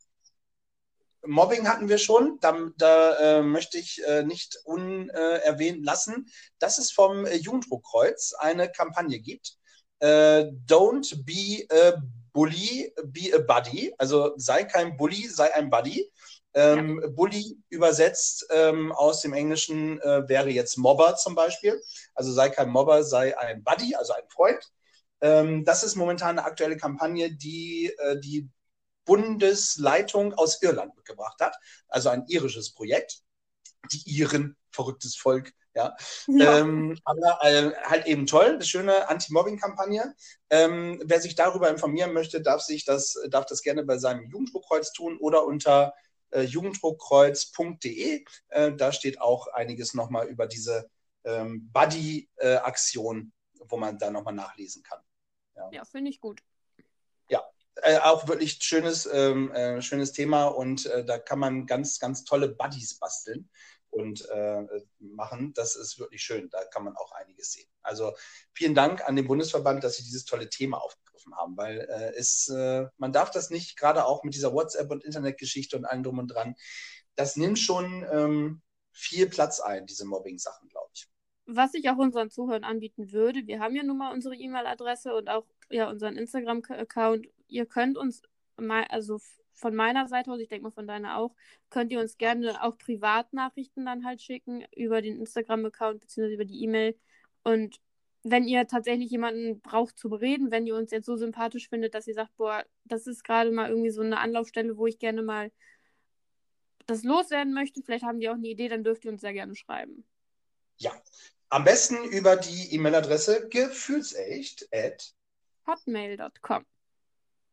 Mobbing 1.25 1.67
hatten 1.69 1.87
wir 1.87 1.97
schon, 1.97 2.37
da, 2.41 2.57
da 2.77 3.37
äh, 3.37 3.41
möchte 3.41 3.77
ich 3.77 4.03
äh, 4.05 4.23
nicht 4.23 4.57
unerwähnt 4.65 5.85
lassen, 5.85 6.29
dass 6.59 6.77
es 6.77 6.91
vom 6.91 7.25
äh, 7.25 7.35
Jugenddruckkreuz 7.35 8.33
eine 8.33 8.69
Kampagne 8.69 9.19
gibt, 9.19 9.57
äh, 10.03 10.51
don't 10.67 11.23
be 11.25 11.65
a 11.71 11.93
bully, 12.33 12.93
be 13.05 13.33
a 13.33 13.39
buddy. 13.39 13.93
Also 13.97 14.33
sei 14.35 14.65
kein 14.65 14.97
Bully, 14.97 15.29
sei 15.29 15.53
ein 15.53 15.69
Buddy. 15.69 16.11
Ähm, 16.53 16.99
ja. 17.01 17.07
Bully 17.09 17.57
übersetzt 17.69 18.45
ähm, 18.51 18.91
aus 18.91 19.21
dem 19.21 19.33
Englischen 19.33 20.01
äh, 20.01 20.27
wäre 20.27 20.49
jetzt 20.49 20.77
Mobber 20.77 21.15
zum 21.15 21.35
Beispiel. 21.35 21.81
Also 22.13 22.33
sei 22.33 22.49
kein 22.49 22.69
Mobber, 22.69 23.03
sei 23.03 23.37
ein 23.37 23.63
Buddy, 23.63 23.95
also 23.95 24.13
ein 24.13 24.27
Freund. 24.27 24.71
Ähm, 25.21 25.63
das 25.63 25.83
ist 25.83 25.95
momentan 25.95 26.37
eine 26.37 26.45
aktuelle 26.45 26.75
Kampagne, 26.75 27.33
die 27.33 27.93
äh, 27.99 28.19
die 28.19 28.49
Bundesleitung 29.05 30.33
aus 30.33 30.61
Irland 30.61 30.95
mitgebracht 30.97 31.39
hat. 31.39 31.55
Also 31.87 32.09
ein 32.09 32.25
irisches 32.27 32.73
Projekt. 32.73 33.21
Die 33.91 34.17
Iren, 34.17 34.57
verrücktes 34.71 35.15
Volk, 35.15 35.53
ja. 35.75 35.95
ja. 36.27 36.59
Ähm, 36.59 36.97
aber 37.03 37.39
äh, 37.41 37.71
halt 37.83 38.05
eben 38.05 38.25
toll, 38.25 38.53
eine 38.53 38.63
schöne 38.63 39.09
Anti-Mobbing-Kampagne. 39.09 40.15
Ähm, 40.49 41.01
wer 41.03 41.21
sich 41.21 41.35
darüber 41.35 41.69
informieren 41.69 42.13
möchte, 42.13 42.41
darf 42.41 42.61
sich 42.61 42.85
das, 42.85 43.17
darf 43.29 43.45
das 43.45 43.61
gerne 43.61 43.83
bei 43.83 43.97
seinem 43.97 44.29
Jugenddruckkreuz 44.29 44.93
tun 44.93 45.17
oder 45.19 45.45
unter 45.45 45.93
äh, 46.31 46.41
jugenddruckkreuz.de. 46.41 48.25
Äh, 48.49 48.73
da 48.73 48.91
steht 48.91 49.21
auch 49.21 49.47
einiges 49.47 49.93
nochmal 49.93 50.27
über 50.27 50.47
diese 50.47 50.89
ähm, 51.23 51.69
Buddy-Aktion, 51.71 53.31
wo 53.59 53.77
man 53.77 53.97
da 53.97 54.11
nochmal 54.11 54.33
nachlesen 54.33 54.83
kann. 54.83 54.99
Ja, 55.55 55.69
ja 55.71 55.85
finde 55.85 56.11
ich 56.11 56.19
gut. 56.19 56.41
Ja, 57.29 57.43
äh, 57.75 57.97
auch 57.99 58.27
wirklich 58.27 58.59
schönes, 58.61 59.07
ähm, 59.11 59.51
äh, 59.51 59.81
schönes 59.81 60.11
Thema 60.11 60.45
und 60.45 60.85
äh, 60.85 61.05
da 61.05 61.17
kann 61.17 61.39
man 61.39 61.65
ganz, 61.65 61.99
ganz 61.99 62.23
tolle 62.25 62.49
Buddies 62.49 62.99
basteln 62.99 63.49
und 63.93 64.27
äh, 64.29 64.63
machen. 64.99 65.53
Das 65.53 65.75
ist 65.75 65.99
wirklich 65.99 66.21
schön. 66.21 66.49
Da 66.49 66.63
kann 66.65 66.83
man 66.83 66.95
auch 66.95 67.11
einiges 67.13 67.51
sehen. 67.51 67.69
Also 67.81 68.13
vielen 68.53 68.75
Dank 68.75 69.07
an 69.07 69.15
den 69.15 69.27
Bundesverband, 69.27 69.83
dass 69.83 69.97
Sie 69.97 70.03
dieses 70.03 70.25
tolle 70.25 70.49
Thema 70.49 70.77
aufgegriffen 70.77 71.35
haben, 71.35 71.55
weil 71.57 71.79
äh, 71.81 72.13
es, 72.17 72.49
äh, 72.49 72.87
man 72.97 73.13
darf 73.13 73.31
das 73.31 73.49
nicht, 73.49 73.77
gerade 73.77 74.05
auch 74.05 74.23
mit 74.23 74.33
dieser 74.33 74.53
WhatsApp- 74.53 74.91
und 74.91 75.03
Internetgeschichte 75.03 75.77
und 75.77 75.85
allem 75.85 76.03
drum 76.03 76.19
und 76.19 76.27
dran, 76.27 76.55
das 77.15 77.35
nimmt 77.35 77.59
schon 77.59 78.05
ähm, 78.11 78.61
viel 78.91 79.29
Platz 79.29 79.59
ein, 79.59 79.85
diese 79.85 80.05
Mobbing-Sachen, 80.05 80.69
glaube 80.69 80.89
ich. 80.93 81.07
Was 81.45 81.73
ich 81.73 81.89
auch 81.89 81.97
unseren 81.97 82.29
Zuhörern 82.29 82.63
anbieten 82.63 83.11
würde, 83.11 83.45
wir 83.45 83.59
haben 83.59 83.75
ja 83.75 83.83
nun 83.83 83.97
mal 83.97 84.13
unsere 84.13 84.35
E-Mail-Adresse 84.35 85.13
und 85.13 85.29
auch 85.29 85.45
ja, 85.69 85.89
unseren 85.89 86.15
Instagram-Account. 86.15 87.27
Ihr 87.47 87.65
könnt 87.65 87.97
uns 87.97 88.21
mal, 88.57 88.85
also 88.85 89.19
von 89.53 89.75
meiner 89.75 90.07
Seite 90.07 90.31
aus, 90.31 90.39
ich 90.39 90.49
denke 90.49 90.63
mal 90.63 90.71
von 90.71 90.87
deiner 90.87 91.17
auch, 91.17 91.35
könnt 91.69 91.91
ihr 91.91 91.99
uns 91.99 92.17
gerne 92.17 92.63
auch 92.63 92.77
Privatnachrichten 92.77 93.85
dann 93.85 94.05
halt 94.05 94.21
schicken 94.21 94.65
über 94.75 95.01
den 95.01 95.19
Instagram-Account 95.19 96.01
bzw. 96.01 96.33
über 96.33 96.45
die 96.45 96.63
E-Mail. 96.63 96.97
Und 97.43 97.79
wenn 98.23 98.47
ihr 98.47 98.67
tatsächlich 98.67 99.11
jemanden 99.11 99.61
braucht 99.61 99.97
zu 99.97 100.09
bereden, 100.09 100.49
wenn 100.49 100.65
ihr 100.65 100.75
uns 100.75 100.91
jetzt 100.91 101.05
so 101.05 101.15
sympathisch 101.17 101.69
findet, 101.69 101.93
dass 101.93 102.07
ihr 102.07 102.13
sagt, 102.13 102.35
boah, 102.37 102.65
das 102.85 103.05
ist 103.05 103.23
gerade 103.23 103.51
mal 103.51 103.69
irgendwie 103.69 103.91
so 103.91 104.01
eine 104.01 104.19
Anlaufstelle, 104.19 104.77
wo 104.77 104.87
ich 104.87 104.97
gerne 104.97 105.21
mal 105.21 105.51
das 106.85 107.03
loswerden 107.03 107.53
möchte, 107.53 107.81
vielleicht 107.81 108.03
haben 108.03 108.19
die 108.19 108.29
auch 108.29 108.35
eine 108.35 108.47
Idee, 108.47 108.69
dann 108.69 108.83
dürft 108.83 109.05
ihr 109.05 109.11
uns 109.11 109.21
sehr 109.21 109.33
gerne 109.33 109.55
schreiben. 109.55 110.05
Ja, 110.77 110.91
am 111.49 111.63
besten 111.63 112.03
über 112.05 112.35
die 112.35 112.73
E-Mail-Adresse 112.73 113.47
gefühlsecht 113.49 114.67
at 114.73 115.13
hotmail.com. 115.67 116.65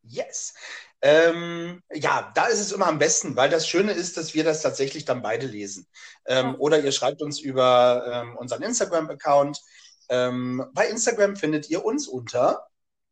Yes. 0.02 0.54
Ähm, 1.02 1.82
ja, 1.92 2.30
da 2.34 2.46
ist 2.46 2.60
es 2.60 2.72
immer 2.72 2.86
am 2.86 2.98
besten, 2.98 3.36
weil 3.36 3.48
das 3.48 3.66
Schöne 3.66 3.92
ist, 3.92 4.16
dass 4.16 4.34
wir 4.34 4.44
das 4.44 4.62
tatsächlich 4.62 5.04
dann 5.04 5.22
beide 5.22 5.46
lesen. 5.46 5.86
Ähm, 6.26 6.56
Oder 6.58 6.80
ihr 6.80 6.92
schreibt 6.92 7.22
uns 7.22 7.40
über 7.40 8.04
ähm, 8.12 8.36
unseren 8.36 8.62
Instagram-Account. 8.62 9.60
Ähm, 10.08 10.66
bei 10.74 10.88
Instagram 10.88 11.36
findet 11.36 11.70
ihr 11.70 11.84
uns 11.84 12.06
unter 12.06 12.66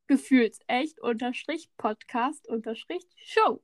Gefühlsecht 0.09 1.01
unterstrich 1.01 1.70
Podcast 1.77 2.48
unterstrich 2.48 3.05
Show. 3.24 3.62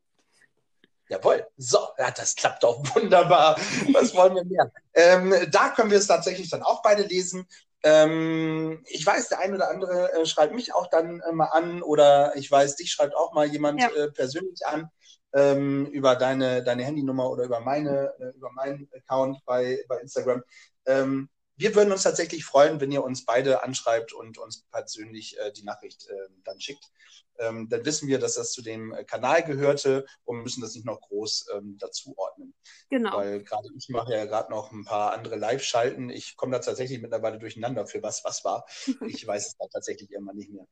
Jawohl. 1.08 1.46
So, 1.56 1.78
ja, 1.98 2.10
das 2.10 2.34
klappt 2.34 2.62
doch 2.62 2.78
wunderbar. 2.94 3.56
Was 3.92 4.14
wollen 4.14 4.34
wir 4.34 4.44
mehr? 4.44 4.72
Ähm, 4.94 5.34
da 5.50 5.70
können 5.70 5.90
wir 5.90 5.98
es 5.98 6.06
tatsächlich 6.06 6.50
dann 6.50 6.62
auch 6.62 6.82
beide 6.82 7.02
lesen. 7.02 7.46
Ähm, 7.86 8.82
ich 8.86 9.04
weiß, 9.04 9.28
der 9.28 9.40
ein 9.40 9.54
oder 9.54 9.70
andere 9.70 10.10
äh, 10.14 10.24
schreibt 10.24 10.54
mich 10.54 10.74
auch 10.74 10.86
dann 10.86 11.20
äh, 11.20 11.32
mal 11.32 11.50
an 11.52 11.82
oder 11.82 12.34
ich 12.34 12.50
weiß, 12.50 12.76
dich 12.76 12.90
schreibt 12.90 13.14
auch 13.14 13.34
mal 13.34 13.46
jemand 13.46 13.82
ja. 13.82 13.88
äh, 13.90 14.10
persönlich 14.10 14.66
an 14.66 14.88
ähm, 15.34 15.86
über 15.86 16.16
deine, 16.16 16.62
deine 16.62 16.82
Handynummer 16.82 17.28
oder 17.28 17.44
über 17.44 17.60
meine, 17.60 18.14
äh, 18.18 18.30
über 18.36 18.50
meinen 18.52 18.88
Account 18.94 19.44
bei, 19.44 19.84
bei 19.86 19.98
Instagram. 19.98 20.42
Ähm, 20.86 21.28
wir 21.56 21.74
würden 21.74 21.92
uns 21.92 22.02
tatsächlich 22.02 22.44
freuen, 22.44 22.80
wenn 22.80 22.92
ihr 22.92 23.04
uns 23.04 23.24
beide 23.24 23.62
anschreibt 23.62 24.12
und 24.12 24.38
uns 24.38 24.64
persönlich 24.70 25.38
äh, 25.38 25.52
die 25.52 25.64
Nachricht 25.64 26.08
äh, 26.08 26.28
dann 26.44 26.60
schickt. 26.60 26.90
Ähm, 27.38 27.68
dann 27.68 27.84
wissen 27.84 28.08
wir, 28.08 28.18
dass 28.18 28.34
das 28.34 28.52
zu 28.52 28.62
dem 28.62 28.92
äh, 28.92 29.04
Kanal 29.04 29.42
gehörte 29.42 30.06
und 30.24 30.42
müssen 30.42 30.60
das 30.60 30.74
nicht 30.74 30.86
noch 30.86 31.00
groß 31.00 31.48
ähm, 31.54 31.76
dazu 31.78 32.16
ordnen. 32.16 32.54
Genau. 32.90 33.16
Weil 33.16 33.42
gerade 33.42 33.68
ich 33.76 33.88
mache 33.88 34.12
ja 34.12 34.24
gerade 34.24 34.50
noch 34.50 34.70
ein 34.72 34.84
paar 34.84 35.12
andere 35.12 35.36
Live-Schalten. 35.36 36.10
Ich 36.10 36.36
komme 36.36 36.52
da 36.52 36.60
tatsächlich 36.60 37.00
mittlerweile 37.00 37.38
durcheinander 37.38 37.86
für 37.86 38.02
was 38.02 38.24
was 38.24 38.44
war. 38.44 38.66
ich 39.08 39.26
weiß 39.26 39.46
es 39.48 39.56
da 39.56 39.66
tatsächlich 39.66 40.12
immer 40.12 40.32
nicht 40.32 40.50
mehr. 40.50 40.66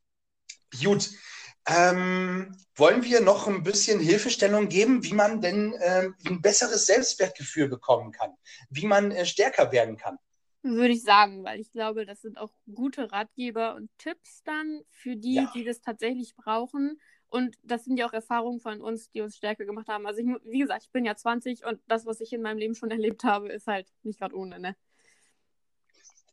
Gut. 0.80 1.10
Ähm, 1.68 2.56
wollen 2.74 3.04
wir 3.04 3.20
noch 3.20 3.46
ein 3.46 3.62
bisschen 3.62 4.00
Hilfestellung 4.00 4.68
geben, 4.68 5.04
wie 5.04 5.12
man 5.12 5.40
denn 5.40 5.74
ähm, 5.80 6.16
ein 6.26 6.42
besseres 6.42 6.86
Selbstwertgefühl 6.86 7.68
bekommen 7.68 8.10
kann, 8.10 8.34
wie 8.68 8.86
man 8.86 9.12
äh, 9.12 9.24
stärker 9.26 9.70
werden 9.70 9.96
kann? 9.96 10.18
Würde 10.62 10.92
ich 10.92 11.02
sagen, 11.02 11.42
weil 11.44 11.60
ich 11.60 11.72
glaube, 11.72 12.06
das 12.06 12.22
sind 12.22 12.38
auch 12.38 12.52
gute 12.72 13.10
Ratgeber 13.10 13.74
und 13.74 13.90
Tipps 13.98 14.42
dann 14.44 14.82
für 14.90 15.16
die, 15.16 15.34
ja. 15.34 15.50
die 15.54 15.64
das 15.64 15.80
tatsächlich 15.80 16.36
brauchen. 16.36 17.00
Und 17.28 17.56
das 17.62 17.84
sind 17.84 17.96
ja 17.96 18.06
auch 18.06 18.12
Erfahrungen 18.12 18.60
von 18.60 18.80
uns, 18.80 19.10
die 19.10 19.22
uns 19.22 19.36
stärker 19.36 19.64
gemacht 19.64 19.88
haben. 19.88 20.06
Also 20.06 20.20
ich, 20.20 20.26
wie 20.44 20.60
gesagt, 20.60 20.84
ich 20.84 20.92
bin 20.92 21.04
ja 21.04 21.16
20 21.16 21.64
und 21.64 21.80
das, 21.88 22.06
was 22.06 22.20
ich 22.20 22.32
in 22.32 22.42
meinem 22.42 22.58
Leben 22.58 22.74
schon 22.74 22.90
erlebt 22.90 23.24
habe, 23.24 23.48
ist 23.48 23.66
halt 23.66 23.92
nicht 24.02 24.20
gerade 24.20 24.36
ohne, 24.36 24.60
ne? 24.60 24.76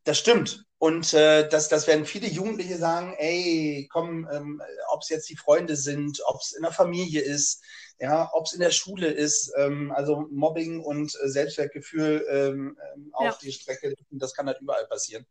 Das 0.03 0.17
stimmt. 0.17 0.65
Und 0.77 1.13
äh, 1.13 1.47
das, 1.49 1.67
das 1.67 1.87
werden 1.87 2.05
viele 2.05 2.27
Jugendliche 2.27 2.77
sagen, 2.77 3.13
ey, 3.17 3.87
komm, 3.91 4.29
ähm, 4.31 4.61
ob 4.91 5.01
es 5.01 5.09
jetzt 5.09 5.29
die 5.29 5.35
Freunde 5.35 5.75
sind, 5.75 6.21
ob 6.25 6.39
es 6.39 6.53
in 6.53 6.63
der 6.63 6.71
Familie 6.71 7.21
ist, 7.21 7.61
ja, 7.99 8.29
ob 8.31 8.45
es 8.45 8.53
in 8.53 8.61
der 8.61 8.71
Schule 8.71 9.07
ist, 9.07 9.51
ähm, 9.57 9.91
also 9.91 10.25
Mobbing 10.31 10.79
und 10.79 11.13
äh, 11.21 11.27
Selbstwertgefühl 11.27 12.25
ähm, 12.29 12.77
ähm 12.93 13.09
auf 13.11 13.25
ja. 13.25 13.37
die 13.41 13.51
Strecke, 13.51 13.93
das 14.09 14.33
kann 14.33 14.47
halt 14.47 14.61
überall 14.61 14.87
passieren. 14.87 15.25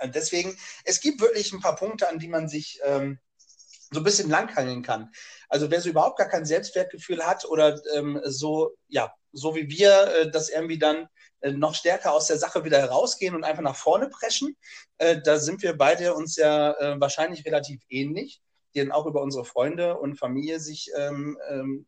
Und 0.00 0.16
deswegen, 0.16 0.58
es 0.84 1.00
gibt 1.00 1.20
wirklich 1.20 1.52
ein 1.52 1.60
paar 1.60 1.76
Punkte, 1.76 2.08
an 2.08 2.18
die 2.18 2.28
man 2.28 2.48
sich 2.48 2.80
ähm, 2.82 3.20
so 3.92 4.00
ein 4.00 4.04
bisschen 4.04 4.28
langhangeln 4.28 4.82
kann. 4.82 5.12
Also 5.48 5.70
wer 5.70 5.80
so 5.80 5.88
überhaupt 5.88 6.18
gar 6.18 6.28
kein 6.28 6.44
Selbstwertgefühl 6.44 7.24
hat 7.24 7.44
oder 7.44 7.80
ähm, 7.94 8.20
so, 8.24 8.76
ja, 8.88 9.14
so 9.32 9.54
wie 9.54 9.68
wir 9.68 10.08
äh, 10.08 10.30
das 10.30 10.48
irgendwie 10.48 10.78
dann 10.78 11.04
äh, 11.04 11.06
noch 11.42 11.74
stärker 11.74 12.12
aus 12.12 12.26
der 12.26 12.38
Sache 12.38 12.64
wieder 12.64 12.78
herausgehen 12.78 13.34
und 13.34 13.44
einfach 13.44 13.62
nach 13.62 13.76
vorne 13.76 14.08
preschen, 14.08 14.56
äh, 14.98 15.20
da 15.22 15.38
sind 15.38 15.62
wir 15.62 15.76
beide 15.76 16.14
uns 16.14 16.36
ja 16.36 16.72
äh, 16.72 17.00
wahrscheinlich 17.00 17.44
relativ 17.44 17.82
ähnlich 17.88 18.40
die 18.76 18.80
dann 18.80 18.92
auch 18.92 19.06
über 19.06 19.22
unsere 19.22 19.44
Freunde 19.44 19.98
und 19.98 20.18
Familie 20.18 20.60
sich 20.60 20.90
ähm, 20.96 21.38
ähm, 21.48 21.86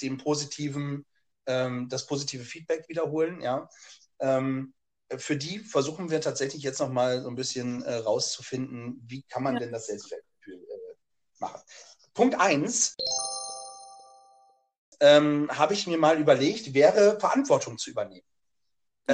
dem 0.00 0.16
positiven, 0.16 1.04
ähm, 1.46 1.88
das 1.90 2.06
positive 2.06 2.44
Feedback 2.44 2.88
wiederholen. 2.88 3.42
Ja. 3.42 3.68
Ähm, 4.18 4.72
für 5.18 5.36
die 5.36 5.58
versuchen 5.58 6.10
wir 6.10 6.22
tatsächlich 6.22 6.62
jetzt 6.62 6.80
nochmal 6.80 7.22
so 7.22 7.28
ein 7.28 7.36
bisschen 7.36 7.82
äh, 7.82 7.96
rauszufinden, 7.96 9.04
wie 9.06 9.22
kann 9.24 9.42
man 9.42 9.54
ja. 9.54 9.60
denn 9.60 9.72
das 9.72 9.86
Selbstwertgefühl 9.86 10.54
äh, 10.54 10.94
machen. 11.38 11.60
Punkt 12.14 12.40
1 12.40 12.96
ähm, 15.00 15.50
habe 15.50 15.74
ich 15.74 15.86
mir 15.86 15.98
mal 15.98 16.18
überlegt, 16.18 16.72
wäre 16.72 17.20
Verantwortung 17.20 17.76
zu 17.76 17.90
übernehmen. 17.90 18.26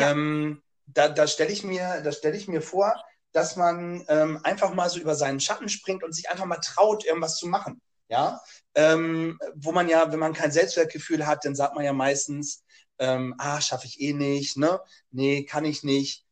Ja. 0.01 0.11
Ähm, 0.11 0.63
da, 0.87 1.09
da 1.09 1.27
stelle 1.27 1.53
ich, 1.53 1.65
mir, 1.65 2.03
stell 2.13 2.35
ich 2.35 2.49
mir 2.49 2.63
vor, 2.63 2.95
dass 3.33 3.57
man 3.57 4.05
ähm, 4.09 4.41
einfach 4.43 4.73
mal 4.75 4.89
so 4.89 4.99
über 4.99 5.15
seinen 5.15 5.41
Schatten 5.41 5.69
springt 5.69 6.03
und 6.03 6.13
sich 6.13 6.31
einfach 6.31 6.47
mal 6.47 6.57
traut, 6.57 7.05
irgendwas 7.05 7.37
zu 7.37 7.47
machen. 7.47 7.81
Ja, 8.11 8.41
ähm, 8.75 9.39
wo 9.55 9.71
man 9.71 9.87
ja, 9.87 10.11
wenn 10.11 10.19
man 10.19 10.33
kein 10.33 10.51
Selbstwertgefühl 10.51 11.27
hat, 11.27 11.45
dann 11.45 11.55
sagt 11.55 11.75
man 11.75 11.85
ja 11.85 11.93
meistens, 11.93 12.65
ähm, 12.99 13.35
ah, 13.39 13.61
schaffe 13.61 13.87
ich 13.87 14.01
eh 14.01 14.15
nicht, 14.15 14.57
ne? 14.57 14.81
Nee, 15.11 15.45
kann 15.45 15.67
ich 15.67 15.83
nicht. 15.85 16.25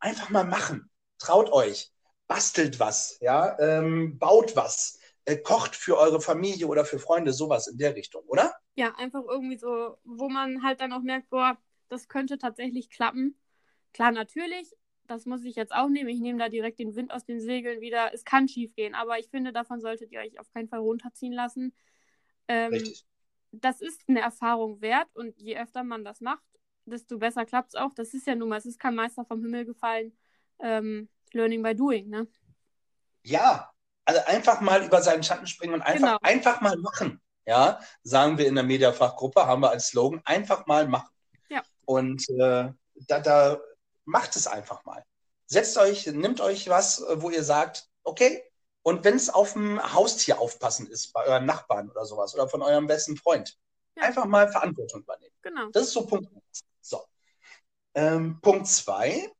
Einfach 0.00 0.30
mal 0.30 0.44
machen. 0.44 0.90
Traut 1.18 1.52
euch. 1.52 1.92
Bastelt 2.28 2.80
was, 2.80 3.18
ja, 3.20 3.58
ähm, 3.58 4.18
baut 4.18 4.54
was, 4.56 4.98
äh, 5.24 5.36
kocht 5.36 5.76
für 5.76 5.96
eure 5.96 6.20
Familie 6.20 6.66
oder 6.66 6.84
für 6.84 6.98
Freunde, 6.98 7.32
sowas 7.32 7.66
in 7.66 7.78
der 7.78 7.94
Richtung, 7.94 8.22
oder? 8.26 8.54
Ja, 8.74 8.94
einfach 8.96 9.22
irgendwie 9.26 9.58
so, 9.58 9.98
wo 10.04 10.28
man 10.28 10.62
halt 10.62 10.80
dann 10.80 10.92
auch 10.92 11.00
merkt, 11.00 11.30
boah, 11.30 11.56
das 11.88 12.08
könnte 12.08 12.38
tatsächlich 12.38 12.90
klappen. 12.90 13.38
Klar, 13.92 14.12
natürlich, 14.12 14.72
das 15.06 15.24
muss 15.26 15.44
ich 15.44 15.56
jetzt 15.56 15.74
auch 15.74 15.88
nehmen. 15.88 16.08
Ich 16.10 16.20
nehme 16.20 16.38
da 16.38 16.48
direkt 16.48 16.78
den 16.78 16.94
Wind 16.94 17.12
aus 17.12 17.24
den 17.24 17.40
Segeln 17.40 17.80
wieder. 17.80 18.12
Es 18.12 18.24
kann 18.24 18.48
schief 18.48 18.74
gehen, 18.74 18.94
aber 18.94 19.18
ich 19.18 19.28
finde, 19.30 19.52
davon 19.52 19.80
solltet 19.80 20.12
ihr 20.12 20.20
euch 20.20 20.38
auf 20.38 20.50
keinen 20.50 20.68
Fall 20.68 20.80
runterziehen 20.80 21.32
lassen. 21.32 21.74
Ähm, 22.48 22.72
Richtig. 22.72 23.04
Das 23.50 23.80
ist 23.80 24.02
eine 24.08 24.20
Erfahrung 24.20 24.80
wert 24.82 25.08
und 25.14 25.40
je 25.40 25.56
öfter 25.58 25.82
man 25.82 26.04
das 26.04 26.20
macht, 26.20 26.44
desto 26.84 27.18
besser 27.18 27.46
klappt 27.46 27.70
es 27.70 27.74
auch. 27.76 27.94
Das 27.94 28.12
ist 28.14 28.26
ja 28.26 28.34
nun 28.34 28.50
mal, 28.50 28.58
es 28.58 28.66
ist 28.66 28.78
kein 28.78 28.94
Meister 28.94 29.24
vom 29.24 29.40
Himmel 29.42 29.64
gefallen. 29.64 30.16
Ähm, 30.58 31.08
learning 31.32 31.62
by 31.62 31.74
doing, 31.74 32.08
ne? 32.10 32.26
Ja, 33.24 33.72
Also 34.04 34.20
einfach 34.26 34.60
mal 34.62 34.84
über 34.84 35.02
seinen 35.02 35.22
Schatten 35.22 35.46
springen 35.46 35.74
und 35.74 35.82
einfach, 35.82 36.16
Genau. 36.16 36.18
einfach 36.22 36.60
mal 36.62 36.76
machen. 36.78 37.20
Ja, 37.46 37.80
sagen 38.02 38.38
wir 38.38 38.46
in 38.46 38.54
der 38.54 38.64
Mediafachgruppe, 38.64 39.46
haben 39.46 39.62
wir 39.62 39.70
als 39.70 39.88
Slogan, 39.88 40.20
einfach 40.24 40.66
mal 40.66 40.88
machen. 40.88 41.08
Und 41.88 42.28
äh, 42.28 42.70
da, 43.06 43.20
da 43.20 43.58
macht 44.04 44.36
es 44.36 44.46
einfach 44.46 44.84
mal. 44.84 45.02
Setzt 45.46 45.78
euch, 45.78 46.06
nimmt 46.06 46.42
euch 46.42 46.68
was, 46.68 47.00
äh, 47.00 47.22
wo 47.22 47.30
ihr 47.30 47.42
sagt, 47.42 47.88
okay, 48.04 48.44
und 48.82 49.04
wenn 49.04 49.16
es 49.16 49.30
auf 49.30 49.56
ein 49.56 49.82
Haustier 49.94 50.38
aufpassen 50.38 50.86
ist, 50.90 51.14
bei 51.14 51.24
euren 51.24 51.46
Nachbarn 51.46 51.88
oder 51.88 52.04
sowas, 52.04 52.34
oder 52.34 52.46
von 52.46 52.60
eurem 52.60 52.86
besten 52.86 53.16
Freund, 53.16 53.56
Ja. 53.96 54.02
einfach 54.02 54.26
mal 54.26 54.52
Verantwortung 54.52 55.00
übernehmen. 55.00 55.34
Genau. 55.40 55.70
Das 55.70 55.84
ist 55.84 55.92
so 55.92 56.06
Punkt 56.06 56.30
eins. 56.30 56.60
So. 56.82 57.02
Ähm, 57.94 58.38
Punkt 58.42 58.66
zwei. 58.66 59.32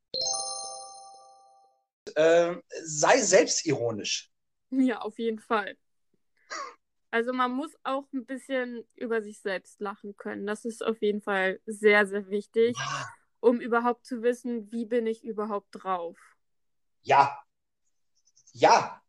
Ähm, 2.15 2.63
sei 2.83 3.21
selbstironisch. 3.21 4.31
Ja, 4.71 5.01
auf 5.01 5.19
jeden 5.19 5.39
Fall. 5.39 5.77
Also 7.11 7.33
man 7.33 7.51
muss 7.51 7.75
auch 7.83 8.05
ein 8.13 8.25
bisschen 8.25 8.83
über 8.95 9.21
sich 9.21 9.41
selbst 9.41 9.81
lachen 9.81 10.15
können. 10.15 10.45
Das 10.45 10.65
ist 10.65 10.85
auf 10.85 11.01
jeden 11.01 11.21
Fall 11.21 11.59
sehr, 11.65 12.05
sehr 12.05 12.29
wichtig, 12.29 12.77
um 13.39 13.59
überhaupt 13.59 14.05
zu 14.05 14.21
wissen, 14.21 14.71
wie 14.71 14.85
bin 14.85 15.07
ich 15.07 15.23
überhaupt 15.23 15.69
drauf. 15.71 16.17
Ja. 17.01 17.39
Ja. 18.53 19.01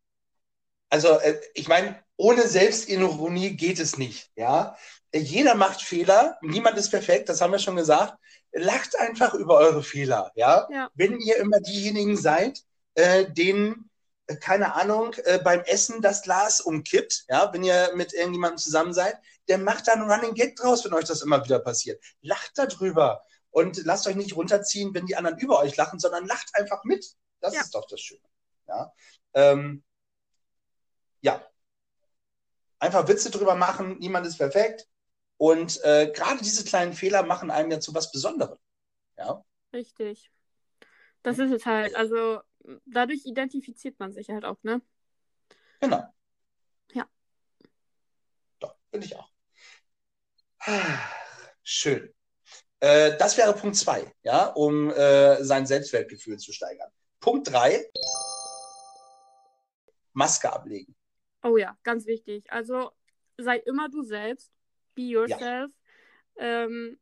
Also, 0.89 1.09
äh, 1.21 1.41
ich 1.55 1.69
meine, 1.69 2.03
ohne 2.17 2.47
Selbstironie 2.49 3.57
geht 3.57 3.79
es 3.79 3.99
nicht. 3.99 4.31
Ja. 4.35 4.77
Jeder 5.15 5.55
macht 5.55 5.83
Fehler, 5.83 6.39
niemand 6.41 6.79
ist 6.79 6.91
perfekt, 6.91 7.29
das 7.29 7.41
haben 7.41 7.53
wir 7.53 7.59
schon 7.59 7.77
gesagt. 7.77 8.17
Lacht 8.53 8.99
einfach 8.99 9.35
über 9.35 9.57
eure 9.57 9.83
Fehler. 9.83 10.33
Ja. 10.35 10.67
Ja. 10.71 10.91
Wenn 10.95 11.19
ihr 11.21 11.37
immer 11.37 11.61
diejenigen 11.61 12.17
seid, 12.17 12.63
äh, 12.95 13.31
denen, 13.31 13.90
keine 14.37 14.75
Ahnung, 14.75 15.15
äh, 15.25 15.39
beim 15.39 15.61
Essen 15.63 16.03
das 16.03 16.23
Glas 16.23 16.61
umkippt, 16.61 17.25
ja, 17.29 17.53
wenn 17.53 17.63
ihr 17.65 17.91
mit 17.95 18.13
irgendjemandem 18.13 18.59
zusammen 18.59 18.93
seid, 18.95 19.19
der 19.49 19.59
macht 19.59 19.89
da 19.89 19.93
einen 19.93 20.11
Running 20.11 20.35
Gag 20.35 20.57
draus, 20.57 20.85
wenn 20.85 20.95
euch 20.95 21.05
das 21.07 21.23
immer 21.23 21.45
wieder 21.45 21.59
passiert. 21.59 22.03
Lacht 22.21 22.53
darüber 22.57 23.25
und 23.51 23.85
lasst 23.85 24.07
euch 24.07 24.15
nicht 24.17 24.37
runterziehen, 24.37 24.95
wenn 24.95 25.07
die 25.07 25.17
anderen 25.17 25.39
über 25.39 25.59
euch 25.61 25.77
lachen, 25.77 25.99
sondern 25.99 26.27
lacht 26.27 26.51
einfach 26.55 26.85
mit. 26.85 27.05
Das 27.41 27.55
Ja. 27.55 27.63
ist 27.63 27.75
doch 27.75 27.87
das 27.89 28.01
Schöne. 28.01 28.21
Ja. 28.69 28.93
Ähm, 29.35 29.83
ja. 31.21 31.45
Einfach 32.79 33.09
Witze 33.09 33.31
drüber 33.31 33.55
machen, 33.57 33.99
niemand 33.99 34.27
ist 34.27 34.39
perfekt. 34.39 34.87
Und 35.37 35.83
äh, 35.85 36.13
gerade 36.15 36.43
diese 36.43 36.65
kleinen 36.65 36.93
Fehler 36.93 37.23
machen 37.23 37.51
einem 37.51 37.71
ja 37.71 37.81
zu 37.81 37.95
was 37.95 38.13
Besonderem. 38.13 38.59
Ja. 39.17 39.45
Richtig. 39.73 40.31
Das 41.23 41.39
ist 41.39 41.51
es 41.53 41.67
halt. 41.67 41.95
Also 41.97 42.41
dadurch 42.87 43.25
identifiziert 43.25 43.99
man 43.99 44.13
sich 44.13 44.31
halt 44.31 44.45
auch, 44.45 44.63
ne? 44.63 44.81
Genau. 45.81 46.05
Ja. 46.93 47.09
Doch, 48.59 48.77
finde 48.91 49.07
ich 49.07 49.17
auch. 49.17 49.31
Schön. 51.63 52.15
Äh, 52.81 53.17
das 53.19 53.37
wäre 53.37 53.55
Punkt 53.55 53.77
zwei, 53.77 54.13
ja, 54.23 54.47
um 54.47 54.91
äh, 54.91 55.43
sein 55.45 55.67
Selbstwertgefühl 55.67 56.39
zu 56.39 56.53
steigern. 56.53 56.91
Punkt 57.21 57.51
drei. 57.51 57.91
Maske 60.13 60.53
ablegen. 60.53 60.97
Oh 61.43 61.57
ja, 61.57 61.77
ganz 61.83 62.07
wichtig. 62.07 62.51
Also 62.51 62.91
sei 63.39 63.59
immer 63.59 63.89
du 63.89 64.03
selbst. 64.03 64.53
Be 64.95 65.03
yourself. 65.03 65.73
Ähm, 66.37 66.99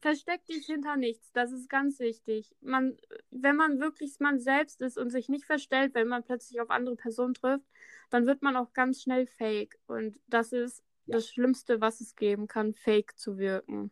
versteck 0.00 0.44
dich 0.46 0.66
hinter 0.66 0.96
nichts. 0.96 1.30
Das 1.32 1.52
ist 1.52 1.68
ganz 1.68 1.98
wichtig. 1.98 2.54
Man, 2.60 2.96
wenn 3.30 3.56
man 3.56 3.80
wirklich 3.80 4.18
man 4.20 4.40
selbst 4.40 4.80
ist 4.82 4.98
und 4.98 5.10
sich 5.10 5.28
nicht 5.28 5.44
verstellt, 5.46 5.94
wenn 5.94 6.08
man 6.08 6.24
plötzlich 6.24 6.60
auf 6.60 6.70
andere 6.70 6.96
Personen 6.96 7.34
trifft, 7.34 7.66
dann 8.10 8.26
wird 8.26 8.42
man 8.42 8.56
auch 8.56 8.72
ganz 8.72 9.02
schnell 9.02 9.26
fake. 9.26 9.78
Und 9.86 10.18
das 10.26 10.52
ist 10.52 10.82
Ja. 11.06 11.18
das 11.18 11.28
Schlimmste, 11.28 11.80
was 11.80 12.00
es 12.00 12.14
geben 12.16 12.46
kann, 12.48 12.74
fake 12.74 13.18
zu 13.18 13.38
wirken. 13.38 13.90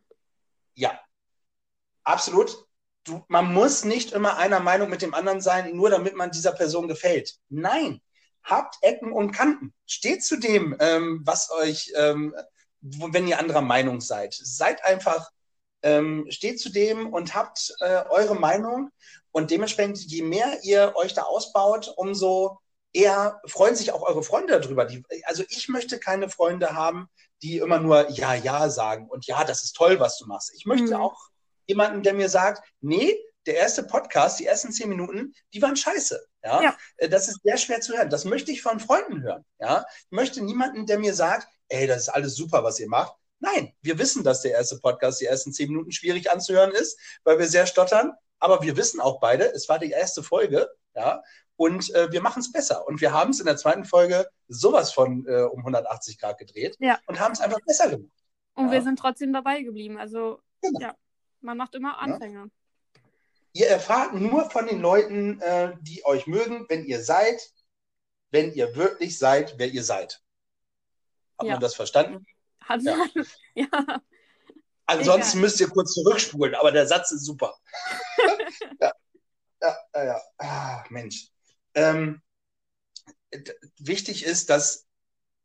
Ja, 0.75 0.99
absolut. 2.03 2.65
Du, 3.03 3.23
man 3.29 3.53
muss 3.53 3.85
nicht 3.85 4.11
immer 4.11 4.37
einer 4.37 4.59
Meinung 4.59 4.89
mit 4.89 5.01
dem 5.01 5.13
anderen 5.13 5.41
sein, 5.41 5.75
nur 5.75 5.89
damit 5.89 6.15
man 6.15 6.31
dieser 6.31 6.51
Person 6.51 6.87
gefällt. 6.87 7.37
Nein, 7.49 8.01
habt 8.43 8.77
Ecken 8.81 9.11
und 9.13 9.31
Kanten. 9.31 9.73
Steht 9.85 10.23
zu 10.23 10.37
dem, 10.37 10.75
ähm, 10.79 11.21
was 11.23 11.49
euch, 11.51 11.91
ähm, 11.95 12.35
wenn 12.81 13.27
ihr 13.27 13.39
anderer 13.39 13.61
Meinung 13.61 14.01
seid. 14.01 14.33
Seid 14.33 14.83
einfach, 14.85 15.31
ähm, 15.83 16.25
steht 16.29 16.59
zu 16.59 16.69
dem 16.69 17.11
und 17.13 17.35
habt 17.35 17.73
äh, 17.79 18.03
eure 18.09 18.35
Meinung. 18.35 18.89
Und 19.31 19.51
dementsprechend, 19.51 19.99
je 19.99 20.23
mehr 20.23 20.63
ihr 20.63 20.93
euch 20.95 21.13
da 21.13 21.23
ausbaut, 21.23 21.93
umso 21.95 22.59
eher 22.93 23.39
freuen 23.45 23.75
sich 23.75 23.91
auch 23.91 24.01
eure 24.01 24.23
Freunde 24.23 24.59
darüber. 24.59 24.85
Die, 24.85 25.03
also 25.25 25.43
ich 25.49 25.67
möchte 25.69 25.99
keine 25.99 26.29
Freunde 26.29 26.73
haben, 26.73 27.07
die 27.43 27.57
immer 27.57 27.79
nur 27.79 28.09
Ja, 28.09 28.33
Ja 28.33 28.69
sagen 28.69 29.07
und 29.07 29.27
ja, 29.27 29.43
das 29.43 29.63
ist 29.63 29.73
toll, 29.75 29.99
was 29.99 30.17
du 30.17 30.25
machst. 30.25 30.51
Ich 30.55 30.65
möchte 30.65 30.95
Mhm. 30.95 31.01
auch 31.01 31.19
jemanden, 31.67 32.01
der 32.01 32.13
mir 32.15 32.29
sagt, 32.29 32.67
nee, 32.81 33.15
der 33.45 33.55
erste 33.57 33.83
Podcast, 33.83 34.39
die 34.39 34.45
ersten 34.45 34.71
zehn 34.71 34.89
Minuten, 34.89 35.33
die 35.53 35.61
waren 35.61 35.75
scheiße. 35.77 36.19
Ja? 36.43 36.61
Ja. 36.63 36.77
Äh, 36.97 37.07
Das 37.09 37.27
ist 37.27 37.39
sehr 37.43 37.57
schwer 37.57 37.79
zu 37.81 37.95
hören. 37.95 38.09
Das 38.09 38.25
möchte 38.25 38.51
ich 38.51 38.61
von 38.61 38.79
Freunden 38.79 39.21
hören. 39.21 39.45
Ja? 39.59 39.85
Ich 40.05 40.11
möchte 40.11 40.41
niemanden, 40.41 40.85
der 40.85 40.97
mir 40.99 41.13
sagt, 41.13 41.47
ey, 41.69 41.85
das 41.87 42.03
ist 42.03 42.09
alles 42.09 42.35
super, 42.35 42.63
was 42.63 42.79
ihr 42.79 42.89
macht. 42.89 43.13
Nein, 43.39 43.73
wir 43.81 43.99
wissen, 43.99 44.23
dass 44.23 44.41
der 44.41 44.51
erste 44.51 44.79
Podcast, 44.79 45.21
die 45.21 45.25
ersten 45.25 45.53
zehn 45.53 45.69
Minuten 45.69 45.91
schwierig 45.91 46.29
anzuhören 46.31 46.71
ist, 46.71 46.99
weil 47.23 47.37
wir 47.39 47.47
sehr 47.47 47.67
stottern. 47.67 48.13
Aber 48.39 48.61
wir 48.61 48.75
wissen 48.77 48.99
auch 48.99 49.19
beide, 49.19 49.45
es 49.53 49.67
war 49.69 49.79
die 49.79 49.91
erste 49.91 50.21
Folge, 50.23 50.69
ja, 50.95 51.23
und 51.55 51.93
äh, 51.95 52.11
wir 52.11 52.21
machen 52.21 52.39
es 52.39 52.51
besser. 52.51 52.85
Und 52.87 53.01
wir 53.01 53.11
haben 53.11 53.31
es 53.31 53.39
in 53.39 53.45
der 53.47 53.57
zweiten 53.57 53.83
Folge 53.85 54.27
sowas 54.47 54.91
von 54.93 55.25
äh, 55.27 55.41
um 55.43 55.59
180 55.59 56.19
Grad 56.19 56.37
gedreht 56.37 56.77
Ja. 56.79 56.99
und 57.07 57.19
haben 57.19 57.31
es 57.33 57.39
einfach 57.41 57.59
besser 57.65 57.89
gemacht. 57.89 58.11
Und 58.53 58.67
Ja. 58.67 58.71
wir 58.73 58.81
sind 58.83 58.99
trotzdem 58.99 59.33
dabei 59.33 59.61
geblieben. 59.63 59.97
Also, 59.97 60.39
Genau. 60.61 60.79
ja, 60.79 60.95
man 61.41 61.57
macht 61.57 61.73
immer 61.75 61.99
Anfänger. 61.99 62.47
Ihr 63.53 63.67
erfahrt 63.69 64.13
nur 64.13 64.49
von 64.51 64.67
den 64.67 64.81
Leuten, 64.81 65.39
äh, 65.41 65.73
die 65.81 66.05
euch 66.05 66.27
mögen, 66.27 66.65
wenn 66.69 66.85
ihr 66.85 67.03
seid, 67.03 67.41
wenn 68.29 68.51
ihr 68.53 68.75
wirklich 68.75 69.17
seid, 69.17 69.55
wer 69.57 69.67
ihr 69.67 69.83
seid. 69.83 70.21
Hat 71.39 71.47
Ja. 71.47 71.53
man 71.53 71.59
das 71.61 71.73
verstanden? 71.75 72.25
Hat 72.67 72.81
Ja. 72.81 72.95
man, 72.95 73.09
ja. 73.55 74.01
Ansonsten 74.85 75.37
Egal. 75.37 75.41
müsst 75.41 75.59
ihr 75.59 75.67
kurz 75.69 75.93
zurückspulen, 75.93 76.55
aber 76.55 76.71
der 76.71 76.87
Satz 76.87 77.11
ist 77.11 77.25
super. 77.25 77.55
ja, 78.81 78.93
ja, 79.61 80.03
ja. 80.05 80.21
Ah, 80.37 80.83
Mensch. 80.89 81.27
Ähm, 81.73 82.21
wichtig 83.79 84.25
ist, 84.25 84.49
dass 84.49 84.87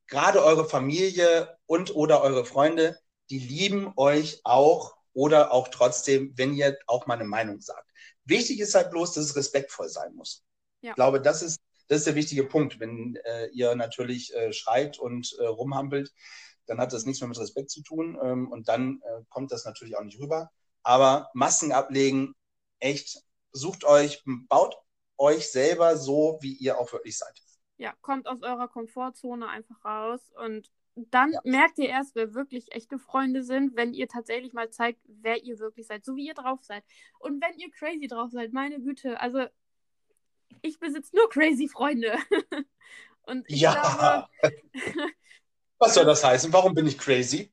gerade 0.07 0.45
eure 0.45 0.69
Familie 0.69 1.57
und 1.67 1.95
oder 1.95 2.23
eure 2.23 2.45
Freunde, 2.45 2.99
die 3.31 3.39
lieben 3.39 3.93
euch 3.97 4.41
auch 4.45 4.95
oder 5.13 5.53
auch 5.53 5.69
trotzdem, 5.69 6.33
wenn 6.37 6.55
ihr 6.55 6.79
auch 6.87 7.07
mal 7.07 7.15
eine 7.15 7.25
Meinung 7.25 7.61
sagt. 7.61 7.91
Wichtig 8.25 8.61
ist 8.61 8.75
halt 8.75 8.91
bloß, 8.91 9.15
dass 9.15 9.25
es 9.25 9.37
respektvoll 9.37 9.89
sein 9.89 10.15
muss. 10.15 10.45
Ja. 10.83 10.91
Ich 10.91 10.95
glaube, 10.95 11.21
das 11.21 11.43
ist, 11.43 11.59
das 11.89 11.99
ist 11.99 12.07
der 12.07 12.15
wichtige 12.15 12.45
Punkt. 12.45 12.79
Wenn 12.79 13.17
äh, 13.25 13.47
ihr 13.49 13.75
natürlich 13.75 14.33
äh, 14.35 14.53
schreit 14.53 14.99
und 14.99 15.35
äh, 15.41 15.47
rumhampelt, 15.47 16.13
dann 16.67 16.79
hat 16.79 16.93
das 16.93 17.05
nichts 17.07 17.21
mehr 17.21 17.29
mit 17.29 17.39
Respekt 17.39 17.71
zu 17.71 17.83
tun 17.83 18.19
ähm, 18.23 18.51
und 18.51 18.69
dann 18.69 19.01
äh, 19.03 19.23
kommt 19.29 19.53
das 19.53 19.65
natürlich 19.65 19.97
auch 19.97 20.05
nicht 20.05 20.21
rüber. 20.21 20.51
Aber 20.83 21.31
Masken 21.35 21.73
ablegen, 21.73 22.35
echt, 22.81 23.23
sucht 23.53 23.85
euch, 23.85 24.23
baut 24.49 24.77
euch 25.19 25.51
selber 25.51 25.97
so, 25.97 26.39
wie 26.41 26.55
ihr 26.55 26.79
auch 26.79 26.93
wirklich 26.93 27.17
seid. 27.19 27.41
ja, 27.79 27.95
kommt 28.01 28.27
aus 28.29 28.43
eurer 28.43 28.69
Komfortzone 28.69 29.49
einfach 29.49 29.85
raus 29.85 30.21
und 30.45 30.71
dann 30.95 31.33
Ja. 31.33 31.41
merkt 31.45 31.79
ihr 31.79 31.89
erst, 31.89 32.15
wer 32.15 32.35
wirklich 32.35 32.73
echte 32.73 32.99
Freunde 32.99 33.43
sind, 33.43 33.77
wenn 33.77 33.95
ihr 33.95 34.09
tatsächlich 34.09 34.53
mal 34.53 34.71
zeigt, 34.71 35.01
wer 35.07 35.43
ihr 35.43 35.59
wirklich 35.59 35.87
seid, 35.87 36.05
so 36.05 36.17
wie 36.17 36.27
ihr 36.27 36.35
drauf 36.35 36.63
seid. 36.63 36.85
Und 37.19 37.43
wenn 37.43 37.59
ihr 37.59 37.71
crazy 37.71 38.07
drauf 38.09 38.31
seid, 38.31 38.53
meine 38.53 38.79
Güte, 38.81 39.19
also 39.21 39.47
ich 40.63 40.79
besitze 40.79 41.15
nur 41.17 41.29
crazy 41.29 41.69
Freunde. 41.69 42.17
und 43.23 43.47
ich 43.49 43.61
Ja. 43.61 43.73
glaube, 43.73 44.29
Was 45.83 45.95
soll 45.95 46.05
das 46.05 46.23
heißen? 46.23 46.53
Warum 46.53 46.75
bin 46.75 46.87
ich 46.87 46.97
crazy? 46.97 47.51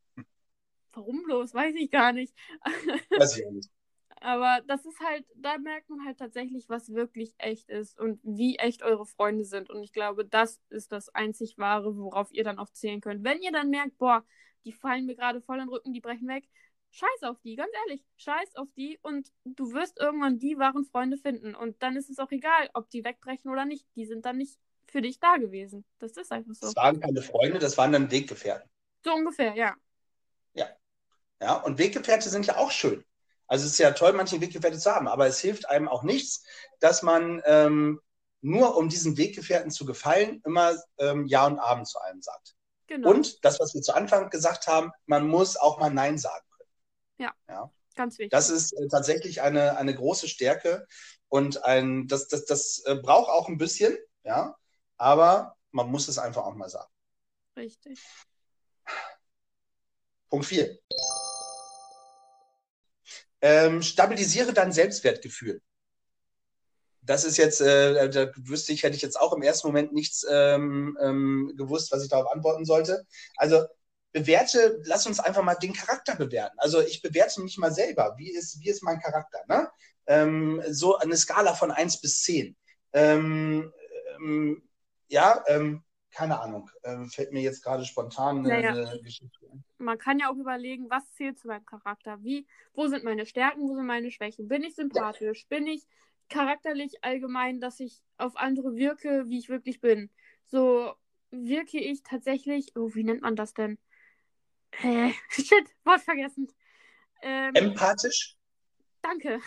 warum 0.99 1.23
bloß, 1.23 1.53
weiß 1.53 1.75
ich 1.75 1.89
gar 1.91 2.13
nicht. 2.13 2.33
Weiß 3.17 3.37
ich 3.37 3.45
auch 3.45 3.51
nicht. 3.51 3.69
Aber 4.21 4.61
das 4.67 4.85
ist 4.85 4.99
halt, 4.99 5.25
da 5.35 5.57
merkt 5.57 5.89
man 5.89 6.05
halt 6.05 6.19
tatsächlich, 6.19 6.67
was 6.67 6.93
wirklich 6.93 7.33
echt 7.37 7.69
ist 7.69 7.97
und 7.97 8.19
wie 8.23 8.57
echt 8.57 8.83
eure 8.83 9.05
Freunde 9.05 9.45
sind. 9.45 9.69
Und 9.69 9.81
ich 9.81 9.93
glaube, 9.93 10.25
das 10.25 10.59
ist 10.69 10.91
das 10.91 11.07
einzig 11.15 11.57
Wahre, 11.57 11.95
worauf 11.95 12.29
ihr 12.33 12.43
dann 12.43 12.59
auch 12.59 12.69
zählen 12.69 12.99
könnt. 12.99 13.23
Wenn 13.23 13.41
ihr 13.41 13.53
dann 13.53 13.69
merkt, 13.69 13.97
boah, 13.97 14.25
die 14.65 14.73
fallen 14.73 15.05
mir 15.05 15.15
gerade 15.15 15.41
voll 15.41 15.59
in 15.59 15.63
den 15.65 15.69
Rücken, 15.69 15.93
die 15.93 16.01
brechen 16.01 16.27
weg, 16.27 16.49
scheiß 16.91 17.23
auf 17.23 17.39
die, 17.39 17.55
ganz 17.55 17.71
ehrlich, 17.85 18.03
scheiß 18.17 18.57
auf 18.57 18.67
die 18.75 18.99
und 19.01 19.31
du 19.45 19.71
wirst 19.71 19.97
irgendwann 19.99 20.37
die 20.37 20.57
wahren 20.57 20.83
Freunde 20.83 21.17
finden. 21.17 21.55
Und 21.55 21.81
dann 21.81 21.95
ist 21.95 22.09
es 22.09 22.19
auch 22.19 22.31
egal, 22.31 22.69
ob 22.73 22.89
die 22.89 23.05
wegbrechen 23.05 23.49
oder 23.49 23.63
nicht. 23.63 23.85
Die 23.95 24.05
sind 24.05 24.25
dann 24.25 24.37
nicht 24.37 24.59
für 24.91 25.01
dich 25.01 25.19
da 25.19 25.37
gewesen. 25.37 25.85
Das 25.99 26.17
ist 26.17 26.31
einfach 26.31 26.53
so. 26.53 26.67
Das 26.67 26.75
waren 26.75 26.99
keine 26.99 27.21
Freunde, 27.21 27.59
das 27.59 27.77
waren 27.77 27.91
dann 27.91 28.11
Weggefährten. 28.11 28.69
So 29.03 29.13
ungefähr, 29.13 29.55
ja. 29.55 29.75
Ja, 31.41 31.55
und 31.55 31.77
Weggefährte 31.77 32.29
sind 32.29 32.45
ja 32.45 32.57
auch 32.57 32.71
schön. 32.71 33.03
Also 33.47 33.65
es 33.65 33.71
ist 33.71 33.79
ja 33.79 33.91
toll, 33.91 34.13
manche 34.13 34.41
Weggefährte 34.41 34.77
zu 34.77 34.93
haben, 34.93 35.07
aber 35.07 35.27
es 35.27 35.39
hilft 35.39 35.69
einem 35.69 35.87
auch 35.87 36.03
nichts, 36.03 36.43
dass 36.79 37.01
man 37.01 37.41
ähm, 37.45 37.99
nur 38.41 38.77
um 38.77 38.89
diesen 38.89 39.17
Weggefährten 39.17 39.71
zu 39.71 39.85
gefallen, 39.85 40.41
immer 40.45 40.75
ähm, 40.99 41.25
Ja 41.25 41.47
und 41.47 41.59
Abend 41.59 41.87
zu 41.87 41.99
allem 41.99 42.21
sagt. 42.21 42.55
Genau. 42.87 43.09
Und 43.09 43.43
das, 43.43 43.59
was 43.59 43.73
wir 43.73 43.81
zu 43.81 43.93
Anfang 43.93 44.29
gesagt 44.29 44.67
haben, 44.67 44.91
man 45.05 45.27
muss 45.27 45.57
auch 45.57 45.79
mal 45.79 45.89
Nein 45.89 46.17
sagen 46.17 46.45
können. 46.57 46.69
Ja. 47.17 47.33
ja. 47.47 47.71
Ganz 47.95 48.17
wichtig. 48.17 48.31
Das 48.31 48.49
ist 48.49 48.73
äh, 48.73 48.87
tatsächlich 48.87 49.41
eine, 49.41 49.77
eine 49.77 49.95
große 49.95 50.27
Stärke 50.27 50.85
und 51.27 51.63
ein, 51.63 52.07
das, 52.07 52.27
das, 52.27 52.45
das 52.45 52.83
äh, 52.85 52.95
braucht 52.95 53.29
auch 53.29 53.47
ein 53.47 53.57
bisschen, 53.57 53.97
ja, 54.23 54.55
aber 54.99 55.55
man 55.71 55.89
muss 55.89 56.07
es 56.07 56.19
einfach 56.19 56.43
auch 56.43 56.53
mal 56.53 56.69
sagen. 56.69 56.91
Richtig. 57.55 57.99
Punkt 60.29 60.45
4. 60.45 60.77
Ähm, 63.41 63.81
stabilisiere 63.81 64.53
dein 64.53 64.71
Selbstwertgefühl. 64.71 65.61
Das 67.01 67.23
ist 67.23 67.37
jetzt, 67.37 67.61
äh, 67.61 68.09
da 68.09 68.31
wüsste 68.35 68.73
ich, 68.73 68.83
hätte 68.83 68.95
ich 68.95 69.01
jetzt 69.01 69.19
auch 69.19 69.33
im 69.33 69.41
ersten 69.41 69.67
Moment 69.67 69.93
nichts 69.93 70.25
ähm, 70.29 70.97
ähm, 71.01 71.53
gewusst, 71.57 71.91
was 71.91 72.03
ich 72.03 72.09
darauf 72.09 72.31
antworten 72.31 72.65
sollte. 72.65 73.07
Also 73.37 73.65
bewerte, 74.11 74.81
lass 74.83 75.07
uns 75.07 75.19
einfach 75.19 75.41
mal 75.41 75.55
den 75.55 75.73
Charakter 75.73 76.15
bewerten. 76.15 76.59
Also 76.59 76.81
ich 76.81 77.01
bewerte 77.01 77.41
mich 77.41 77.57
mal 77.57 77.73
selber. 77.73 78.15
Wie 78.17 78.31
ist, 78.31 78.59
wie 78.59 78.69
ist 78.69 78.83
mein 78.83 78.99
Charakter? 78.99 79.39
Ne? 79.47 79.69
Ähm, 80.07 80.61
so 80.69 80.97
eine 80.97 81.15
Skala 81.15 81.55
von 81.55 81.71
1 81.71 82.01
bis 82.01 82.21
10. 82.23 82.55
Ähm, 82.93 83.73
ähm, 84.17 84.68
ja, 85.09 85.43
ähm, 85.47 85.83
keine 86.11 86.39
Ahnung. 86.39 86.69
Ähm, 86.83 87.09
fällt 87.09 87.31
mir 87.31 87.41
jetzt 87.41 87.63
gerade 87.63 87.85
spontan 87.85 88.39
eine, 88.39 88.47
Naja. 88.47 88.89
eine 88.89 89.01
Geschichte 89.01 89.45
ein. 89.51 89.63
Man 89.77 89.97
kann 89.97 90.19
ja 90.19 90.29
auch 90.31 90.37
überlegen, 90.37 90.89
was 90.89 91.09
zählt 91.13 91.37
zu 91.37 91.47
meinem 91.47 91.65
Charakter? 91.65 92.21
Wie, 92.23 92.47
wo 92.73 92.87
sind 92.87 93.03
meine 93.03 93.25
Stärken, 93.25 93.61
wo 93.61 93.75
sind 93.75 93.85
meine 93.85 94.11
Schwächen? 94.11 94.47
Bin 94.47 94.63
ich 94.63 94.75
sympathisch? 94.75 95.47
Bin 95.47 95.67
ich 95.67 95.83
charakterlich 96.29 97.03
allgemein, 97.03 97.59
dass 97.59 97.79
ich 97.79 98.01
auf 98.17 98.35
andere 98.35 98.75
wirke, 98.75 99.25
wie 99.27 99.39
ich 99.39 99.49
wirklich 99.49 99.81
bin? 99.81 100.09
So 100.45 100.93
wirke 101.31 101.79
ich 101.79 102.03
tatsächlich, 102.03 102.75
oh, 102.75 102.93
wie 102.93 103.03
nennt 103.03 103.21
man 103.21 103.35
das 103.35 103.53
denn? 103.53 103.77
Äh, 104.83 105.11
shit, 105.29 105.75
Wort 105.85 106.01
vergessen. 106.01 106.51
Ähm, 107.21 107.53
Empathisch? 107.55 108.35
danke. 109.01 109.39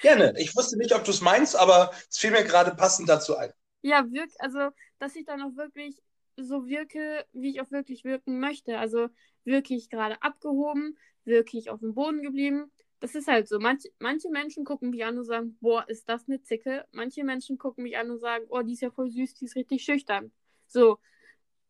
Gerne. 0.00 0.34
Ich 0.38 0.54
wusste 0.56 0.76
nicht, 0.76 0.94
ob 0.94 1.04
du 1.04 1.10
es 1.10 1.20
meinst, 1.20 1.56
aber 1.56 1.90
es 2.10 2.18
fiel 2.18 2.30
mir 2.30 2.44
gerade 2.44 2.74
passend 2.74 3.08
dazu 3.08 3.36
ein. 3.36 3.52
Ja, 3.84 4.10
wirk, 4.10 4.30
also, 4.38 4.70
dass 4.98 5.14
ich 5.14 5.26
dann 5.26 5.42
auch 5.42 5.56
wirklich 5.56 6.02
so 6.38 6.66
wirke, 6.66 7.26
wie 7.34 7.50
ich 7.50 7.60
auch 7.60 7.70
wirklich 7.70 8.02
wirken 8.02 8.40
möchte. 8.40 8.78
Also 8.78 9.08
wirke 9.44 9.74
ich 9.74 9.90
gerade 9.90 10.22
abgehoben, 10.22 10.96
wirke 11.26 11.58
ich 11.58 11.68
auf 11.68 11.80
dem 11.80 11.92
Boden 11.92 12.22
geblieben. 12.22 12.72
Das 13.00 13.14
ist 13.14 13.28
halt 13.28 13.46
so. 13.46 13.58
Manch, 13.58 13.84
manche 13.98 14.30
Menschen 14.30 14.64
gucken 14.64 14.88
mich 14.88 15.04
an 15.04 15.18
und 15.18 15.24
sagen, 15.24 15.58
boah, 15.60 15.84
ist 15.86 16.08
das 16.08 16.26
eine 16.26 16.40
Zicke? 16.40 16.86
Manche 16.92 17.24
Menschen 17.24 17.58
gucken 17.58 17.84
mich 17.84 17.98
an 17.98 18.10
und 18.10 18.20
sagen, 18.20 18.46
oh, 18.48 18.62
die 18.62 18.72
ist 18.72 18.80
ja 18.80 18.90
voll 18.90 19.10
süß, 19.10 19.34
die 19.34 19.44
ist 19.44 19.54
richtig 19.54 19.84
schüchtern. 19.84 20.32
So, 20.66 20.98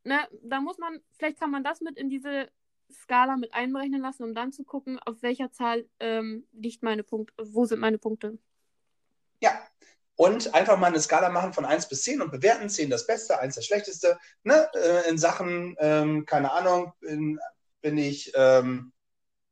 ne, 0.05 0.21
da 0.41 0.61
muss 0.61 0.79
man, 0.79 1.01
vielleicht 1.19 1.41
kann 1.41 1.51
man 1.51 1.65
das 1.65 1.81
mit 1.81 1.99
in 1.99 2.11
diese 2.11 2.49
Skala 2.93 3.37
mit 3.37 3.53
einberechnen 3.55 4.01
lassen, 4.01 4.23
um 4.23 4.35
dann 4.35 4.53
zu 4.53 4.63
gucken, 4.63 5.01
auf 5.01 5.21
welcher 5.23 5.51
Zahl 5.51 5.89
ähm, 5.99 6.47
liegt 6.53 6.85
meine 6.85 7.03
Punkte, 7.03 7.35
wo 7.53 7.65
sind 7.65 7.81
meine 7.81 7.99
Punkte. 7.99 8.39
Ja. 9.41 9.51
Und 10.17 10.55
einfach 10.55 10.79
mal 10.79 10.87
eine 10.89 11.01
Skala 11.01 11.29
machen 11.29 11.53
von 11.53 11.65
1 11.65 11.89
bis 11.89 12.03
10 12.03 12.23
und 12.23 12.31
bewerten. 12.31 12.69
10 12.69 12.89
das 12.91 13.07
Beste, 13.07 13.39
1 13.41 13.57
das 13.57 13.67
Schlechteste. 13.67 14.19
Ne? 14.45 14.69
Äh, 14.75 15.09
in 15.09 15.19
Sachen, 15.19 15.77
ähm, 15.81 16.25
keine 16.25 16.53
Ahnung, 16.53 16.93
bin, 17.01 17.41
bin 17.81 17.99
ich, 17.99 18.33
ähm, 18.37 18.93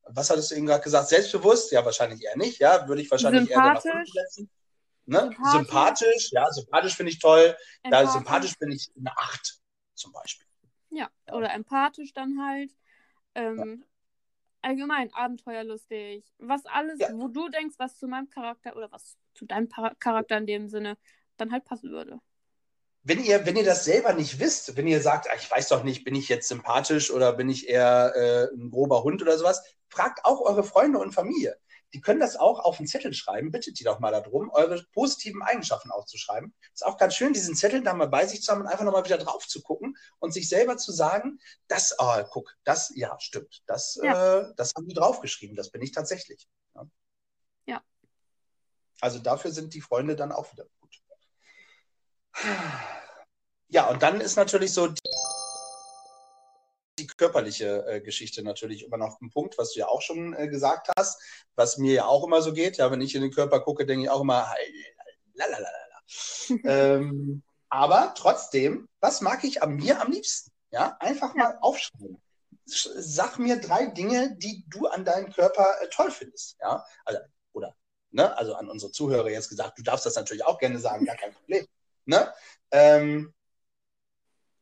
was 0.05 0.31
hattest 0.31 0.51
du 0.51 0.55
eben 0.55 0.67
gerade 0.67 0.83
gesagt? 0.83 1.09
Selbstbewusst? 1.09 1.73
Ja, 1.73 1.85
wahrscheinlich 1.85 2.23
eher 2.23 2.37
nicht. 2.37 2.61
Ja, 2.61 2.87
würde 2.87 3.03
ich 3.03 3.11
wahrscheinlich 3.11 3.51
eher 3.51 3.59
nach 3.59 3.81
setzen. 3.81 4.49
Ne? 5.05 5.19
Sympathisch. 5.21 5.53
Sympathisch. 5.53 6.31
ja, 6.33 6.51
sympathisch 6.53 6.97
finde 6.97 7.11
ich 7.11 7.19
toll. 7.19 7.57
Da 7.91 8.07
sympathisch 8.07 8.57
bin 8.59 8.71
ich 8.71 8.91
eine 8.97 9.17
8 9.17 9.59
zum 9.95 10.13
Beispiel. 10.13 10.47
Ja, 10.91 11.09
Ja. 11.29 11.35
oder 11.35 11.53
empathisch 11.53 12.13
dann 12.13 12.41
halt. 12.41 12.71
Ähm, 13.35 13.85
Allgemein 14.65 15.13
abenteuerlustig. 15.13 16.25
Was 16.39 16.65
alles, 16.67 17.01
Ja. 17.01 17.09
wo 17.15 17.27
du 17.27 17.49
denkst, 17.49 17.75
was 17.79 17.99
zu 17.99 18.07
meinem 18.07 18.31
Charakter 18.31 18.77
oder 18.77 18.93
was 18.93 19.17
zu 19.35 19.47
deinem 19.47 19.69
Charakter 19.99 20.39
in 20.39 20.47
dem 20.47 20.69
Sinne 20.69 20.97
dann 21.37 21.53
halt 21.53 21.65
passen 21.65 21.91
würde. 21.91 22.21
wenn 23.05 23.23
ihr, 23.25 23.45
wenn 23.47 23.57
ihr 23.57 23.65
das 23.65 23.85
selber 23.85 24.13
nicht 24.13 24.39
wisst, 24.39 24.77
wenn 24.77 24.87
ihr 24.87 25.01
sagt, 25.03 25.29
ah, 25.29 25.35
ich 25.37 25.51
weiß 25.51 25.69
doch 25.69 25.83
nicht, 25.83 26.05
bin 26.05 26.15
ich 26.15 26.29
jetzt 26.29 26.49
sympathisch 26.49 27.11
oder 27.11 27.33
bin 27.33 27.49
ich 27.49 27.69
eher 27.69 28.13
äh, 28.15 28.55
ein 28.55 28.71
grober 28.71 29.03
Hund 29.03 29.21
oder 29.23 29.37
sowas, 29.39 29.63
fragt 29.89 30.25
auch 30.25 30.41
eure 30.41 30.63
Freunde 30.65 30.99
und 30.99 31.13
Familie. 31.13 31.57
Die 31.95 32.01
können 32.01 32.21
das 32.21 32.37
auch 32.37 32.61
auf 32.61 32.79
einen 32.79 32.87
Zettel 32.87 33.13
schreiben. 33.13 33.51
Bittet 33.51 33.79
die 33.79 33.85
doch 33.85 33.99
mal 34.01 34.13
darum, 34.13 34.51
eure 34.51 34.83
positiven 34.93 35.43
Eigenschaften 35.43 35.91
aufzuschreiben. 35.91 36.55
Ist 36.73 36.87
auch 36.87 36.97
ganz 36.97 37.15
schön, 37.15 37.35
diesen 37.35 37.55
Zettel 37.55 37.83
da 37.83 37.93
mal 37.93 38.07
bei 38.09 38.27
sich 38.27 38.43
zu 38.43 38.53
haben 38.53 38.63
und 38.63 38.69
einfach 38.69 38.85
nochmal 38.85 39.05
wieder 39.05 39.19
drauf 39.19 39.47
zu 39.47 39.61
gucken 39.63 39.97
und 40.19 40.33
sich 40.33 40.49
selber 40.49 40.79
zu 40.79 40.93
sagen, 40.93 41.39
das, 41.69 41.95
oh, 41.99 42.23
guck, 42.31 42.57
das, 42.65 42.93
ja, 42.95 43.19
stimmt. 43.21 43.63
Das, 43.67 43.97
äh, 43.97 44.45
das 44.57 44.73
haben 44.75 44.87
die 44.89 44.95
draufgeschrieben. 44.95 45.57
Das 45.57 45.71
bin 45.71 45.83
ich 45.83 45.93
tatsächlich. 45.93 46.49
Ja. 46.75 46.87
Ja. 47.67 47.83
Also 49.03 49.19
dafür 49.19 49.51
sind 49.51 49.75
die 49.75 49.81
Freunde 49.81 50.15
dann 50.15 50.31
auch 50.31 50.53
wieder 50.53 50.65
gut. 50.81 51.03
Ja, 53.69 53.89
und 53.89 54.01
dann 54.01 54.21
ist 54.21 54.37
natürlich 54.37 54.73
so 54.73 54.87
die, 54.87 55.01
die 57.01 57.07
körperliche 57.09 57.85
äh, 57.87 58.01
Geschichte 58.01 58.45
natürlich 58.45 58.85
immer 58.85 58.99
noch 58.99 59.21
ein 59.21 59.31
Punkt, 59.31 59.59
was 59.59 59.73
du 59.73 59.81
ja 59.81 59.89
auch 59.89 60.03
schon 60.03 60.35
äh, 60.35 60.47
gesagt 60.47 60.89
hast, 60.97 61.21
was 61.57 61.79
mir 61.79 61.95
ja 61.95 62.05
auch 62.07 62.25
immer 62.25 62.43
so 62.43 62.53
geht. 62.53 62.77
Ja, 62.77 62.93
wenn 62.93 63.01
ich 63.01 63.15
in 63.17 63.23
den 63.23 63.33
Körper 63.33 63.59
gucke, 63.61 63.87
denke 63.87 64.05
ich 64.05 64.11
auch 64.11 64.21
immer, 64.21 64.55
lalalala. 65.35 65.69
ähm, 66.65 67.43
aber 67.71 68.15
trotzdem, 68.17 68.89
was 69.01 69.21
mag 69.21 69.43
ich 69.43 69.63
an 69.65 69.75
mir 69.75 70.01
am 70.01 70.13
liebsten? 70.13 70.53
Ja, 70.71 70.97
einfach 71.01 71.35
mal 71.35 71.59
aufschreiben. 71.61 72.23
Sch- 72.69 72.93
Sag 72.95 73.39
mir 73.41 73.61
drei 73.61 73.87
Dinge, 73.87 74.37
die 74.37 74.65
du 74.69 74.87
an 74.87 75.05
deinem 75.05 75.33
Körper 75.33 75.67
äh, 75.81 75.89
toll 75.89 76.13
findest. 76.13 76.57
Ja, 76.61 76.85
also, 77.05 77.19
oder, 77.53 77.75
ne, 78.13 78.37
also 78.37 78.55
an 78.55 78.69
unsere 78.69 78.93
Zuhörer 78.93 79.31
jetzt 79.31 79.49
gesagt, 79.49 79.79
du 79.79 79.83
darfst 79.83 80.07
das 80.07 80.15
natürlich 80.17 80.45
auch 80.45 80.59
gerne 80.59 80.79
sagen, 80.79 81.05
gar 81.05 81.17
kein 81.17 81.33
Problem. 81.33 81.67
Ne? 82.05 82.33
Ähm, 82.71 83.35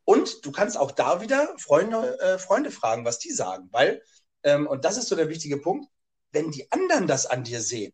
und 0.05 0.45
du 0.45 0.53
kannst 0.53 0.77
auch 0.77 0.91
da 0.91 1.21
wieder 1.21 1.57
Freunde, 1.59 2.19
äh, 2.21 2.39
Freunde 2.39 2.71
fragen, 2.71 3.05
was 3.05 3.19
die 3.19 3.33
sagen, 3.33 3.69
weil, 3.73 4.03
ähm, 4.43 4.67
und 4.67 4.85
das 4.85 4.97
ist 4.97 5.09
so 5.09 5.17
der 5.17 5.29
wichtige 5.29 5.59
Punkt, 5.59 5.89
wenn 6.33 6.51
die 6.51 6.71
anderen 6.73 7.07
das 7.07 7.27
an 7.27 7.45
dir 7.45 7.61
sehen, 7.61 7.93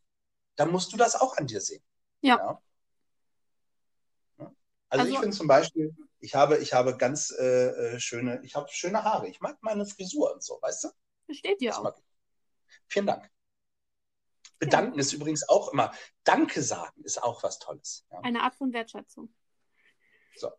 dann 0.57 0.71
musst 0.71 0.93
du 0.93 0.97
das 0.97 1.15
auch 1.15 1.37
an 1.37 1.47
dir 1.47 1.61
sehen. 1.61 1.83
Ja. 2.23 2.61
Ja. 4.39 4.53
Also, 4.89 5.03
Also- 5.03 5.13
ich 5.13 5.19
finde 5.19 5.37
zum 5.37 5.47
Beispiel, 5.49 5.95
ich 6.21 6.35
habe, 6.35 6.59
ich 6.59 6.73
habe 6.73 6.97
ganz 6.97 7.31
äh, 7.31 7.69
äh, 7.95 8.01
schöne, 8.01 8.41
ich 8.43 8.55
habe 8.55 8.69
schöne 8.71 9.05
Haare. 9.05 9.29
Ich 9.29 9.41
mag 9.41 9.59
meine 9.61 9.87
Frisur 9.87 10.33
und 10.33 10.43
so, 10.43 10.59
weißt 10.61 10.85
du? 10.85 10.89
Das 11.29 11.37
steht 11.37 11.61
dir 11.61 11.79
auch. 11.79 11.95
Vielen 12.89 13.07
Dank. 13.07 13.31
Bedanken 14.59 14.99
ist 14.99 15.13
übrigens 15.13 15.49
auch 15.49 15.73
immer, 15.73 15.93
Danke 16.25 16.63
sagen 16.63 17.03
ist 17.05 17.23
auch 17.23 17.43
was 17.43 17.59
Tolles. 17.59 18.07
Ja. 18.11 18.21
Eine 18.21 18.43
Art 18.43 18.55
von 18.55 18.73
Wertschätzung. 18.73 19.33
So. 20.37 20.51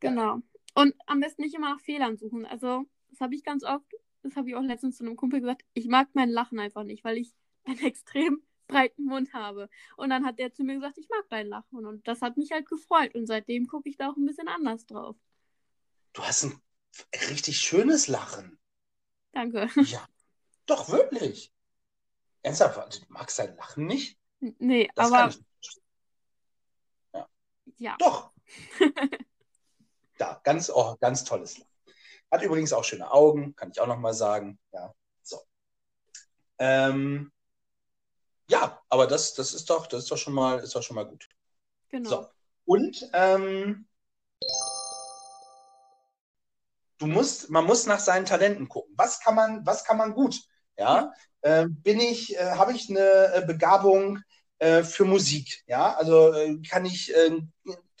Genau. 0.00 0.40
Und 0.74 0.94
am 1.06 1.20
besten 1.20 1.42
nicht 1.42 1.54
immer 1.54 1.70
nach 1.70 1.80
Fehlern 1.80 2.16
suchen. 2.16 2.46
Also, 2.46 2.84
das 3.08 3.20
habe 3.20 3.34
ich 3.34 3.44
ganz 3.44 3.64
oft, 3.64 3.90
das 4.22 4.36
habe 4.36 4.48
ich 4.48 4.56
auch 4.56 4.62
letztens 4.62 4.96
zu 4.96 5.04
einem 5.04 5.16
Kumpel 5.16 5.40
gesagt, 5.40 5.64
ich 5.74 5.88
mag 5.88 6.08
mein 6.12 6.30
Lachen 6.30 6.58
einfach 6.58 6.84
nicht, 6.84 7.04
weil 7.04 7.18
ich 7.18 7.34
einen 7.64 7.80
extrem 7.80 8.42
breiten 8.66 9.04
Mund 9.04 9.32
habe. 9.34 9.68
Und 9.96 10.10
dann 10.10 10.24
hat 10.24 10.38
der 10.38 10.52
zu 10.52 10.62
mir 10.62 10.74
gesagt, 10.74 10.98
ich 10.98 11.08
mag 11.08 11.24
dein 11.28 11.48
Lachen. 11.48 11.84
Und 11.84 12.06
das 12.06 12.22
hat 12.22 12.36
mich 12.36 12.52
halt 12.52 12.68
gefreut. 12.68 13.14
Und 13.14 13.26
seitdem 13.26 13.66
gucke 13.66 13.88
ich 13.88 13.96
da 13.96 14.10
auch 14.10 14.16
ein 14.16 14.26
bisschen 14.26 14.48
anders 14.48 14.86
drauf. 14.86 15.16
Du 16.12 16.22
hast 16.22 16.44
ein 16.44 16.60
richtig 17.30 17.58
schönes 17.58 18.06
Lachen. 18.06 18.58
Danke. 19.32 19.68
Ja, 19.82 20.06
doch, 20.66 20.88
wirklich. 20.90 21.52
Ernsthaft, 22.42 23.02
du 23.02 23.12
magst 23.12 23.38
dein 23.38 23.56
Lachen 23.56 23.86
nicht? 23.86 24.18
Nee, 24.40 24.90
Das 24.94 25.12
aber 25.12 25.26
nicht. 25.26 25.42
ja. 27.76 27.96
Doch. 27.98 28.32
ja, 30.18 30.40
ganz, 30.44 30.70
oh, 30.70 30.96
ganz 31.00 31.24
tolles 31.24 31.58
Lachen. 31.58 31.70
Hat 32.30 32.42
übrigens 32.42 32.72
auch 32.72 32.84
schöne 32.84 33.10
Augen, 33.10 33.54
kann 33.56 33.70
ich 33.70 33.80
auch 33.80 33.86
nochmal 33.86 34.14
sagen. 34.14 34.58
Ja, 34.72 34.94
so. 35.22 35.40
Ähm, 36.58 37.32
ja, 38.48 38.80
aber 38.88 39.06
das, 39.06 39.34
das 39.34 39.52
ist 39.52 39.68
doch, 39.68 39.86
das 39.86 40.04
ist 40.04 40.10
doch 40.10 40.16
schon 40.16 40.34
mal, 40.34 40.60
ist 40.60 40.74
doch 40.74 40.82
schon 40.82 40.94
mal 40.94 41.06
gut. 41.06 41.28
Genau. 41.88 42.08
So. 42.08 42.28
Und 42.64 43.10
ähm, 43.12 43.88
du 46.98 47.06
musst, 47.06 47.50
man 47.50 47.64
muss 47.64 47.86
nach 47.86 47.98
seinen 47.98 48.26
Talenten 48.26 48.68
gucken. 48.68 48.94
Was 48.96 49.20
kann 49.20 49.34
man, 49.34 49.66
was 49.66 49.84
kann 49.84 49.96
man 49.96 50.14
gut? 50.14 50.36
Ja, 50.78 51.12
Ähm, 51.42 51.80
bin 51.82 52.00
ich, 52.00 52.36
äh, 52.36 52.52
habe 52.52 52.72
ich 52.72 52.90
eine 52.90 53.34
äh, 53.34 53.44
Begabung 53.46 54.20
äh, 54.58 54.82
für 54.82 55.04
Musik? 55.04 55.62
Ja, 55.66 55.94
also 55.94 56.32
äh, 56.32 56.58
kann 56.68 56.84
ich 56.84 57.14
äh, 57.14 57.40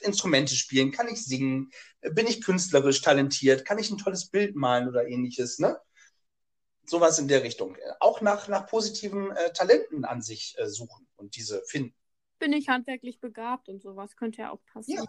Instrumente 0.00 0.54
spielen? 0.54 0.92
Kann 0.92 1.08
ich 1.08 1.24
singen? 1.24 1.70
Äh, 2.00 2.10
Bin 2.10 2.26
ich 2.26 2.42
künstlerisch 2.42 3.00
talentiert? 3.02 3.64
Kann 3.64 3.78
ich 3.78 3.90
ein 3.90 3.98
tolles 3.98 4.28
Bild 4.28 4.56
malen 4.56 4.88
oder 4.88 5.06
ähnliches? 5.06 5.58
Ne? 5.58 5.78
Sowas 6.86 7.18
in 7.18 7.28
der 7.28 7.42
Richtung. 7.42 7.76
Äh, 7.76 7.92
Auch 8.00 8.20
nach, 8.20 8.48
nach 8.48 8.66
positiven 8.66 9.30
äh, 9.32 9.52
Talenten 9.52 10.04
an 10.04 10.22
sich 10.22 10.54
äh, 10.58 10.68
suchen 10.68 11.06
und 11.16 11.36
diese 11.36 11.62
finden. 11.66 11.94
bin 12.38 12.52
ich 12.52 12.68
handwerklich 12.68 13.20
begabt 13.20 13.68
und 13.68 13.82
sowas 13.82 14.16
könnte 14.16 14.42
ja 14.42 14.50
auch 14.50 14.64
passen. 14.72 14.92
Ja. 14.92 15.04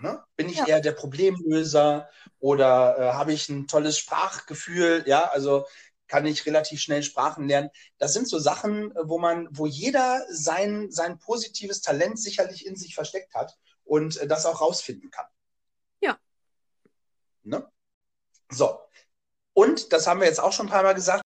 Ne? 0.00 0.22
Bin 0.36 0.48
ich 0.48 0.58
ja. 0.58 0.66
eher 0.66 0.80
der 0.80 0.92
Problemlöser 0.92 2.08
oder 2.38 2.98
äh, 2.98 3.12
habe 3.14 3.32
ich 3.32 3.48
ein 3.48 3.66
tolles 3.66 3.98
Sprachgefühl? 3.98 5.04
Ja, 5.06 5.24
also 5.30 5.66
kann 6.08 6.26
ich 6.26 6.46
relativ 6.46 6.80
schnell 6.80 7.02
Sprachen 7.02 7.48
lernen. 7.48 7.70
Das 7.98 8.12
sind 8.12 8.28
so 8.28 8.38
Sachen, 8.38 8.92
äh, 8.92 9.08
wo 9.08 9.18
man, 9.18 9.48
wo 9.50 9.66
jeder 9.66 10.24
sein, 10.28 10.90
sein 10.90 11.18
positives 11.18 11.80
Talent 11.80 12.18
sicherlich 12.18 12.66
in 12.66 12.76
sich 12.76 12.94
versteckt 12.94 13.34
hat 13.34 13.56
und 13.84 14.16
äh, 14.18 14.26
das 14.26 14.46
auch 14.46 14.60
rausfinden 14.60 15.10
kann. 15.10 15.26
Ja. 16.00 16.18
Ne? 17.42 17.68
So. 18.50 18.80
Und 19.52 19.92
das 19.92 20.06
haben 20.06 20.20
wir 20.20 20.26
jetzt 20.26 20.40
auch 20.40 20.52
schon 20.52 20.66
ein 20.66 20.70
paar 20.70 20.82
Mal 20.82 20.94
gesagt. 20.94 21.22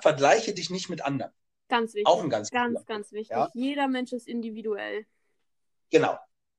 Vergleiche 0.00 0.54
dich 0.54 0.70
nicht 0.70 0.88
mit 0.88 1.02
anderen. 1.02 1.32
Ganz 1.68 1.94
wichtig. 1.94 2.06
Auch 2.06 2.22
ein 2.22 2.30
ganz 2.30 2.50
Ganz, 2.50 2.84
ganz 2.86 3.12
wichtig. 3.12 3.30
Ja? 3.30 3.50
Jeder 3.54 3.88
Mensch 3.88 4.12
ist 4.12 4.26
individuell. 4.26 5.06
Genau. 5.90 6.18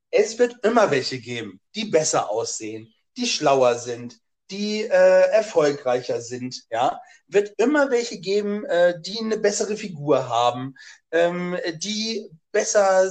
Es 0.10 0.38
wird 0.38 0.64
immer 0.66 0.92
welche 0.92 1.20
geben, 1.20 1.62
die 1.74 1.86
besser 1.86 2.30
aussehen, 2.30 2.94
die 3.18 3.28
schlauer 3.28 3.76
sind, 3.76 4.20
die 4.52 4.82
äh, 4.82 5.30
erfolgreicher 5.32 6.22
sind. 6.22 6.66
Ja, 6.70 7.02
wird 7.28 7.54
immer 7.58 7.90
welche 7.90 8.20
geben, 8.20 8.66
äh, 8.66 9.00
die 9.00 9.20
eine 9.20 9.38
bessere 9.38 9.78
Figur 9.78 10.28
haben, 10.28 10.76
ähm, 11.12 11.58
die 11.76 12.30
besser 12.52 13.10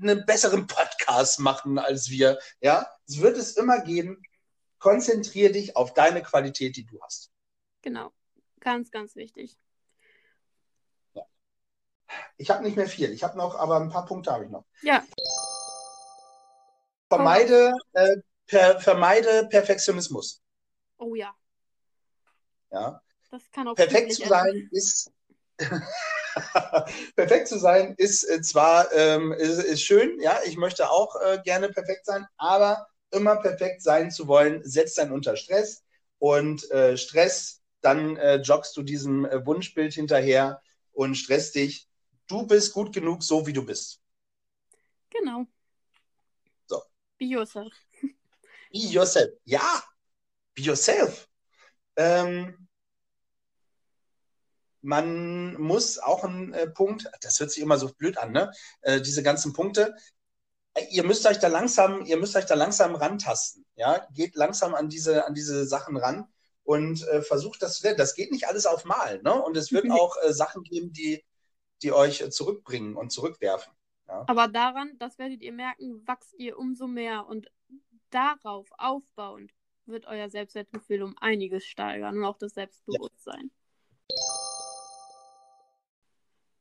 einen 0.00 0.24
besseren 0.26 0.66
Podcast 0.66 1.40
machen 1.40 1.78
als 1.78 2.10
wir. 2.10 2.38
Ja, 2.60 2.86
es 3.08 3.20
wird 3.20 3.36
es 3.36 3.56
immer 3.56 3.80
geben. 3.80 4.22
Konzentriere 4.78 5.52
dich 5.52 5.76
auf 5.76 5.94
deine 5.94 6.22
Qualität, 6.22 6.76
die 6.76 6.84
du 6.84 7.00
hast. 7.02 7.30
Genau, 7.80 8.12
ganz, 8.60 8.90
ganz 8.90 9.16
wichtig. 9.16 9.56
Ja. 11.14 11.22
Ich 12.36 12.50
habe 12.50 12.62
nicht 12.62 12.76
mehr 12.76 12.88
viel. 12.88 13.12
Ich 13.12 13.24
habe 13.24 13.38
noch, 13.38 13.54
aber 13.54 13.80
ein 13.80 13.90
paar 13.90 14.06
Punkte 14.06 14.32
habe 14.32 14.44
ich 14.44 14.50
noch. 14.50 14.64
Ja. 14.82 15.02
Vermeide, 17.08 17.72
äh, 17.92 18.16
per, 18.46 18.80
vermeide 18.80 19.48
Perfektionismus. 19.48 20.42
Oh 21.02 21.16
ja. 21.16 21.34
Ja. 22.70 23.02
Das 23.30 23.50
kann 23.50 23.66
auch 23.66 23.74
Perfekt 23.74 24.12
zu 24.12 24.24
sein 24.28 24.68
ist. 24.70 25.10
perfekt 27.16 27.48
zu 27.48 27.58
sein 27.58 27.94
ist 27.98 28.24
äh, 28.24 28.40
zwar 28.40 28.92
ähm, 28.92 29.32
ist, 29.32 29.58
ist, 29.58 29.82
schön, 29.82 30.20
ja, 30.20 30.38
ich 30.46 30.56
möchte 30.56 30.90
auch 30.90 31.14
äh, 31.16 31.40
gerne 31.44 31.68
perfekt 31.68 32.06
sein, 32.06 32.26
aber 32.36 32.86
immer 33.10 33.36
perfekt 33.36 33.82
sein 33.82 34.10
zu 34.10 34.28
wollen, 34.28 34.62
setzt 34.64 34.96
dann 34.98 35.12
unter 35.12 35.36
Stress 35.36 35.84
und 36.18 36.70
äh, 36.70 36.96
Stress, 36.96 37.60
dann 37.80 38.16
äh, 38.16 38.36
joggst 38.36 38.76
du 38.76 38.82
diesem 38.82 39.24
äh, 39.26 39.44
Wunschbild 39.44 39.92
hinterher 39.92 40.62
und 40.92 41.16
stresst 41.16 41.56
dich. 41.56 41.88
Du 42.28 42.46
bist 42.46 42.72
gut 42.72 42.94
genug, 42.94 43.24
so 43.24 43.46
wie 43.46 43.52
du 43.52 43.64
bist. 43.64 44.00
Genau. 45.10 45.46
Be 47.18 47.24
yourself. 47.26 47.72
Be 48.00 48.78
yourself. 48.78 49.30
Ja, 49.44 49.82
be 50.54 50.62
yourself. 50.62 51.28
Ähm, 51.96 52.68
man 54.82 55.54
muss 55.60 55.98
auch 55.98 56.24
einen 56.24 56.52
äh, 56.52 56.68
Punkt, 56.68 57.08
das 57.20 57.38
hört 57.38 57.50
sich 57.50 57.62
immer 57.62 57.78
so 57.78 57.88
blöd 57.88 58.18
an, 58.18 58.32
ne? 58.32 58.50
Äh, 58.82 59.00
diese 59.00 59.22
ganzen 59.22 59.52
Punkte. 59.52 59.94
Äh, 60.74 60.86
ihr 60.90 61.04
müsst 61.04 61.24
euch 61.26 61.38
da 61.38 61.48
langsam, 61.48 62.04
ihr 62.04 62.16
müsst 62.16 62.36
euch 62.36 62.46
da 62.46 62.54
langsam 62.54 62.94
rantasten. 62.96 63.64
Ja, 63.76 64.06
geht 64.12 64.34
langsam 64.34 64.74
an 64.74 64.88
diese, 64.88 65.26
an 65.26 65.34
diese 65.34 65.66
Sachen 65.66 65.96
ran 65.96 66.26
und 66.64 67.06
äh, 67.08 67.22
versucht 67.22 67.62
das 67.62 67.76
zu 67.76 67.84
lernen. 67.84 67.98
Das 67.98 68.14
geht 68.14 68.32
nicht 68.32 68.48
alles 68.48 68.66
auf 68.66 68.84
Mal, 68.84 69.22
ne? 69.22 69.40
Und 69.40 69.56
es 69.56 69.70
wird 69.72 69.88
auch 69.90 70.16
äh, 70.22 70.32
Sachen 70.32 70.64
geben, 70.64 70.92
die, 70.92 71.24
die 71.82 71.92
euch 71.92 72.28
zurückbringen 72.30 72.96
und 72.96 73.12
zurückwerfen. 73.12 73.72
Ja. 74.08 74.24
Aber 74.26 74.48
daran, 74.48 74.98
das 74.98 75.18
werdet 75.18 75.42
ihr 75.42 75.52
merken, 75.52 76.02
wachst 76.06 76.34
ihr 76.34 76.58
umso 76.58 76.88
mehr 76.88 77.26
und 77.26 77.50
darauf 78.10 78.68
aufbauend 78.78 79.52
wird 79.86 80.06
euer 80.06 80.28
Selbstwertgefühl 80.28 81.02
um 81.02 81.16
einiges 81.18 81.64
steigern 81.66 82.18
und 82.18 82.24
auch 82.24 82.38
das 82.38 82.54
Selbstbewusstsein. 82.54 83.50
Ja. 84.08 84.16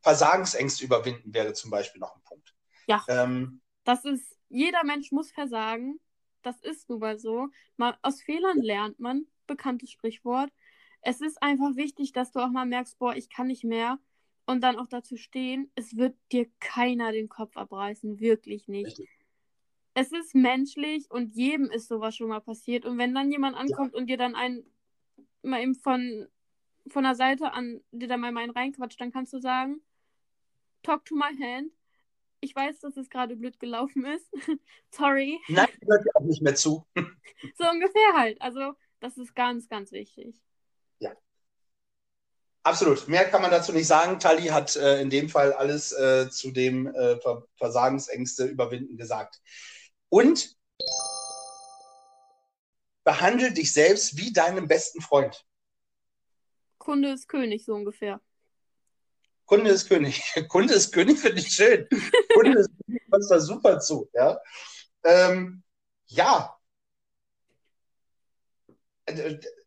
Versagensängste 0.02 0.84
überwinden 0.84 1.34
wäre 1.34 1.54
zum 1.54 1.70
Beispiel 1.70 2.00
noch 2.00 2.16
ein 2.16 2.24
Punkt. 2.24 2.56
Ja. 2.88 3.06
Ähm, 3.08 3.62
das 3.84 4.06
ist, 4.06 4.38
jeder 4.50 4.84
Mensch 4.84 5.12
muss 5.12 5.32
versagen. 5.32 6.00
Das 6.42 6.60
ist 6.62 6.90
nun 6.90 7.00
mal 7.00 7.20
so. 7.20 7.50
Mal, 7.78 7.98
aus 8.02 8.22
Fehlern 8.22 8.58
lernt 8.58 9.00
man, 9.00 9.28
bekanntes 9.46 9.92
Sprichwort. 9.92 10.52
Es 11.02 11.22
ist 11.22 11.42
einfach 11.42 11.76
wichtig, 11.76 12.14
dass 12.14 12.32
du 12.32 12.40
auch 12.40 12.50
mal 12.50 12.66
merkst, 12.66 12.98
boah, 12.98 13.16
ich 13.16 13.30
kann 13.30 13.48
nicht 13.48 13.64
mehr 13.64 14.00
und 14.46 14.62
dann 14.62 14.78
auch 14.78 14.88
dazu 14.88 15.18
stehen, 15.18 15.72
es 15.76 15.96
wird 15.96 16.16
dir 16.32 16.48
keiner 16.60 17.12
den 17.12 17.30
Kopf 17.30 17.58
abreißen, 17.58 18.20
wirklich 18.20 18.68
nicht. 18.68 19.00
Richtig. 19.00 19.10
Es 19.94 20.12
ist 20.12 20.36
menschlich 20.36 21.10
und 21.12 21.36
jedem 21.36 21.70
ist 21.70 21.88
sowas 21.88 22.16
schon 22.16 22.30
mal 22.30 22.40
passiert. 22.40 22.86
Und 22.86 22.98
wenn 22.98 23.14
dann 23.14 23.32
jemand 23.32 23.58
ankommt 23.58 23.94
ja. 23.94 24.00
und 24.00 24.08
dir 24.08 24.18
dann 24.18 24.36
einen 24.36 24.66
mal 25.44 25.62
eben 25.62 25.76
von, 25.76 26.28
von 26.88 27.04
der 27.04 27.16
Seite 27.16 27.54
an 27.54 27.82
dir 27.92 28.08
da 28.08 28.18
mal 28.18 28.36
einen 28.36 28.52
reinquatscht, 28.52 29.02
dann 29.02 29.12
kannst 29.12 29.34
du 29.34 29.40
sagen, 29.40 29.82
talk 30.84 31.04
to 31.06 31.16
my 31.16 31.36
hand. 31.40 31.72
Ich 32.40 32.56
weiß, 32.56 32.80
dass 32.80 32.98
es 32.98 33.10
gerade 33.10 33.36
blöd 33.36 33.60
gelaufen 33.60 34.06
ist. 34.06 34.32
Sorry. 34.92 35.40
Nein, 35.48 35.68
hört 35.86 36.06
dir 36.06 36.16
auch 36.16 36.26
nicht 36.26 36.42
mehr 36.42 36.56
zu. 36.56 36.86
so 36.96 37.70
ungefähr 37.70 38.14
halt. 38.16 38.42
Also, 38.42 38.74
das 39.00 39.18
ist 39.18 39.36
ganz, 39.36 39.68
ganz 39.68 39.92
wichtig. 39.92 40.42
Ja, 41.00 41.12
Absolut. 42.64 43.08
Mehr 43.08 43.26
kann 43.26 43.42
man 43.42 43.50
dazu 43.50 43.74
nicht 43.74 43.88
sagen. 43.88 44.20
Tali 44.20 44.48
hat 44.48 44.76
äh, 44.76 45.02
in 45.02 45.10
dem 45.10 45.30
Fall 45.30 45.52
alles 45.54 45.92
äh, 45.94 46.30
zu 46.30 46.52
dem 46.52 46.88
äh, 46.88 47.20
Ver 47.20 47.44
Versagensängste 47.56 48.46
überwinden 48.46 48.98
gesagt. 48.98 49.42
Und 50.12 50.58
behandle 53.04 53.52
dich 53.54 53.72
selbst 53.72 54.18
wie 54.18 54.34
deinen 54.34 54.68
besten 54.68 55.02
Freund. 55.02 55.46
Kunde 56.78 57.12
ist 57.12 57.28
König, 57.28 57.64
so 57.64 57.74
ungefähr. 57.74 58.20
Kunde 59.46 59.72
ist 59.72 59.88
König. 59.88 60.22
Kunde 60.50 60.74
ist 60.74 60.92
König 60.92 61.20
finde 61.20 61.40
ich 61.40 61.52
schön. 61.52 61.88
Kunde 62.34 62.60
ist 62.60 62.70
König 62.86 63.10
passt 63.10 63.32
da 63.32 63.40
super 63.40 63.80
zu. 63.80 64.10
Ja. 64.14 64.40
Ähm, 65.04 65.64
ja, 66.08 66.58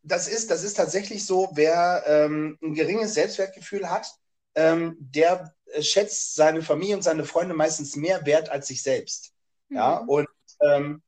das 0.03 0.27
ist, 0.27 0.51
das 0.51 0.63
ist 0.63 0.75
tatsächlich 0.75 1.25
so, 1.25 1.49
wer 1.53 2.03
ähm, 2.05 2.57
ein 2.61 2.73
geringes 2.73 3.13
Selbstwertgefühl 3.13 3.89
hat, 3.89 4.07
ähm, 4.55 4.95
der 4.99 5.53
äh, 5.73 5.81
schätzt 5.81 6.35
seine 6.35 6.61
Familie 6.61 6.95
und 6.95 7.01
seine 7.01 7.25
Freunde 7.25 7.55
meistens 7.55 7.95
mehr 7.95 8.25
wert 8.25 8.49
als 8.49 8.67
sich 8.67 8.81
selbst. 8.83 9.33
Mhm. 9.69 9.77
Ja, 9.77 9.97
und 9.97 10.27
ähm, 10.65 11.03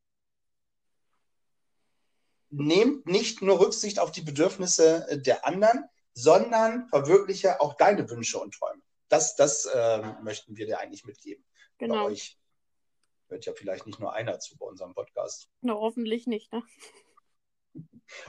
nehmt 2.50 3.06
nicht 3.06 3.42
nur 3.42 3.60
Rücksicht 3.60 4.00
auf 4.00 4.12
die 4.12 4.22
Bedürfnisse 4.22 5.08
äh, 5.10 5.22
der 5.22 5.46
anderen, 5.46 5.86
sondern 6.14 6.88
verwirkliche 6.90 7.62
auch 7.62 7.76
deine 7.76 8.10
Wünsche 8.10 8.40
und 8.40 8.54
Träume. 8.54 8.82
Das, 9.10 9.36
das 9.36 9.66
äh, 9.66 10.14
möchten 10.22 10.56
wir 10.58 10.66
dir 10.66 10.80
eigentlich 10.80 11.06
mitgeben. 11.06 11.46
Genau. 11.78 11.96
Bei 11.96 12.12
euch 12.12 12.38
hört 13.30 13.46
ja 13.46 13.54
vielleicht 13.54 13.86
nicht 13.86 14.00
nur 14.00 14.14
einer 14.14 14.40
zu 14.40 14.58
bei 14.58 14.66
unserem 14.66 14.94
Podcast. 14.94 15.50
Na, 15.62 15.74
hoffentlich 15.74 16.28
nicht, 16.28 16.52
ne? 16.52 16.64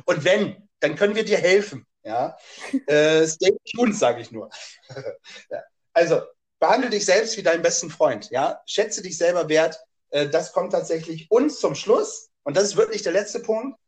Und 0.05 0.25
wenn, 0.25 0.69
dann 0.81 0.97
können 0.97 1.15
wir 1.15 1.25
dir 1.25 1.39
helfen. 1.39 1.87
Ja? 2.03 2.37
äh, 2.87 3.27
stay 3.27 3.57
tuned, 3.71 3.97
sage 3.97 4.21
ich 4.21 4.31
nur. 4.31 4.51
ja. 5.51 5.63
Also, 5.93 6.23
behandle 6.59 6.91
dich 6.91 7.05
selbst 7.05 7.37
wie 7.37 7.43
deinen 7.43 7.63
besten 7.63 7.91
Freund. 7.91 8.31
Ja? 8.31 8.61
Schätze 8.67 9.03
dich 9.03 9.17
selber 9.17 9.49
wert. 9.49 9.79
Äh, 10.11 10.29
das 10.29 10.53
kommt 10.53 10.73
tatsächlich 10.73 11.31
uns 11.31 11.61
zum 11.61 11.75
Schluss. 11.75 12.31
Und 12.43 12.57
das 12.57 12.65
ist 12.65 12.77
wirklich 12.77 13.03
der 13.03 13.13
letzte 13.13 13.41
Punkt. 13.41 13.79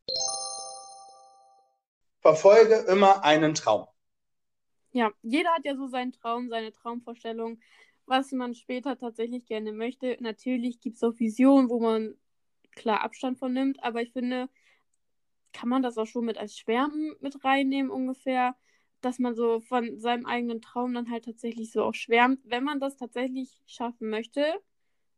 Verfolge 2.21 2.75
immer 2.87 3.23
einen 3.23 3.55
Traum. 3.55 3.87
Ja, 4.91 5.11
jeder 5.23 5.51
hat 5.51 5.65
ja 5.65 5.75
so 5.75 5.87
seinen 5.87 6.11
Traum, 6.11 6.49
seine 6.49 6.71
Traumvorstellung, 6.71 7.59
was 8.05 8.31
man 8.31 8.53
später 8.53 8.97
tatsächlich 8.97 9.45
gerne 9.45 9.71
möchte. 9.71 10.17
Natürlich 10.19 10.81
gibt 10.81 10.97
es 10.97 11.03
auch 11.03 11.17
Visionen, 11.17 11.69
wo 11.69 11.79
man 11.79 12.15
klar 12.71 13.01
Abstand 13.01 13.39
von 13.39 13.53
nimmt, 13.53 13.81
aber 13.83 14.01
ich 14.01 14.11
finde, 14.11 14.49
kann 15.53 15.69
man 15.69 15.81
das 15.81 15.97
auch 15.97 16.05
schon 16.05 16.25
mit 16.25 16.37
als 16.37 16.57
Schwärmen 16.57 17.15
mit 17.19 17.43
reinnehmen 17.43 17.91
ungefähr, 17.91 18.55
dass 19.01 19.19
man 19.19 19.33
so 19.35 19.61
von 19.61 19.99
seinem 19.99 20.25
eigenen 20.25 20.61
Traum 20.61 20.93
dann 20.93 21.09
halt 21.09 21.25
tatsächlich 21.25 21.71
so 21.71 21.83
auch 21.83 21.95
schwärmt. 21.95 22.39
Wenn 22.43 22.63
man 22.63 22.79
das 22.79 22.97
tatsächlich 22.97 23.61
schaffen 23.65 24.09
möchte, 24.09 24.43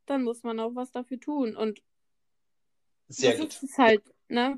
dann 0.06 0.24
muss 0.24 0.44
man 0.44 0.60
auch 0.60 0.76
was 0.76 0.92
dafür 0.92 1.20
tun. 1.20 1.56
Und 1.56 1.82
sehr 3.08 3.38
gut. 3.38 3.62
ist 3.64 3.78
halt, 3.78 4.04
ne, 4.28 4.58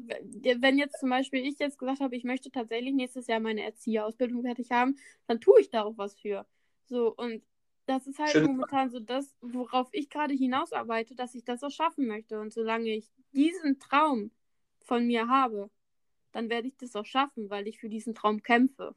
wenn 0.60 0.78
jetzt 0.78 1.00
zum 1.00 1.10
Beispiel 1.10 1.46
ich 1.46 1.60
jetzt 1.60 1.78
gesagt 1.78 2.00
habe, 2.00 2.16
ich 2.16 2.24
möchte 2.24 2.52
tatsächlich 2.52 2.94
nächstes 2.94 3.28
Jahr 3.28 3.40
meine 3.40 3.64
Erzieherausbildung 3.64 4.42
fertig 4.44 4.72
haben, 4.72 4.98
dann 5.28 5.42
tue 5.42 5.62
ich 5.62 5.70
da 5.70 5.84
auch 5.84 5.98
was 5.98 6.18
für. 6.20 6.46
So, 6.86 7.14
und 7.16 7.44
das 7.86 8.08
ist 8.08 8.20
halt 8.20 8.34
Schön. 8.34 8.46
momentan 8.46 8.90
so 8.90 9.00
das, 9.00 9.36
worauf 9.42 9.90
ich 9.92 10.10
gerade 10.10 10.34
hinausarbeite, 10.34 11.16
dass 11.16 11.36
ich 11.36 11.44
das 11.44 11.64
auch 11.64 11.72
schaffen 11.72 12.08
möchte. 12.08 12.40
Und 12.40 12.54
solange 12.54 12.90
ich 12.90 13.12
diesen 13.34 13.80
Traum 13.80 14.32
von 14.84 15.06
mir 15.06 15.28
habe, 15.28 15.70
dann 16.32 16.50
werde 16.50 16.68
ich 16.68 16.78
das 16.78 16.96
auch 16.96 17.06
schaffen, 17.06 17.50
weil 17.50 17.68
ich 17.68 17.80
für 17.80 17.90
diesen 17.90 18.16
Traum 18.16 18.42
kämpfe. 18.42 18.96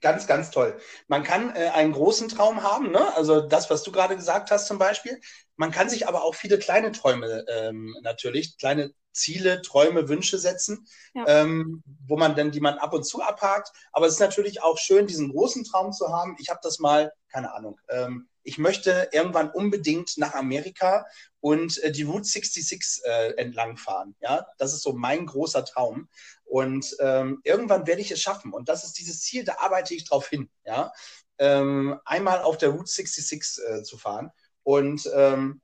Ganz, 0.00 0.26
ganz 0.26 0.50
toll. 0.50 0.78
Man 1.08 1.22
kann 1.22 1.54
äh, 1.54 1.68
einen 1.68 1.92
großen 1.92 2.28
Traum 2.28 2.62
haben, 2.62 2.90
ne? 2.90 3.14
also 3.16 3.40
das, 3.40 3.70
was 3.70 3.82
du 3.82 3.92
gerade 3.92 4.16
gesagt 4.16 4.50
hast 4.50 4.66
zum 4.66 4.78
Beispiel. 4.78 5.20
Man 5.56 5.70
kann 5.70 5.88
sich 5.88 6.08
aber 6.08 6.24
auch 6.24 6.34
viele 6.34 6.58
kleine 6.58 6.92
Träume 6.92 7.44
ähm, 7.48 7.94
natürlich, 8.02 8.58
kleine 8.58 8.92
Ziele, 9.14 9.62
Träume, 9.62 10.08
Wünsche 10.08 10.38
setzen, 10.38 10.86
ja. 11.14 11.24
ähm, 11.26 11.82
wo 12.06 12.16
man 12.16 12.36
dann, 12.36 12.50
die 12.50 12.60
man 12.60 12.78
ab 12.78 12.92
und 12.92 13.04
zu 13.04 13.22
abhakt. 13.22 13.72
Aber 13.92 14.06
es 14.06 14.14
ist 14.14 14.20
natürlich 14.20 14.62
auch 14.62 14.76
schön, 14.76 15.06
diesen 15.06 15.30
großen 15.30 15.64
Traum 15.64 15.92
zu 15.92 16.08
haben. 16.08 16.36
Ich 16.38 16.50
habe 16.50 16.60
das 16.62 16.78
mal, 16.78 17.12
keine 17.28 17.54
Ahnung, 17.54 17.80
ähm, 17.88 18.28
ich 18.44 18.58
möchte 18.58 19.08
irgendwann 19.12 19.50
unbedingt 19.50 20.18
nach 20.18 20.34
Amerika 20.34 21.06
und 21.40 21.82
äh, 21.82 21.90
die 21.90 22.02
Route 22.02 22.26
66 22.26 23.02
äh, 23.04 23.30
entlang 23.36 23.78
fahren. 23.78 24.14
Ja, 24.20 24.46
das 24.58 24.74
ist 24.74 24.82
so 24.82 24.92
mein 24.92 25.26
großer 25.26 25.64
Traum. 25.64 26.08
Und 26.44 26.94
ähm, 27.00 27.40
irgendwann 27.42 27.86
werde 27.86 28.02
ich 28.02 28.10
es 28.10 28.20
schaffen. 28.20 28.52
Und 28.52 28.68
das 28.68 28.84
ist 28.84 28.98
dieses 28.98 29.22
Ziel, 29.22 29.44
da 29.44 29.56
arbeite 29.58 29.94
ich 29.94 30.04
drauf 30.04 30.28
hin. 30.28 30.50
Ja, 30.64 30.92
ähm, 31.38 31.98
einmal 32.04 32.42
auf 32.42 32.58
der 32.58 32.68
Route 32.70 32.90
66 32.90 33.64
äh, 33.64 33.82
zu 33.82 33.96
fahren. 33.96 34.30
Und 34.62 35.10
ähm, 35.14 35.60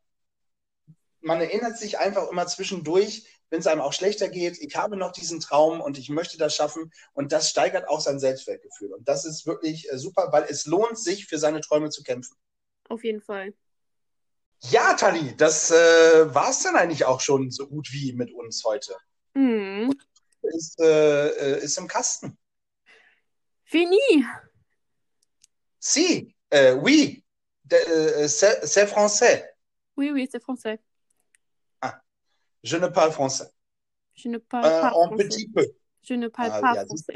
man 1.21 1.41
erinnert 1.41 1.79
sich 1.79 1.99
einfach 1.99 2.29
immer 2.31 2.47
zwischendurch, 2.47 3.27
wenn 3.51 3.61
es 3.61 3.67
einem 3.67 3.81
auch 3.81 3.93
schlechter 3.93 4.29
geht, 4.29 4.59
ich 4.59 4.77
habe 4.77 4.97
noch 4.97 5.13
diesen 5.13 5.41
Traum 5.41 5.81
und 5.81 5.99
ich 5.99 6.09
möchte 6.09 6.39
das 6.39 6.55
schaffen. 6.55 6.93
Und 7.13 7.33
das 7.33 7.51
steigert 7.51 7.89
auch 7.89 8.01
sein 8.01 8.19
Selbstwertgefühl. 8.19 8.93
Und 8.93 9.09
das 9.09 9.25
ist 9.25 9.47
wirklich 9.47 9.91
äh, 9.93 9.99
super, 9.99 10.29
weil 10.33 10.45
es 10.49 10.67
lohnt 10.67 10.99
sich, 10.99 11.27
für 11.27 11.39
seine 11.39 11.61
Träume 11.61 11.91
zu 11.91 12.03
kämpfen. 12.03 12.37
Auf 12.89 13.05
jeden 13.05 13.21
Fall. 13.21 13.53
Ja, 14.71 14.95
Tali, 14.95 15.37
das 15.37 15.71
äh, 15.71 16.35
war 16.35 16.51
es 16.51 16.63
dann 16.63 16.77
eigentlich 16.77 17.05
auch 17.05 17.21
schon 17.21 17.51
so 17.51 17.67
gut 17.67 17.93
wie 17.93 18.13
mit 18.13 18.33
uns 18.33 18.63
heute. 18.65 18.95
Mhm. 19.35 19.95
Ist, 20.43 20.81
äh, 20.81 21.29
äh, 21.29 21.65
ist 21.65 21.79
im 21.79 21.89
Kasten. 21.89 22.39
Fini. 23.65 24.27
Si, 25.79 26.35
euh, 26.53 26.75
oui, 26.75 27.25
euh, 27.73 28.27
c'est 28.27 28.87
français. 28.87 29.45
Oui, 29.97 30.11
oui, 30.13 30.29
c'est 30.31 30.43
français. 30.43 30.79
Je 32.63 32.77
ne 32.77 32.89
parle 32.89 33.13
français. 33.13 33.51
Je 34.15 34.29
ne 34.29 34.39
parle 34.39 34.67
euh, 34.67 34.81
pas 34.81 34.91
français. 34.91 35.13
Un 35.13 35.17
petit 35.17 35.49
peu. 35.49 35.67
Je 36.03 36.15
ne 36.15 36.29
parle 36.29 36.51
ah, 36.53 36.61
pas 36.61 36.75
ja, 36.75 36.85
français. 36.87 37.15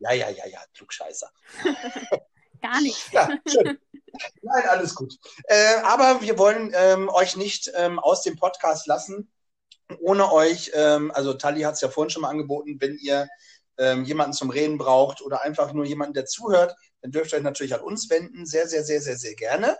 Ja, 0.00 0.12
ja, 0.12 0.30
ja, 0.30 0.46
ja, 0.46 0.60
Klugscheißer. 0.74 1.30
Gar 2.62 2.80
nicht. 2.82 3.12
Ja, 3.12 3.28
schön. 3.46 3.78
Nein, 4.42 4.68
alles 4.68 4.94
gut. 4.94 5.14
Äh, 5.44 5.76
aber 5.82 6.20
wir 6.20 6.38
wollen 6.38 6.72
ähm, 6.74 7.08
euch 7.08 7.36
nicht 7.36 7.70
ähm, 7.74 7.98
aus 7.98 8.22
dem 8.22 8.36
Podcast 8.36 8.86
lassen, 8.86 9.32
ohne 10.00 10.30
euch, 10.32 10.70
ähm, 10.74 11.10
also 11.12 11.34
Tali 11.34 11.62
hat 11.62 11.74
es 11.74 11.80
ja 11.80 11.88
vorhin 11.88 12.10
schon 12.10 12.22
mal 12.22 12.28
angeboten, 12.28 12.80
wenn 12.80 12.96
ihr 12.98 13.28
ähm, 13.78 14.04
jemanden 14.04 14.32
zum 14.32 14.50
Reden 14.50 14.78
braucht 14.78 15.22
oder 15.22 15.42
einfach 15.42 15.72
nur 15.72 15.84
jemanden, 15.84 16.14
der 16.14 16.26
zuhört, 16.26 16.76
dann 17.00 17.12
dürft 17.12 17.32
ihr 17.32 17.38
euch 17.38 17.44
natürlich 17.44 17.74
an 17.74 17.80
uns 17.80 18.10
wenden. 18.10 18.46
Sehr, 18.46 18.68
sehr, 18.68 18.84
sehr, 18.84 19.00
sehr, 19.00 19.16
sehr 19.16 19.34
gerne. 19.34 19.76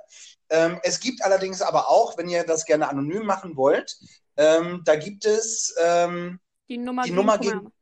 Ähm, 0.49 0.81
es 0.83 1.01
gibt 1.01 1.23
allerdings 1.23 1.63
aber 1.63 1.89
auch, 1.89 2.17
wenn 2.19 2.29
ihr 2.29 2.45
das 2.45 2.65
gerne 2.65 2.89
anonym 2.89 3.25
machen 3.25 3.57
wollt, 3.57 3.97
ähm, 4.37 4.83
da 4.85 4.97
gibt 4.97 5.25
es 5.25 5.75
ähm, 5.81 6.41
die 6.69 6.79
Nummer, 6.79 7.03
die, 7.03 7.11
Nummer 7.11 7.39
gegen, 7.39 7.73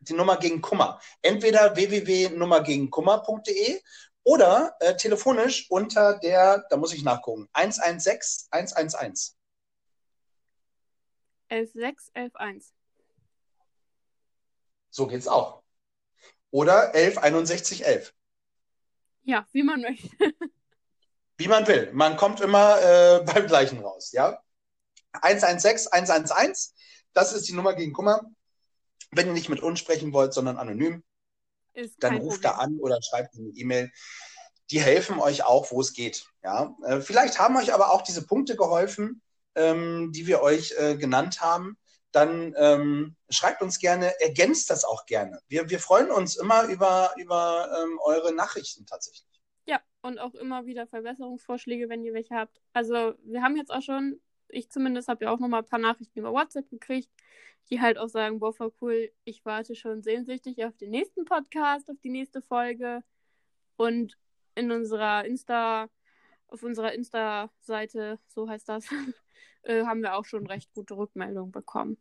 die 0.00 0.14
Nummer 0.14 0.36
gegen 0.38 0.62
Kummer. 0.62 1.00
Entweder 1.22 1.76
www.nummergegenkummer.de 1.76 3.80
oder 4.24 4.74
äh, 4.80 4.96
telefonisch 4.96 5.70
unter 5.70 6.18
der, 6.18 6.64
da 6.70 6.76
muss 6.76 6.92
ich 6.92 7.04
nachgucken, 7.04 7.48
116 7.52 8.48
111. 8.50 9.36
11611. 11.48 12.72
So 14.96 15.06
geht's 15.06 15.28
auch. 15.28 15.62
Oder 16.50 16.94
116111. 16.94 18.14
Ja, 19.24 19.46
wie 19.52 19.62
man 19.62 19.82
möchte. 19.82 20.08
wie 21.36 21.48
man 21.48 21.66
will. 21.66 21.90
Man 21.92 22.16
kommt 22.16 22.40
immer 22.40 22.80
äh, 22.80 23.22
beim 23.26 23.46
gleichen 23.46 23.80
raus, 23.80 24.12
ja? 24.12 24.40
116 25.12 25.92
111, 25.92 26.68
das 27.12 27.34
ist 27.34 27.46
die 27.46 27.52
Nummer 27.52 27.74
gegen 27.74 27.92
Kummer. 27.92 28.22
Wenn 29.10 29.26
ihr 29.26 29.34
nicht 29.34 29.50
mit 29.50 29.60
uns 29.60 29.80
sprechen 29.80 30.14
wollt, 30.14 30.32
sondern 30.32 30.56
anonym, 30.56 31.04
dann 31.98 32.16
ruft 32.16 32.44
da 32.46 32.52
an 32.52 32.78
oder 32.78 32.98
schreibt 33.02 33.34
eine 33.34 33.50
E-Mail. 33.50 33.92
Die 34.70 34.80
helfen 34.80 35.20
euch 35.20 35.44
auch, 35.44 35.70
wo 35.72 35.82
es 35.82 35.92
geht. 35.92 36.26
Ja? 36.42 36.74
Äh, 36.86 37.02
vielleicht 37.02 37.38
haben 37.38 37.58
euch 37.58 37.74
aber 37.74 37.92
auch 37.92 38.00
diese 38.00 38.26
Punkte 38.26 38.56
geholfen, 38.56 39.20
ähm, 39.56 40.10
die 40.12 40.26
wir 40.26 40.40
euch 40.40 40.74
äh, 40.78 40.96
genannt 40.96 41.42
haben. 41.42 41.76
Dann 42.12 42.54
ähm, 42.56 43.16
schreibt 43.28 43.62
uns 43.62 43.78
gerne, 43.78 44.12
ergänzt 44.20 44.70
das 44.70 44.84
auch 44.84 45.06
gerne. 45.06 45.40
Wir, 45.48 45.68
wir 45.68 45.80
freuen 45.80 46.10
uns 46.10 46.36
immer 46.36 46.64
über, 46.64 47.12
über 47.16 47.68
ähm, 47.82 47.98
eure 48.04 48.32
Nachrichten 48.32 48.86
tatsächlich. 48.86 49.26
Ja, 49.66 49.80
und 50.02 50.18
auch 50.18 50.34
immer 50.34 50.66
wieder 50.66 50.86
Verbesserungsvorschläge, 50.86 51.88
wenn 51.88 52.04
ihr 52.04 52.14
welche 52.14 52.34
habt. 52.34 52.60
Also 52.72 53.14
wir 53.24 53.42
haben 53.42 53.56
jetzt 53.56 53.70
auch 53.72 53.82
schon 53.82 54.20
ich 54.48 54.70
zumindest 54.70 55.08
habe 55.08 55.24
ja 55.24 55.30
auch 55.32 55.38
nochmal 55.38 55.62
ein 55.62 55.68
paar 55.68 55.78
Nachrichten 55.78 56.18
über 56.18 56.32
WhatsApp 56.32 56.68
gekriegt, 56.70 57.10
die 57.70 57.80
halt 57.80 57.98
auch 57.98 58.08
sagen, 58.08 58.38
boah, 58.38 58.52
voll 58.52 58.72
cool, 58.80 59.10
ich 59.24 59.44
warte 59.44 59.74
schon 59.74 60.02
sehnsüchtig 60.02 60.64
auf 60.64 60.76
den 60.76 60.90
nächsten 60.90 61.24
Podcast, 61.24 61.90
auf 61.90 61.98
die 62.02 62.10
nächste 62.10 62.42
Folge. 62.42 63.02
Und 63.76 64.16
in 64.54 64.70
unserer 64.70 65.24
Insta, 65.24 65.88
auf 66.48 66.62
unserer 66.62 66.92
Insta-Seite, 66.92 68.18
so 68.28 68.48
heißt 68.48 68.68
das, 68.68 68.86
äh, 69.62 69.84
haben 69.84 70.02
wir 70.02 70.14
auch 70.14 70.24
schon 70.24 70.46
recht 70.46 70.72
gute 70.72 70.96
Rückmeldungen 70.96 71.52
bekommen. 71.52 71.98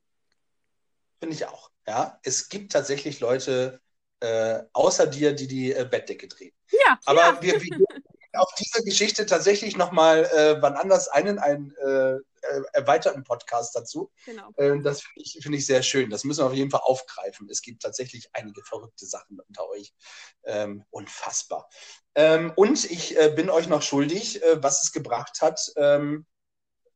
Finde 1.19 1.35
ich 1.35 1.45
auch, 1.45 1.71
ja. 1.87 2.19
Es 2.23 2.49
gibt 2.49 2.71
tatsächlich 2.71 3.19
Leute, 3.19 3.81
äh, 4.19 4.63
außer 4.73 5.07
dir, 5.07 5.33
die 5.33 5.47
die 5.47 5.73
äh, 5.73 5.87
Bettdecke 5.89 6.27
drehen. 6.27 6.53
Ja. 6.85 6.99
Aber 7.05 7.21
ja. 7.21 7.41
Wir, 7.41 7.61
wir, 7.61 7.77
auf 8.33 8.53
diese 8.59 8.83
Geschichte 8.83 9.25
tatsächlich 9.25 9.77
nochmal 9.77 10.25
äh, 10.25 10.61
wann 10.61 10.75
anders 10.75 11.07
einen, 11.07 11.39
einen 11.39 11.71
äh, 11.77 12.17
erweiterten 12.73 13.23
Podcast 13.23 13.75
dazu. 13.75 14.11
Genau. 14.25 14.49
Äh, 14.57 14.79
das 14.81 15.01
finde 15.01 15.21
ich, 15.21 15.39
find 15.41 15.55
ich 15.55 15.65
sehr 15.65 15.83
schön. 15.83 16.09
Das 16.09 16.23
müssen 16.23 16.41
wir 16.41 16.47
auf 16.47 16.53
jeden 16.53 16.71
Fall 16.71 16.81
aufgreifen. 16.83 17.47
Es 17.49 17.61
gibt 17.61 17.81
tatsächlich 17.81 18.29
einige 18.33 18.63
verrückte 18.63 19.05
Sachen 19.05 19.39
unter 19.39 19.69
euch. 19.69 19.93
Ähm, 20.43 20.83
unfassbar. 20.89 21.69
Ähm, 22.15 22.53
und 22.55 22.89
ich 22.89 23.17
äh, 23.17 23.33
bin 23.35 23.49
euch 23.49 23.67
noch 23.67 23.81
schuldig, 23.81 24.41
äh, 24.43 24.61
was 24.63 24.83
es 24.83 24.91
gebracht 24.91 25.41
hat 25.41 25.71
ähm, 25.75 26.25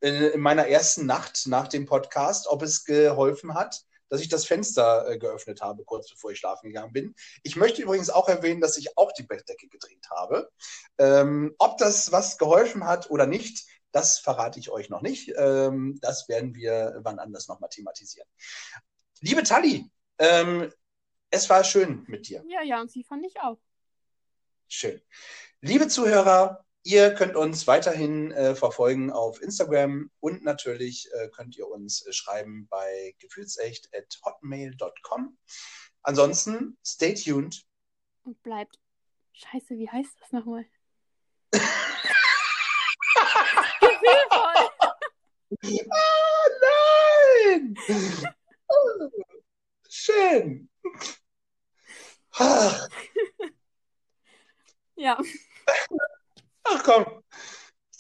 in 0.02 0.40
meiner 0.40 0.68
ersten 0.68 1.06
Nacht 1.06 1.48
nach 1.48 1.68
dem 1.68 1.86
Podcast, 1.86 2.48
ob 2.48 2.62
es 2.62 2.86
geholfen 2.86 3.54
hat, 3.54 3.84
dass 4.10 4.22
ich 4.22 4.30
das 4.30 4.46
Fenster 4.46 5.08
äh, 5.08 5.18
geöffnet 5.18 5.62
habe, 5.62 5.84
kurz 5.84 6.10
bevor 6.10 6.32
ich 6.32 6.40
schlafen 6.40 6.68
gegangen 6.68 6.94
bin. 6.94 7.16
Ich 7.44 7.56
möchte 7.56 7.82
übrigens 7.82 8.10
auch 8.10 8.28
erwähnen, 8.28 8.62
dass 8.62 8.78
ich 8.78 8.98
auch 8.98 9.12
die 9.12 9.24
Bettdecke 9.24 9.68
gedreht 9.68 10.08
habe. 10.10 10.50
Ähm, 10.98 11.54
ob 11.60 11.78
das 11.78 12.12
was 12.12 12.38
geholfen 12.38 12.86
hat 12.86 13.10
oder 13.10 13.28
nicht, 13.28 13.66
das 13.92 14.20
verrate 14.20 14.60
ich 14.60 14.70
euch 14.70 14.90
noch 14.90 15.02
nicht. 15.02 15.34
Ähm, 15.38 15.98
das 16.02 16.30
werden 16.30 16.56
wir 16.56 17.00
wann 17.04 17.20
anders 17.20 17.48
nochmal 17.48 17.70
thematisieren. 17.70 18.28
Liebe 19.22 19.44
Tali, 19.44 19.90
ähm, 20.18 20.72
es 21.32 21.50
war 21.50 21.64
schön 21.64 22.04
mit 22.08 22.28
dir. 22.28 22.44
Ja, 22.48 22.64
ja, 22.64 22.82
und 22.82 22.92
sie 22.92 23.04
fand 23.04 23.26
ich 23.26 23.40
auch. 23.42 23.60
Schön. 24.68 25.02
Liebe 25.62 25.88
Zuhörer, 25.88 26.66
ihr 26.84 27.14
könnt 27.14 27.36
uns 27.36 27.68
weiterhin 27.68 28.32
äh, 28.32 28.56
verfolgen 28.56 29.12
auf 29.12 29.40
Instagram 29.42 30.10
und 30.20 30.44
natürlich 30.44 31.08
äh, 31.14 31.30
könnt 31.30 31.56
ihr 31.58 31.68
uns 31.68 32.06
äh, 32.06 32.14
schreiben 32.14 32.68
bei 32.70 33.16
gefühlsecht.hotmail.com. 33.20 35.38
Ansonsten, 36.02 36.78
stay 36.86 37.14
tuned. 37.14 37.66
Und 38.24 38.42
bleibt. 38.42 38.80
Scheiße, 39.34 39.78
wie 39.78 39.90
heißt 39.90 40.16
das 40.20 40.32
nochmal? 40.32 40.66
ah, 45.92 46.50
nein! 46.62 47.76
schön. 49.90 50.70
Ach. 52.32 52.88
Ja. 54.96 55.18
Ach 56.64 56.84
komm, 56.84 57.24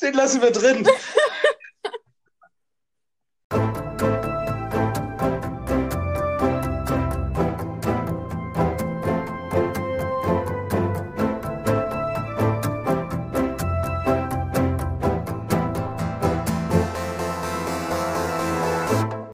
den 0.01 0.13
lassen 0.13 0.41
wir 0.41 0.51
drin. 0.51 0.87